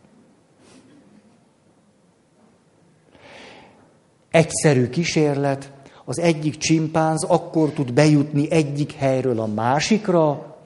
Egyszerű 4.31 4.89
kísérlet, 4.89 5.73
az 6.05 6.19
egyik 6.19 6.57
csimpánz 6.57 7.25
akkor 7.25 7.71
tud 7.71 7.93
bejutni 7.93 8.51
egyik 8.51 8.93
helyről 8.93 9.41
a 9.41 9.47
másikra, 9.47 10.57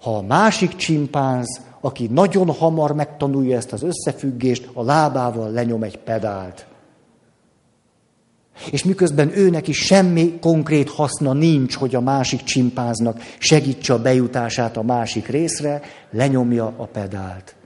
ha 0.00 0.16
a 0.16 0.22
másik 0.22 0.76
csimpánz, 0.76 1.60
aki 1.80 2.06
nagyon 2.06 2.50
hamar 2.50 2.92
megtanulja 2.92 3.56
ezt 3.56 3.72
az 3.72 3.82
összefüggést, 3.82 4.68
a 4.72 4.82
lábával 4.82 5.50
lenyom 5.50 5.82
egy 5.82 5.98
pedált. 5.98 6.66
És 8.70 8.84
miközben 8.84 9.36
őnek 9.36 9.68
is 9.68 9.78
semmi 9.78 10.38
konkrét 10.38 10.90
haszna 10.90 11.32
nincs, 11.32 11.74
hogy 11.74 11.94
a 11.94 12.00
másik 12.00 12.42
csimpánznak 12.42 13.20
segítse 13.38 13.92
a 13.92 14.02
bejutását 14.02 14.76
a 14.76 14.82
másik 14.82 15.26
részre, 15.26 15.82
lenyomja 16.10 16.74
a 16.76 16.84
pedált. 16.84 17.56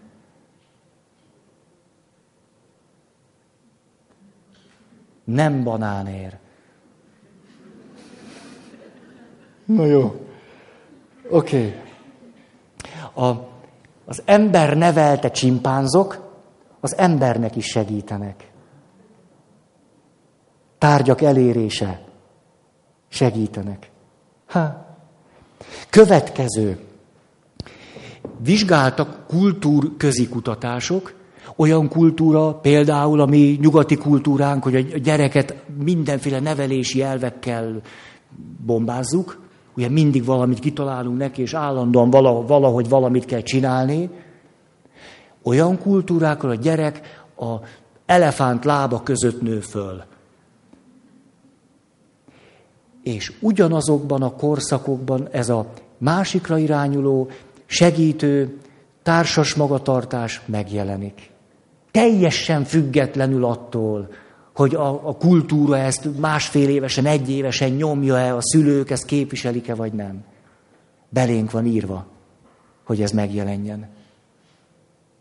Nem 5.24 5.64
banánér. 5.64 6.38
Na 9.74 9.84
jó. 9.86 10.26
Oké. 11.30 11.74
Okay. 13.14 13.36
az 14.04 14.22
ember 14.24 14.76
nevelte 14.76 15.30
csimpánzok 15.30 16.30
az 16.80 16.96
embernek 16.96 17.56
is 17.56 17.66
segítenek. 17.66 18.50
Tárgyak 20.78 21.20
elérése 21.20 22.00
segítenek. 23.08 23.90
Ha. 24.46 24.86
Következő. 25.90 26.78
Vizsgáltak 28.38 29.26
kultúrközi 29.26 30.28
kutatások, 30.28 31.14
olyan 31.56 31.88
kultúra, 31.88 32.54
például 32.54 33.20
a 33.20 33.26
mi 33.26 33.58
nyugati 33.60 33.96
kultúránk, 33.96 34.62
hogy 34.62 34.74
a 34.74 34.98
gyereket 34.98 35.54
mindenféle 35.78 36.40
nevelési 36.40 37.02
elvekkel 37.02 37.80
bombázzuk, 38.66 39.41
Ugye 39.76 39.88
mindig 39.88 40.24
valamit 40.24 40.58
kitalálunk 40.58 41.18
neki, 41.18 41.42
és 41.42 41.54
állandóan 41.54 42.10
valahogy 42.46 42.88
valamit 42.88 43.24
kell 43.24 43.40
csinálni. 43.40 44.10
Olyan 45.42 45.78
kultúrákon 45.78 46.50
a 46.50 46.54
gyerek 46.54 47.24
a 47.36 47.54
elefánt 48.06 48.64
lába 48.64 49.02
között 49.02 49.42
nő 49.42 49.60
föl. 49.60 50.02
És 53.02 53.32
ugyanazokban 53.40 54.22
a 54.22 54.36
korszakokban 54.36 55.28
ez 55.30 55.48
a 55.48 55.66
másikra 55.98 56.58
irányuló, 56.58 57.28
segítő, 57.66 58.58
társas 59.02 59.54
magatartás 59.54 60.40
megjelenik. 60.46 61.30
Teljesen 61.90 62.64
függetlenül 62.64 63.44
attól, 63.44 64.08
hogy 64.54 64.74
a, 64.74 65.08
a 65.08 65.16
kultúra 65.16 65.78
ezt 65.78 66.18
másfél 66.18 66.68
évesen, 66.68 67.06
egy 67.06 67.30
évesen 67.30 67.70
nyomja-e, 67.70 68.36
a 68.36 68.40
szülők 68.40 68.90
ezt 68.90 69.04
képviselik-e, 69.04 69.74
vagy 69.74 69.92
nem. 69.92 70.24
Belénk 71.08 71.50
van 71.50 71.66
írva, 71.66 72.06
hogy 72.84 73.02
ez 73.02 73.10
megjelenjen. 73.10 73.88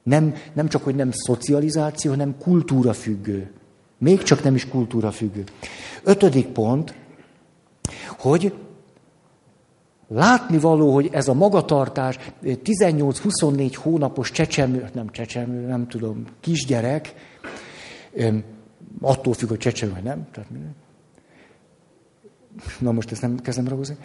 Nem, 0.03 0.33
nem 0.53 0.67
csak, 0.67 0.83
hogy 0.83 0.95
nem 0.95 1.11
szocializáció, 1.11 2.11
hanem 2.11 2.37
kultúra 2.37 2.93
függő. 2.93 3.51
Még 3.97 4.23
csak 4.23 4.43
nem 4.43 4.55
is 4.55 4.67
kultúra 4.67 5.11
függő. 5.11 5.43
Ötödik 6.03 6.47
pont, 6.47 6.95
hogy 8.17 8.53
látni 10.07 10.57
való, 10.57 10.93
hogy 10.93 11.09
ez 11.11 11.27
a 11.27 11.33
magatartás 11.33 12.19
18-24 12.43 13.73
hónapos 13.75 14.31
csecsemő, 14.31 14.89
nem 14.93 15.09
csecsemő, 15.09 15.67
nem 15.67 15.87
tudom, 15.87 16.23
kisgyerek, 16.39 17.13
attól 19.01 19.33
függ, 19.33 19.49
hogy 19.49 19.57
csecsemő 19.57 19.91
vagy 19.93 20.03
nem. 20.03 20.27
Tehát 20.31 20.49
minden. 20.49 20.75
Na 22.79 22.91
most 22.91 23.11
ezt 23.11 23.21
nem 23.21 23.39
kezdem 23.39 23.67
ragozni. 23.67 23.97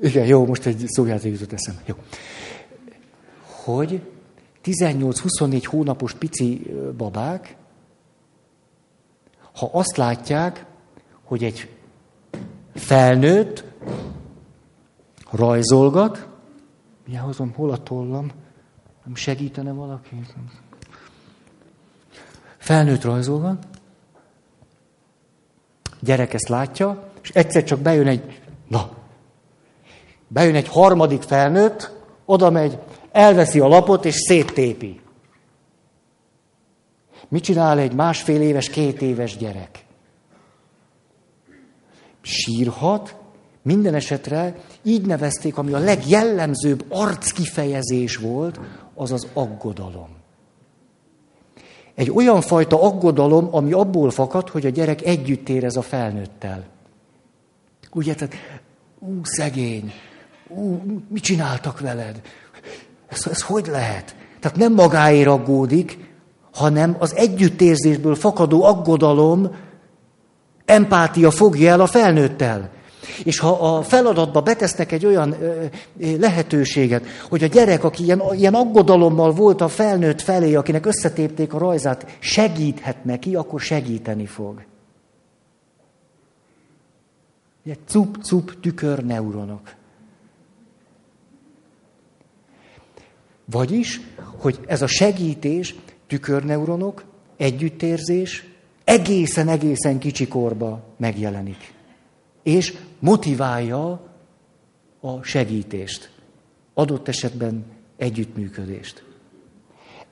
Igen, 0.00 0.26
jó, 0.26 0.46
most 0.46 0.66
egy 0.66 0.84
szójáték 0.86 1.32
jutott 1.32 1.52
eszem. 1.52 1.78
Jó. 1.84 1.94
Hogy 3.64 4.02
18-24 4.64 5.62
hónapos 5.66 6.14
pici 6.14 6.74
babák, 6.96 7.56
ha 9.52 9.70
azt 9.72 9.96
látják, 9.96 10.64
hogy 11.22 11.44
egy 11.44 11.68
felnőtt 12.74 13.64
rajzolgat, 15.30 16.28
mi 17.06 17.14
hozom, 17.14 17.52
hol 17.52 17.70
a 17.70 17.82
tollam, 17.82 18.30
nem 19.04 19.14
segítene 19.14 19.72
valaki? 19.72 20.20
Felnőtt 22.56 23.02
rajzolva, 23.02 23.58
gyerek 26.00 26.34
ezt 26.34 26.48
látja, 26.48 27.10
és 27.22 27.30
egyszer 27.30 27.64
csak 27.64 27.80
bejön 27.80 28.06
egy, 28.06 28.40
na, 28.68 28.90
bejön 30.28 30.54
egy 30.54 30.68
harmadik 30.68 31.22
felnőtt, 31.22 31.90
oda 32.24 32.50
megy, 32.50 32.78
elveszi 33.12 33.60
a 33.60 33.68
lapot, 33.68 34.04
és 34.04 34.14
széttépi. 34.14 35.00
Mit 37.28 37.42
csinál 37.42 37.78
egy 37.78 37.94
másfél 37.94 38.40
éves, 38.40 38.68
két 38.68 39.02
éves 39.02 39.36
gyerek? 39.36 39.84
Sírhat, 42.20 43.16
minden 43.62 43.94
esetre 43.94 44.54
így 44.82 45.06
nevezték, 45.06 45.58
ami 45.58 45.72
a 45.72 45.78
legjellemzőbb 45.78 46.84
arckifejezés 46.88 48.16
volt, 48.16 48.60
az 48.94 49.12
az 49.12 49.26
aggodalom. 49.32 50.08
Egy 51.94 52.10
olyan 52.10 52.40
fajta 52.40 52.82
aggodalom, 52.82 53.48
ami 53.50 53.72
abból 53.72 54.10
fakad, 54.10 54.48
hogy 54.48 54.66
a 54.66 54.70
gyerek 54.70 55.02
együtt 55.02 55.48
érez 55.48 55.76
a 55.76 55.82
felnőttel. 55.82 56.64
Ugye, 57.92 58.14
tehát, 58.14 58.34
ú, 58.98 59.20
szegény, 59.22 59.92
ú, 60.48 60.80
mit 61.08 61.22
csináltak 61.22 61.80
veled? 61.80 62.20
Ez, 63.08 63.26
ez 63.26 63.42
hogy 63.42 63.66
lehet? 63.66 64.16
Tehát 64.40 64.56
nem 64.56 64.72
magáért 64.72 65.28
aggódik, 65.28 66.10
hanem 66.52 66.96
az 66.98 67.14
együttérzésből 67.14 68.14
fakadó 68.14 68.64
aggodalom, 68.64 69.56
empátia 70.64 71.30
fogja 71.30 71.70
el 71.70 71.80
a 71.80 71.86
felnőttel. 71.86 72.70
És 73.24 73.38
ha 73.38 73.76
a 73.76 73.82
feladatba 73.82 74.40
betesznek 74.40 74.92
egy 74.92 75.06
olyan 75.06 75.36
lehetőséget, 75.98 77.06
hogy 77.28 77.42
a 77.42 77.46
gyerek, 77.46 77.84
aki 77.84 78.02
ilyen, 78.02 78.22
ilyen 78.32 78.54
aggodalommal 78.54 79.32
volt 79.32 79.60
a 79.60 79.68
felnőtt 79.68 80.20
felé, 80.20 80.54
akinek 80.54 80.86
összetépték 80.86 81.52
a 81.52 81.58
rajzát, 81.58 82.16
segíthet 82.18 83.04
neki, 83.04 83.34
akkor 83.34 83.60
segíteni 83.60 84.26
fog. 84.26 84.64
Ugye 87.64 87.74
cup-cup 87.86 88.60
tükör 88.60 89.04
neuronok. 89.04 89.74
Vagyis, 93.44 94.00
hogy 94.38 94.58
ez 94.66 94.82
a 94.82 94.86
segítés, 94.86 95.74
tükörneuronok, 96.06 97.04
együttérzés 97.36 98.46
egészen-egészen 98.84 99.98
kicsi 99.98 100.28
korba 100.28 100.84
megjelenik 100.96 101.72
és 102.42 102.74
motiválja 103.02 104.00
a 105.00 105.22
segítést, 105.22 106.10
adott 106.74 107.08
esetben 107.08 107.64
együttműködést. 107.96 109.04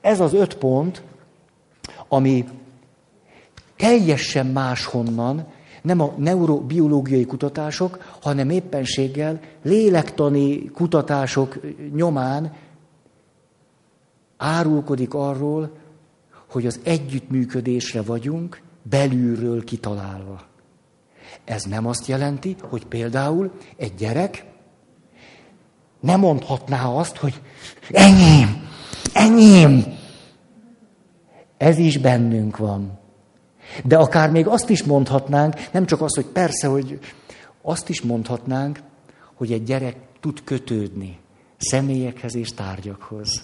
Ez 0.01 0.19
az 0.19 0.33
öt 0.33 0.55
pont, 0.57 1.03
ami 2.07 2.45
teljesen 3.75 4.45
máshonnan, 4.45 5.47
nem 5.81 5.99
a 5.99 6.13
neurobiológiai 6.17 7.25
kutatások, 7.25 8.17
hanem 8.21 8.49
éppenséggel 8.49 9.39
lélektani 9.63 10.65
kutatások 10.65 11.59
nyomán 11.93 12.53
árulkodik 14.37 15.13
arról, 15.13 15.71
hogy 16.49 16.65
az 16.65 16.79
együttműködésre 16.83 18.01
vagyunk 18.01 18.61
belülről 18.83 19.63
kitalálva. 19.63 20.50
Ez 21.45 21.63
nem 21.63 21.85
azt 21.85 22.07
jelenti, 22.07 22.55
hogy 22.61 22.85
például 22.85 23.51
egy 23.77 23.93
gyerek 23.95 24.45
nem 25.99 26.19
mondhatná 26.19 26.85
azt, 26.85 27.17
hogy 27.17 27.41
enyém, 27.89 28.69
enyém. 29.13 29.99
Ez 31.57 31.77
is 31.77 31.97
bennünk 31.97 32.57
van. 32.57 32.99
De 33.83 33.97
akár 33.97 34.31
még 34.31 34.47
azt 34.47 34.69
is 34.69 34.83
mondhatnánk, 34.83 35.55
nem 35.71 35.85
csak 35.85 36.01
azt, 36.01 36.15
hogy 36.15 36.25
persze, 36.25 36.67
hogy 36.67 36.99
azt 37.61 37.89
is 37.89 38.01
mondhatnánk, 38.01 38.79
hogy 39.33 39.51
egy 39.51 39.63
gyerek 39.63 39.95
tud 40.19 40.43
kötődni 40.43 41.19
személyekhez 41.57 42.35
és 42.35 42.53
tárgyakhoz. 42.53 43.43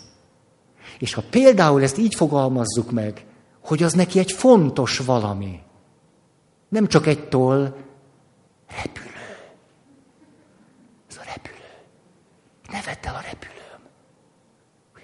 És 0.99 1.13
ha 1.13 1.23
például 1.29 1.83
ezt 1.83 1.97
így 1.97 2.15
fogalmazzuk 2.15 2.91
meg, 2.91 3.25
hogy 3.61 3.83
az 3.83 3.93
neki 3.93 4.19
egy 4.19 4.31
fontos 4.31 4.97
valami, 4.97 5.59
nem 6.69 6.87
csak 6.87 7.07
egy 7.07 7.27
toll, 7.27 7.75
repülő. 8.67 9.37
Ez 11.09 11.17
a 11.17 11.23
repülő. 11.33 11.69
Ne 12.71 12.81
vedd 12.81 13.05
el 13.07 13.15
a 13.15 13.21
repülőm. 13.21 13.81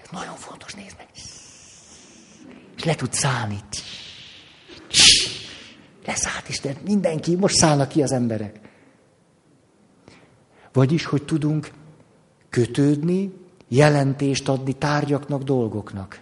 Ez 0.02 0.10
nagyon 0.12 0.36
fontos, 0.36 0.74
nézd 0.74 0.96
meg. 0.98 1.08
És 2.76 2.84
le 2.84 2.96
tud 2.96 3.14
szállni. 3.14 3.60
Leszállt 6.06 6.50
Isten, 6.50 6.78
mindenki, 6.84 7.36
most 7.36 7.56
szállnak 7.56 7.90
ki 7.90 8.04
az 8.04 8.12
emberek. 8.12 8.60
Vagyis, 10.74 11.06
hogy 11.06 11.24
tudunk 11.24 11.72
kötődni, 12.50 13.34
jelentést 13.68 14.48
adni 14.50 14.74
tárgyaknak, 14.74 15.44
dolgoknak. 15.44 16.22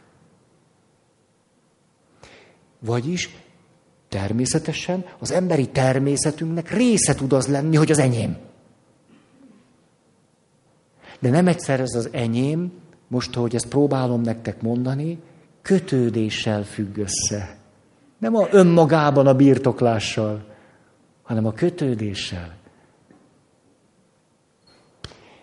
Vagyis 2.80 3.30
természetesen 4.12 5.06
az 5.20 5.32
emberi 5.32 5.68
természetünknek 5.68 6.72
része 6.72 7.16
tud 7.16 7.34
az 7.34 7.48
lenni, 7.48 7.76
hogy 7.76 7.92
az 7.92 8.00
enyém. 8.00 8.38
De 11.20 11.30
nem 11.30 11.48
egyszer 11.48 11.80
ez 11.80 11.96
az 11.96 12.10
enyém, 12.12 12.72
most, 13.08 13.34
hogy 13.34 13.56
ezt 13.56 13.68
próbálom 13.68 14.22
nektek 14.22 14.62
mondani, 14.62 15.20
kötődéssel 15.62 16.64
függ 16.64 16.98
össze. 16.98 17.58
Nem 18.18 18.36
a 18.36 18.48
önmagában 18.52 19.28
a 19.28 19.36
birtoklással, 19.36 20.44
hanem 21.22 21.46
a 21.46 21.52
kötődéssel. 21.52 22.56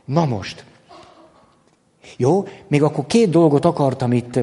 Na 0.04 0.24
most. 0.24 0.64
Jó, 2.16 2.46
még 2.66 2.82
akkor 2.82 3.06
két 3.06 3.30
dolgot 3.30 3.64
akartam 3.64 4.12
itt 4.12 4.38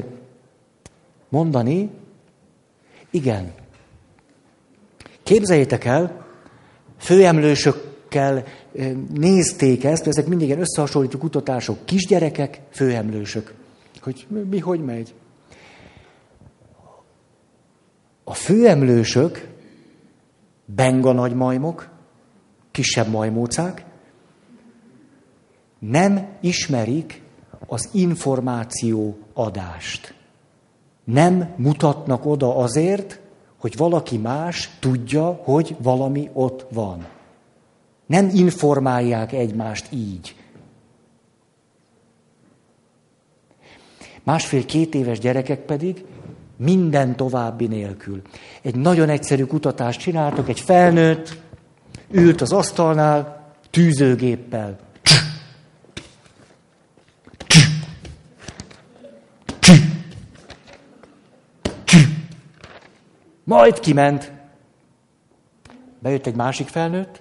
mondani. 1.28 1.90
Igen. 3.10 3.64
Képzeljétek 5.26 5.84
el, 5.84 6.26
főemlősökkel 6.98 8.44
nézték 9.14 9.84
ezt, 9.84 10.06
ezek 10.06 10.26
mindig 10.26 10.46
ilyen 10.46 10.60
összehasonlító 10.60 11.18
kutatások, 11.18 11.84
kisgyerekek, 11.84 12.60
főemlősök. 12.70 13.54
Hogy 14.00 14.26
mi, 14.50 14.58
hogy 14.58 14.84
megy? 14.84 15.14
A 18.24 18.34
főemlősök, 18.34 19.48
benga 20.64 21.12
nagymajmok, 21.12 21.88
kisebb 22.70 23.08
majmócák, 23.08 23.84
nem 25.78 26.28
ismerik 26.40 27.22
az 27.66 27.88
információ 27.92 29.18
adást. 29.34 30.14
Nem 31.04 31.54
mutatnak 31.56 32.26
oda 32.26 32.56
azért, 32.56 33.20
hogy 33.58 33.76
valaki 33.76 34.16
más 34.16 34.70
tudja, 34.80 35.40
hogy 35.44 35.76
valami 35.82 36.30
ott 36.32 36.66
van. 36.72 37.06
Nem 38.06 38.30
informálják 38.34 39.32
egymást 39.32 39.86
így. 39.92 40.34
Másfél-két 44.22 44.94
éves 44.94 45.18
gyerekek 45.18 45.60
pedig 45.60 46.04
minden 46.56 47.16
további 47.16 47.66
nélkül. 47.66 48.22
Egy 48.62 48.74
nagyon 48.74 49.08
egyszerű 49.08 49.44
kutatást 49.44 50.00
csináltak, 50.00 50.48
egy 50.48 50.60
felnőtt 50.60 51.36
ült 52.10 52.40
az 52.40 52.52
asztalnál 52.52 53.54
tűzőgéppel. 53.70 54.85
Majd 63.46 63.80
kiment. 63.80 64.32
Bejött 65.98 66.26
egy 66.26 66.34
másik 66.34 66.68
felnőtt. 66.68 67.20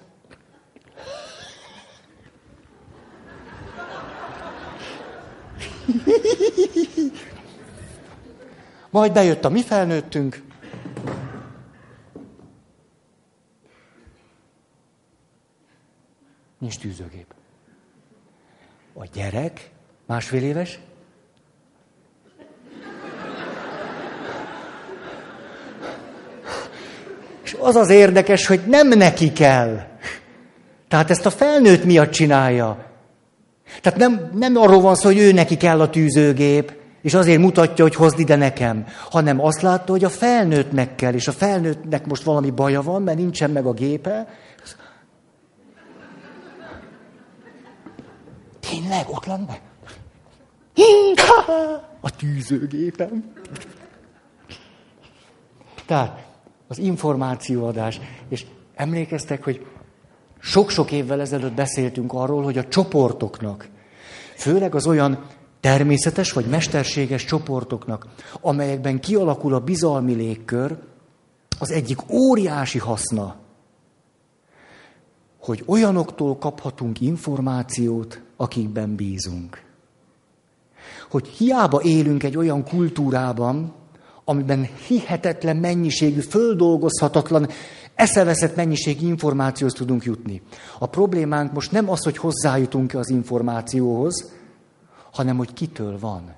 Majd 8.90 9.14
bejött 9.14 9.46
a 9.46 9.50
mi 9.50 9.64
felnőttünk. 9.64 10.44
Nincs 16.58 16.80
tűzőgép. 16.80 17.34
A 18.94 19.06
gyerek, 19.06 19.72
másfél 20.06 20.44
éves, 20.44 20.80
És 27.46 27.56
az 27.60 27.76
az 27.76 27.90
érdekes, 27.90 28.48
hogy 28.48 28.62
nem 28.68 28.88
neki 28.88 29.34
kell. 29.34 29.80
Tehát 30.88 31.10
ezt 31.10 31.26
a 31.26 31.30
felnőtt 31.30 31.84
miatt 31.84 32.12
csinálja. 32.12 32.86
Tehát 33.82 34.00
nem, 34.00 34.30
nem 34.34 34.58
arról 34.58 34.82
van 34.82 34.96
szó, 34.96 35.08
hogy 35.08 35.18
ő 35.18 35.32
neki 35.32 35.58
kell 35.58 35.82
a 35.82 35.90
tűzőgép, 35.90 36.74
és 37.02 37.14
azért 37.14 37.40
mutatja, 37.40 37.84
hogy 37.84 37.96
hozd 37.96 38.20
ide 38.20 38.36
nekem, 38.36 38.86
hanem 39.10 39.42
azt 39.42 39.62
látta, 39.62 39.92
hogy 39.92 40.04
a 40.04 40.10
felnőttnek 40.10 40.96
kell, 40.96 41.14
és 41.14 41.28
a 41.28 41.32
felnőttnek 41.32 42.06
most 42.06 42.24
valami 42.24 42.50
baja 42.50 42.82
van, 42.82 43.02
mert 43.02 43.18
nincsen 43.18 43.52
meg 43.52 43.66
a 43.66 43.74
gépe. 43.74 44.28
Tényleg, 48.70 49.06
ott 49.10 49.26
lenne? 49.26 49.60
A 52.02 52.16
tűzőgépem. 52.16 53.34
Tehát 55.86 56.35
az 56.68 56.78
információadás. 56.78 58.00
És 58.30 58.46
emlékeztek, 58.76 59.44
hogy 59.44 59.66
sok-sok 60.40 60.92
évvel 60.92 61.22
ezelőtt 61.22 61.54
beszéltünk 61.54 62.14
arról, 62.14 62.44
hogy 62.44 62.58
a 62.58 62.68
csoportoknak, 62.68 63.68
főleg 64.36 64.76
az 64.76 64.88
olyan 64.88 65.26
természetes 65.60 66.32
vagy 66.32 66.46
mesterséges 66.46 67.26
csoportoknak, 67.26 68.08
amelyekben 68.42 69.00
kialakul 69.00 69.54
a 69.54 69.60
bizalmi 69.60 70.14
légkör, 70.14 70.78
az 71.60 71.72
egyik 71.72 72.12
óriási 72.12 72.80
haszna, 72.80 73.36
hogy 75.40 75.64
olyanoktól 75.66 76.38
kaphatunk 76.38 77.02
információt, 77.02 78.22
akikben 78.38 78.96
bízunk. 78.96 79.64
Hogy 81.10 81.28
hiába 81.28 81.82
élünk 81.82 82.24
egy 82.24 82.38
olyan 82.38 82.64
kultúrában, 82.64 83.74
amiben 84.26 84.68
hihetetlen 84.88 85.58
mennyiségű, 85.58 86.20
földolgozhatatlan, 86.20 87.48
eszeveszett 87.96 88.56
mennyiségű 88.56 89.08
információhoz 89.08 89.74
tudunk 89.74 90.04
jutni. 90.04 90.42
A 90.80 90.86
problémánk 90.86 91.54
most 91.54 91.72
nem 91.72 91.90
az, 91.90 92.04
hogy 92.04 92.18
hozzájutunk 92.18 92.94
az 92.94 93.10
információhoz, 93.10 94.34
hanem 95.12 95.38
hogy 95.38 95.54
kitől 95.54 96.00
van. 96.00 96.34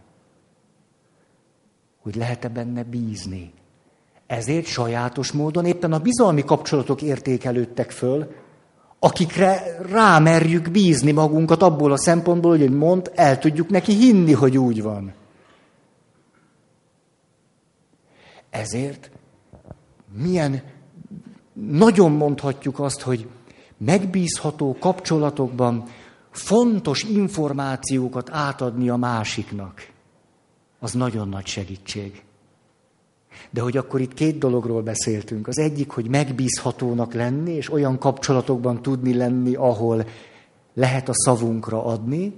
Hogy 2.01 2.15
lehet-e 2.15 2.47
benne 2.47 2.83
bízni. 2.83 3.53
Ezért 4.27 4.65
sajátos 4.65 5.31
módon 5.31 5.65
éppen 5.65 5.93
a 5.93 5.99
bizalmi 5.99 6.43
kapcsolatok 6.43 7.01
értékelődtek 7.01 7.91
föl, 7.91 8.31
akikre 8.99 9.77
rámerjük 9.89 10.71
bízni 10.71 11.11
magunkat 11.11 11.61
abból 11.61 11.91
a 11.91 11.97
szempontból, 11.97 12.57
hogy 12.57 12.75
mond, 12.75 13.11
el 13.15 13.39
tudjuk 13.39 13.69
neki 13.69 13.93
hinni, 13.93 14.33
hogy 14.33 14.57
úgy 14.57 14.81
van. 14.81 15.13
Ezért 18.57 19.11
milyen 20.13 20.61
nagyon 21.53 22.11
mondhatjuk 22.11 22.79
azt, 22.79 23.01
hogy 23.01 23.27
megbízható 23.77 24.77
kapcsolatokban 24.79 25.83
fontos 26.31 27.03
információkat 27.03 28.29
átadni 28.31 28.89
a 28.89 28.95
másiknak. 28.95 29.87
Az 30.79 30.93
nagyon 30.93 31.29
nagy 31.29 31.45
segítség. 31.45 32.23
De 33.49 33.61
hogy 33.61 33.77
akkor 33.77 34.01
itt 34.01 34.13
két 34.13 34.37
dologról 34.37 34.81
beszéltünk. 34.81 35.47
Az 35.47 35.57
egyik, 35.57 35.89
hogy 35.89 36.09
megbízhatónak 36.09 37.13
lenni, 37.13 37.51
és 37.51 37.71
olyan 37.71 37.97
kapcsolatokban 37.97 38.81
tudni 38.81 39.13
lenni, 39.13 39.55
ahol 39.55 40.07
lehet 40.73 41.09
a 41.09 41.13
szavunkra 41.13 41.85
adni, 41.85 42.33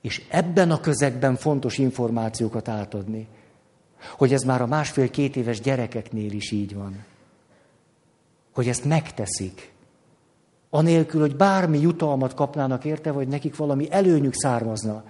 és 0.00 0.22
ebben 0.28 0.70
a 0.70 0.80
közegben 0.80 1.36
fontos 1.36 1.78
információkat 1.78 2.68
átadni. 2.68 3.28
Hogy 4.10 4.32
ez 4.32 4.42
már 4.42 4.62
a 4.62 4.66
másfél-két 4.66 5.36
éves 5.36 5.60
gyerekeknél 5.60 6.32
is 6.32 6.50
így 6.50 6.74
van. 6.74 7.04
Hogy 8.54 8.68
ezt 8.68 8.84
megteszik. 8.84 9.72
Anélkül, 10.70 11.20
hogy 11.20 11.36
bármi 11.36 11.80
jutalmat 11.80 12.34
kapnának 12.34 12.84
érte, 12.84 13.12
vagy 13.12 13.28
nekik 13.28 13.56
valami 13.56 13.86
előnyük 13.90 14.34
származna. 14.34 15.04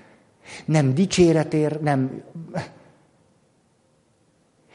Nem 0.64 0.94
dicséretér, 0.94 1.80
nem... 1.80 2.22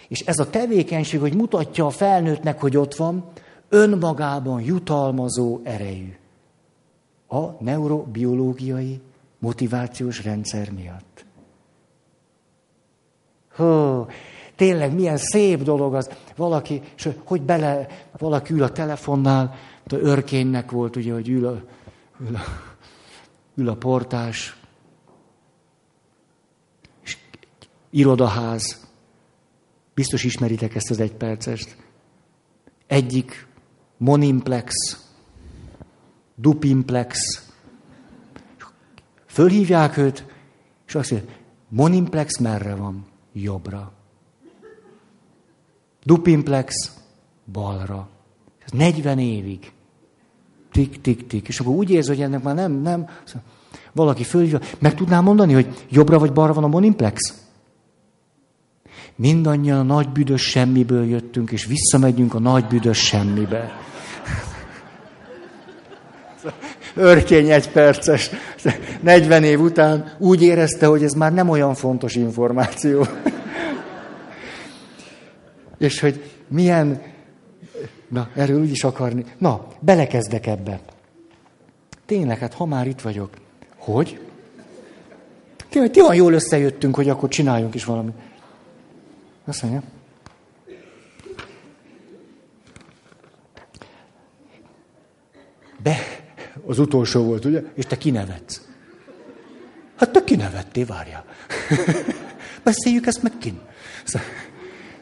És 0.08 0.20
ez 0.20 0.40
a 0.40 0.50
tevékenység, 0.50 1.20
hogy 1.20 1.36
mutatja 1.36 1.86
a 1.86 1.90
felnőttnek, 1.90 2.60
hogy 2.60 2.78
ott 2.78 2.96
van, 2.96 3.26
önmagában 3.70 4.62
jutalmazó 4.62 5.60
erejű. 5.64 6.16
A 7.28 7.64
neurobiológiai 7.64 9.02
motivációs 9.40 10.24
rendszer 10.24 10.72
miatt. 10.72 11.26
Hó, 13.60 14.08
tényleg 14.56 14.94
milyen 14.94 15.18
szép 15.18 15.62
dolog 15.62 15.96
az. 15.96 16.10
Valaki, 16.36 16.82
és 16.96 17.10
hogy 17.24 17.42
bele, 17.42 17.88
valaki 18.18 18.54
ül 18.54 18.64
a 18.64 18.72
telefonnál, 18.72 19.56
a 19.86 19.96
örkénynek 19.96 20.72
volt, 20.72 20.96
ugye, 20.96 21.14
hogy 21.14 21.30
ül 21.30 21.48
a, 21.48 21.62
ül 22.28 22.36
a, 22.36 22.42
ül 23.56 23.70
a 23.70 23.76
portás, 23.76 24.58
és 27.04 27.18
irodaház. 27.90 28.88
Biztos 29.94 30.24
ismeritek 30.24 30.76
ezt 30.76 30.90
az 30.90 31.00
egypercest. 31.00 31.78
Egyik 32.88 33.48
monimplex, 33.98 34.74
dupimplex. 36.36 37.20
Fölhívják 39.26 39.98
őt, 39.98 40.26
és 40.88 40.96
azt 40.96 41.12
mondja, 41.12 41.30
monimplex 41.68 42.38
merre 42.38 42.76
van? 42.76 43.09
Jobbra. 43.42 43.92
Dupimplex 46.04 46.74
balra. 47.52 48.10
Ez 48.66 48.72
40 48.72 49.20
évig. 49.20 49.72
Tik, 50.72 51.02
tik, 51.02 51.28
tik. 51.28 51.48
És 51.48 51.60
akkor 51.60 51.74
úgy 51.74 51.90
érzi, 51.90 52.10
hogy 52.10 52.22
ennek 52.22 52.44
már 52.44 52.56
nem, 52.56 52.72
nem. 52.72 53.10
Valaki 53.92 54.24
fölhívja. 54.24 54.60
Meg 54.80 54.96
tudnám 54.96 55.24
mondani, 55.24 55.54
hogy 55.54 55.86
jobbra 55.90 56.20
vagy 56.20 56.34
balra 56.34 56.54
van 56.54 56.64
a 56.64 56.68
monimplex? 56.68 57.20
Mindannyian 59.16 59.80
a 59.80 59.84
nagy 59.84 60.10
büdös 60.10 60.42
semmiből 60.42 61.06
jöttünk, 61.06 61.52
és 61.52 61.66
visszamegyünk 61.66 62.34
a 62.34 62.40
nagy 62.40 62.66
büdös 62.66 62.98
semmibe. 62.98 63.72
Örkény 66.96 67.52
egy 67.52 67.70
perces. 67.70 68.30
40 69.02 69.44
év 69.44 69.62
után 69.62 70.14
úgy 70.18 70.42
érezte, 70.42 70.86
hogy 70.86 71.04
ez 71.04 71.14
már 71.14 71.34
nem 71.34 71.50
olyan 71.50 71.74
fontos 71.74 72.16
információ. 72.16 73.08
És 75.78 76.00
hogy 76.00 76.32
milyen... 76.48 77.02
Na, 78.08 78.30
erről 78.36 78.60
úgy 78.60 78.72
is 78.72 78.84
akarni. 78.84 79.26
Na, 79.38 79.68
belekezdek 79.80 80.48
ebbe. 80.48 80.80
Tényleg, 82.06 82.38
hát 82.38 82.54
ha 82.54 82.66
már 82.66 82.88
itt 82.88 83.02
vagyok. 83.02 83.30
Hogy? 83.78 84.20
Tényleg, 85.70 85.92
ti 85.92 86.02
olyan 86.02 86.16
jól 86.16 86.34
összejöttünk, 86.34 86.96
hogy 86.96 87.10
akkor 87.10 87.30
csináljunk 87.30 87.76
is 87.76 87.86
valamit. 87.86 88.14
Azt 89.46 89.62
mondja. 89.62 89.82
De 95.84 96.19
az 96.66 96.80
utolsó 96.80 97.24
volt, 97.24 97.46
ugye? 97.46 97.64
És 97.74 97.86
te 97.86 97.98
kinevetsz. 97.98 98.62
Hát 99.96 100.12
te 100.12 100.24
kinevettél, 100.24 100.86
várjál. 100.86 101.26
Beszéljük 102.64 103.06
ezt 103.06 103.24
meg 103.24 103.32
kin. 103.40 103.60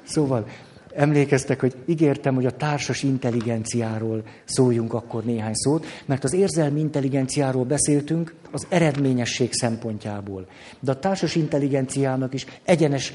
Szóval 0.04 0.48
emlékeztek, 0.96 1.60
hogy 1.60 1.76
ígértem, 1.86 2.36
hogy 2.36 2.46
a 2.46 2.56
társas 2.56 3.04
intelligenciáról 3.04 4.24
szóljunk 4.46 4.94
akkor 4.94 5.24
néhány 5.24 5.54
szót, 5.54 5.86
mert 6.06 6.24
az 6.24 6.34
érzelmi 6.34 6.80
intelligenciáról 6.80 7.64
beszéltünk 7.64 8.34
az 8.52 8.66
eredményesség 8.70 9.54
szempontjából. 9.54 10.48
De 10.80 10.92
a 10.92 11.00
társas 11.00 11.36
intelligenciának 11.36 12.34
is 12.34 12.46
egyenes 12.64 13.14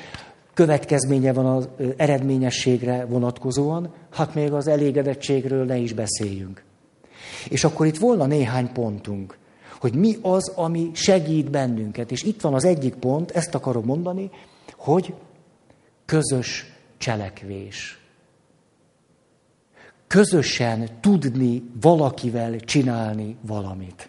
következménye 0.54 1.32
van 1.32 1.46
az 1.46 1.68
eredményességre 1.96 3.04
vonatkozóan, 3.04 3.94
hát 4.12 4.34
még 4.34 4.52
az 4.52 4.66
elégedettségről 4.66 5.64
ne 5.64 5.76
is 5.76 5.92
beszéljünk. 5.92 6.62
És 7.48 7.64
akkor 7.64 7.86
itt 7.86 7.98
volna 7.98 8.26
néhány 8.26 8.72
pontunk, 8.72 9.38
hogy 9.80 9.94
mi 9.94 10.16
az, 10.22 10.48
ami 10.48 10.90
segít 10.94 11.50
bennünket. 11.50 12.10
És 12.10 12.22
itt 12.22 12.40
van 12.40 12.54
az 12.54 12.64
egyik 12.64 12.94
pont, 12.94 13.30
ezt 13.30 13.54
akarom 13.54 13.84
mondani, 13.84 14.30
hogy 14.76 15.14
közös 16.04 16.72
cselekvés. 16.96 18.00
Közösen 20.06 20.88
tudni 21.00 21.62
valakivel 21.80 22.60
csinálni 22.60 23.36
valamit. 23.40 24.08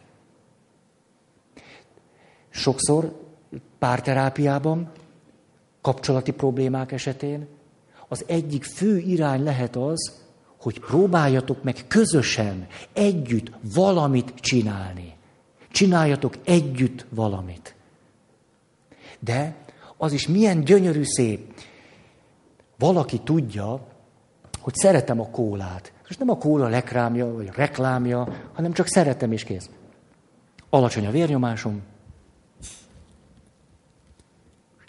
Sokszor 2.49 3.19
párterápiában 3.79 4.91
kapcsolati 5.81 6.31
problémák 6.31 6.91
esetén, 6.91 7.47
az 8.07 8.23
egyik 8.27 8.63
fő 8.63 8.97
irány 8.97 9.43
lehet 9.43 9.75
az, 9.75 10.22
hogy 10.63 10.79
próbáljatok 10.79 11.63
meg 11.63 11.83
közösen, 11.87 12.67
együtt 12.93 13.51
valamit 13.73 14.33
csinálni. 14.39 15.13
Csináljatok 15.71 16.33
együtt 16.43 17.05
valamit. 17.09 17.75
De 19.19 19.55
az 19.97 20.11
is 20.11 20.27
milyen 20.27 20.63
gyönyörű 20.63 21.03
szép. 21.03 21.53
Valaki 22.77 23.19
tudja, 23.19 23.87
hogy 24.59 24.73
szeretem 24.75 25.19
a 25.19 25.29
kólát. 25.29 25.93
Most 26.03 26.19
nem 26.19 26.29
a 26.29 26.37
kóla 26.37 26.67
lekrámja, 26.67 27.33
vagy 27.33 27.47
reklámja, 27.47 28.27
hanem 28.53 28.73
csak 28.73 28.87
szeretem 28.87 29.31
és 29.31 29.43
kész. 29.43 29.69
Alacsony 30.69 31.05
a 31.05 31.11
vérnyomásom, 31.11 31.81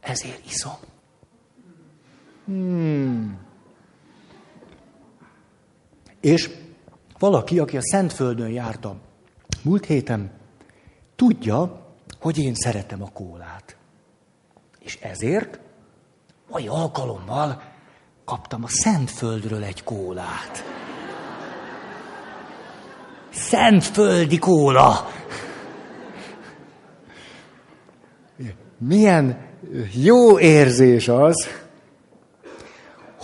ezért 0.01 0.47
iszom. 0.47 0.77
Hmm. 2.45 3.45
És 6.25 6.51
valaki, 7.19 7.59
aki 7.59 7.77
a 7.77 7.83
Szentföldön 7.83 8.51
járta 8.51 8.97
múlt 9.63 9.85
héten, 9.85 10.31
tudja, 11.17 11.87
hogy 12.21 12.39
én 12.39 12.55
szeretem 12.55 13.03
a 13.03 13.11
kólát. 13.13 13.77
És 14.79 14.99
ezért 15.01 15.61
mai 16.51 16.69
alkalommal 16.69 17.63
kaptam 18.25 18.65
a 18.65 18.69
Szentföldről 18.69 19.65
egy 19.65 19.83
kólát. 19.83 20.65
Szentföldi 23.31 24.39
kóla! 24.39 25.09
Milyen 28.79 29.49
jó 30.03 30.39
érzés 30.39 31.09
az, 31.09 31.64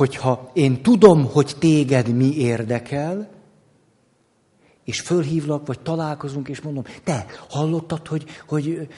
hogyha 0.00 0.50
én 0.52 0.82
tudom, 0.82 1.26
hogy 1.26 1.56
téged 1.58 2.16
mi 2.16 2.36
érdekel, 2.36 3.28
és 4.84 5.00
fölhívlak, 5.00 5.66
vagy 5.66 5.80
találkozunk, 5.80 6.48
és 6.48 6.60
mondom, 6.60 6.84
te 7.04 7.26
hallottad, 7.48 8.06
hogy, 8.06 8.24
hogy 8.48 8.88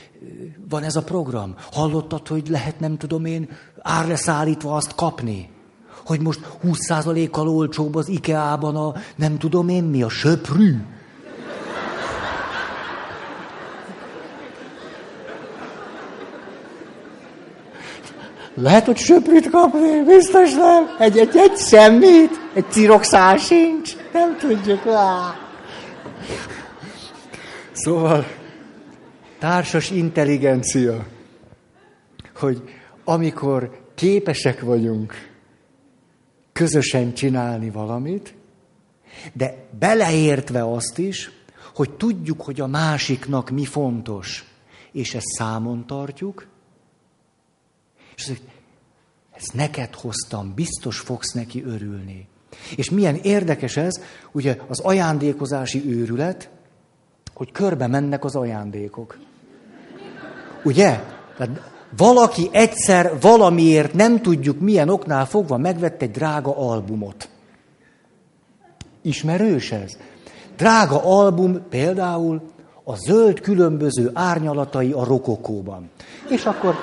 van 0.69 0.83
ez 0.83 0.97
a 0.97 1.03
program? 1.03 1.55
Hallottad, 1.73 2.29
hogy 2.29 2.49
lehet, 2.49 2.81
nem 2.81 2.97
tudom 2.97 3.25
én, 3.25 3.49
árleszállítva 3.79 4.75
azt 4.75 4.95
kapni? 4.95 5.51
Hogy 6.05 6.21
most 6.21 6.41
20%-kal 6.65 7.49
olcsóbb 7.49 7.95
az 7.95 8.09
IKEA-ban 8.09 8.77
a, 8.77 8.95
nem 9.17 9.39
tudom 9.39 9.69
én 9.69 9.85
mi, 9.85 10.03
a 10.03 10.09
söprű? 10.09 10.77
Lehet, 18.55 18.87
hogy 18.87 18.97
söprűt 18.97 19.51
kapni, 19.51 20.03
biztos 20.03 20.55
nem. 20.55 20.97
Egy, 20.99 21.19
egy, 21.19 21.37
egy 21.37 21.57
semmit, 21.57 22.31
egy 22.55 22.65
cirokszál 22.71 23.37
sincs. 23.37 23.97
Nem 24.13 24.37
tudjuk. 24.39 24.87
Á. 24.87 25.35
Szóval 27.73 28.27
társas 29.39 29.91
intelligencia, 29.91 31.07
hogy 32.37 32.63
amikor 33.05 33.81
képesek 33.95 34.61
vagyunk 34.61 35.31
közösen 36.53 37.15
csinálni 37.15 37.71
valamit, 37.71 38.35
de 39.33 39.55
beleértve 39.79 40.73
azt 40.73 40.99
is, 40.99 41.31
hogy 41.75 41.91
tudjuk, 41.91 42.43
hogy 42.43 42.61
a 42.61 42.67
másiknak 42.67 43.51
mi 43.51 43.65
fontos, 43.65 44.45
és 44.93 45.15
ezt 45.15 45.27
számon 45.27 45.87
tartjuk, 45.87 46.47
és 48.17 48.29
azt 48.29 48.41
ezt 49.43 49.55
neked 49.55 49.95
hoztam, 49.95 50.53
biztos 50.55 50.99
fogsz 50.99 51.33
neki 51.33 51.65
örülni. 51.65 52.29
És 52.77 52.91
milyen 52.91 53.15
érdekes 53.15 53.77
ez, 53.77 54.01
ugye 54.33 54.57
az 54.69 54.81
ajándékozási 54.81 55.85
őrület, 55.87 56.51
hogy 57.35 57.53
körbe 57.53 57.87
mennek 57.87 58.25
az 58.25 58.35
ajándékok. 58.35 59.19
Ugye? 60.65 61.01
Tehát 61.37 61.71
valaki 61.97 62.49
egyszer 62.53 63.21
valamiért 63.21 63.93
nem 63.93 64.23
tudjuk 64.23 64.61
milyen 64.61 64.89
oknál 64.89 65.27
fogva 65.27 65.57
megvett 65.57 66.03
egy 66.03 66.11
drága 66.11 66.57
albumot. 66.57 67.29
Ismerős 69.03 69.73
ez? 69.73 69.97
Drága 70.57 71.01
album 71.05 71.69
például 71.69 72.41
a 72.85 72.97
zöld 72.97 73.41
különböző 73.41 74.11
árnyalatai 74.15 74.93
a 74.93 75.05
rokokóban. 75.05 75.91
És 76.29 76.45
akkor 76.45 76.75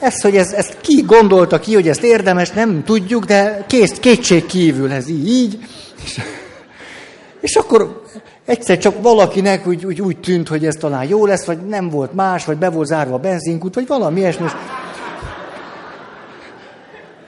ezt, 0.00 0.22
hogy 0.22 0.36
ez, 0.36 0.52
ezt 0.52 0.76
ki 0.80 1.02
gondolta 1.06 1.60
ki, 1.60 1.74
hogy 1.74 1.88
ezt 1.88 2.02
érdemes, 2.02 2.50
nem 2.50 2.84
tudjuk, 2.84 3.24
de 3.24 3.64
kész, 3.66 3.92
kétség 3.92 4.46
kívül 4.46 4.92
ez 4.92 5.08
így. 5.08 5.58
És, 6.04 6.20
és 7.40 7.56
akkor 7.56 8.02
egyszer 8.44 8.78
csak 8.78 9.02
valakinek 9.02 9.66
úgy, 9.66 9.86
úgy, 9.86 10.00
úgy 10.00 10.18
tűnt, 10.18 10.48
hogy 10.48 10.66
ez 10.66 10.74
talán 10.74 11.04
jó 11.04 11.26
lesz, 11.26 11.44
vagy 11.44 11.66
nem 11.66 11.90
volt 11.90 12.14
más, 12.14 12.44
vagy 12.44 12.56
be 12.56 12.70
volt 12.70 12.86
zárva 12.86 13.14
a 13.14 13.18
benzinkút, 13.18 13.74
vagy 13.74 13.86
valami 13.86 14.20
ilyesmi. 14.20 14.46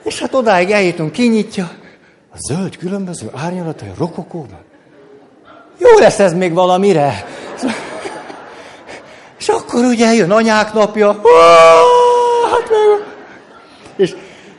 És 0.03 0.21
hát 0.21 0.35
odáig 0.35 0.71
eljutunk, 0.71 1.13
kinyitja. 1.13 1.71
A 2.35 2.37
zöld 2.49 2.77
különböző 2.77 3.31
árnyalatai 3.35 3.89
a 3.89 3.95
rokokóban. 3.99 4.61
Jó 5.79 5.99
lesz 5.99 6.19
ez 6.19 6.33
még 6.33 6.53
valamire. 6.53 7.27
És 9.39 9.49
akkor 9.49 9.85
ugye 9.85 10.15
jön 10.15 10.31
anyák 10.31 10.73
napja. 10.73 11.21
Hát 12.53 12.71
és 13.97 14.15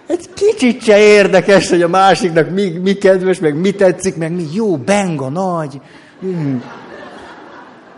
egy 0.08 0.30
kicsit 0.34 0.84
se 0.84 1.00
érdekes, 1.00 1.70
hogy 1.70 1.82
a 1.82 1.88
másiknak 1.88 2.50
mi, 2.50 2.70
mi 2.70 2.94
kedves, 2.94 3.40
meg 3.40 3.56
mi 3.56 3.72
tetszik, 3.72 4.16
meg 4.16 4.32
mi 4.32 4.46
jó, 4.54 4.78
benga, 4.78 5.30
nagy. 5.30 5.82
Mm. 6.26 6.58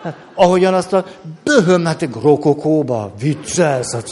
Hát, 0.04 0.16
ahogyan 0.36 0.74
azt 0.74 0.94
a 0.94 1.06
böhöm, 1.44 1.86
hát 1.86 2.02
egy 2.02 2.14
rokokóba, 2.22 3.12
viccelsz, 3.20 3.94
hát, 3.94 4.10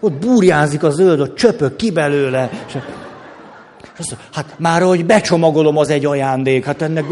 ott 0.00 0.12
burjánzik 0.12 0.82
a 0.82 0.90
zöld, 0.90 1.20
ott 1.20 1.34
csöpök 1.34 1.76
ki 1.76 1.90
belőle. 1.90 2.50
És, 2.66 2.76
azt 3.98 4.16
hát 4.32 4.54
már 4.58 4.82
hogy 4.82 5.06
becsomagolom, 5.06 5.76
az 5.76 5.90
egy 5.90 6.04
ajándék. 6.04 6.64
Hát 6.64 6.82
ennek, 6.82 7.04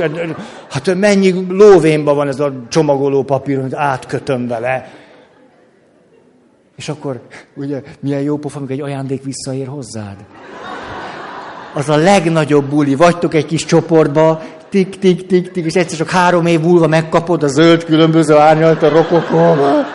hát 0.71 0.95
mennyi 0.95 1.47
lóvénban 1.49 2.17
van 2.17 2.29
ez 2.29 2.41
a 2.41 2.53
csomagoló 2.69 3.23
papír, 3.23 3.61
hogy 3.61 3.75
átkötöm 3.75 4.47
vele. 4.47 4.91
És 6.81 6.89
akkor, 6.89 7.21
ugye, 7.55 7.83
milyen 8.01 8.21
jó 8.21 8.37
pofa, 8.37 8.59
amikor 8.59 8.75
egy 8.75 8.81
ajándék 8.81 9.23
visszaér 9.25 9.67
hozzád. 9.67 10.17
Az 11.75 11.89
a 11.89 11.97
legnagyobb 11.97 12.65
buli. 12.65 12.95
Vagytok 12.95 13.35
egy 13.35 13.47
kis 13.47 13.65
csoportba, 13.65 14.43
tik, 14.69 14.99
tik, 14.99 15.27
tik, 15.27 15.51
tik, 15.51 15.65
és 15.65 15.75
egyszer 15.75 15.99
csak 15.99 16.11
három 16.11 16.47
év 16.47 16.61
múlva 16.61 16.87
megkapod 16.87 17.43
a 17.43 17.47
zöld 17.47 17.85
különböző 17.85 18.37
árnyalt 18.37 18.83
a 18.83 18.89
rokokóba. 18.89 19.87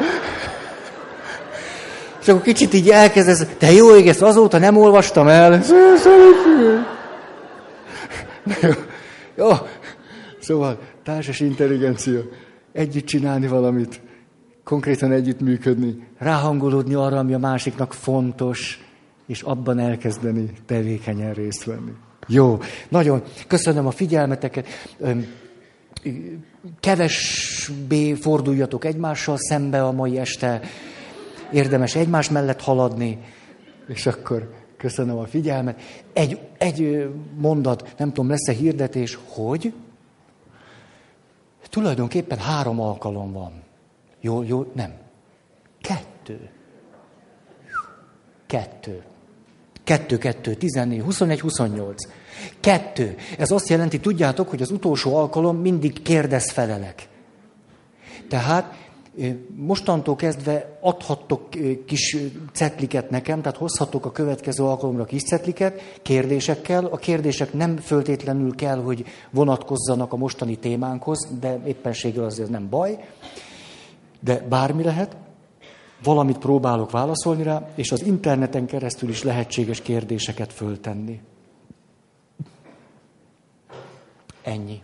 És 2.22 2.28
akkor 2.28 2.42
kicsit 2.42 2.74
így 2.74 2.90
elkezdesz, 2.90 3.46
de 3.60 3.72
jó 3.72 3.96
ég, 3.96 4.08
ezt 4.08 4.22
azóta 4.22 4.58
nem 4.58 4.78
olvastam 4.78 5.28
el. 5.28 5.62
Jó, 8.62 8.70
jó. 9.36 9.50
Szóval 10.40 10.80
társas 11.04 11.40
intelligencia, 11.40 12.20
együtt 12.74 13.06
csinálni 13.06 13.48
valamit, 13.48 14.00
konkrétan 14.66 15.12
együttműködni, 15.12 16.08
ráhangolódni 16.18 16.94
arra, 16.94 17.18
ami 17.18 17.34
a 17.34 17.38
másiknak 17.38 17.94
fontos, 17.94 18.80
és 19.28 19.42
abban 19.42 19.80
elkezdeni 19.80 20.52
tevékenyen 20.66 21.34
részt 21.34 21.64
venni. 21.64 21.92
Jó, 22.28 22.60
nagyon 22.90 23.24
köszönöm 23.48 23.88
a 23.88 23.92
figyelmeteket. 23.92 24.68
Kevesbé 26.80 28.14
forduljatok 28.14 28.86
egymással 28.86 29.38
szembe 29.38 29.84
a 29.84 29.92
mai 29.92 30.20
este. 30.20 30.62
Érdemes 31.52 31.96
egymás 31.96 32.30
mellett 32.30 32.62
haladni. 32.62 33.20
És 33.88 34.06
akkor 34.06 34.54
köszönöm 34.78 35.18
a 35.18 35.26
figyelmet. 35.26 35.82
Egy, 36.14 36.40
egy 36.58 37.10
mondat, 37.38 37.94
nem 37.98 38.08
tudom, 38.08 38.30
lesz-e 38.30 38.54
hirdetés, 38.54 39.20
hogy 39.28 39.74
tulajdonképpen 41.70 42.38
három 42.38 42.80
alkalom 42.80 43.32
van. 43.32 43.65
Jó, 44.26 44.44
jó, 44.44 44.66
nem. 44.74 44.94
Kettő. 45.82 46.50
Kettő. 48.48 49.04
Kettő, 49.84 50.18
kettő, 50.18 50.54
14, 50.54 51.02
21, 51.02 51.40
28. 51.40 52.04
Kettő. 52.60 53.16
Ez 53.38 53.52
azt 53.52 53.70
jelenti, 53.70 54.00
tudjátok, 54.00 54.50
hogy 54.50 54.62
az 54.62 54.72
utolsó 54.72 55.16
alkalom 55.16 55.58
mindig 55.58 56.02
kérdez 56.02 56.52
felelek. 56.52 57.08
Tehát 58.30 58.74
mostantól 59.56 60.16
kezdve 60.16 60.78
adhattok 60.82 61.50
kis 61.86 62.18
cetliket 62.54 63.10
nekem, 63.10 63.42
tehát 63.42 63.58
hozhatok 63.58 64.06
a 64.06 64.12
következő 64.12 64.64
alkalomra 64.64 65.06
kis 65.06 65.24
cetliket 65.24 66.00
kérdésekkel. 66.02 66.86
A 66.86 66.98
kérdések 66.98 67.54
nem 67.54 67.78
föltétlenül 67.78 68.56
kell, 68.56 68.82
hogy 68.82 69.06
vonatkozzanak 69.32 70.14
a 70.14 70.18
mostani 70.18 70.56
témánkhoz, 70.56 71.28
de 71.40 71.60
éppenséggel 71.66 72.24
azért 72.24 72.50
nem 72.50 72.70
baj. 72.70 73.00
De 74.20 74.40
bármi 74.40 74.84
lehet, 74.84 75.16
valamit 76.04 76.38
próbálok 76.38 76.92
válaszolni 76.92 77.44
rá, 77.44 77.70
és 77.76 77.92
az 77.92 78.04
interneten 78.04 78.66
keresztül 78.66 79.10
is 79.10 79.24
lehetséges 79.24 79.82
kérdéseket 79.82 80.54
föltenni. 80.54 81.22
Ennyi. 84.42 84.82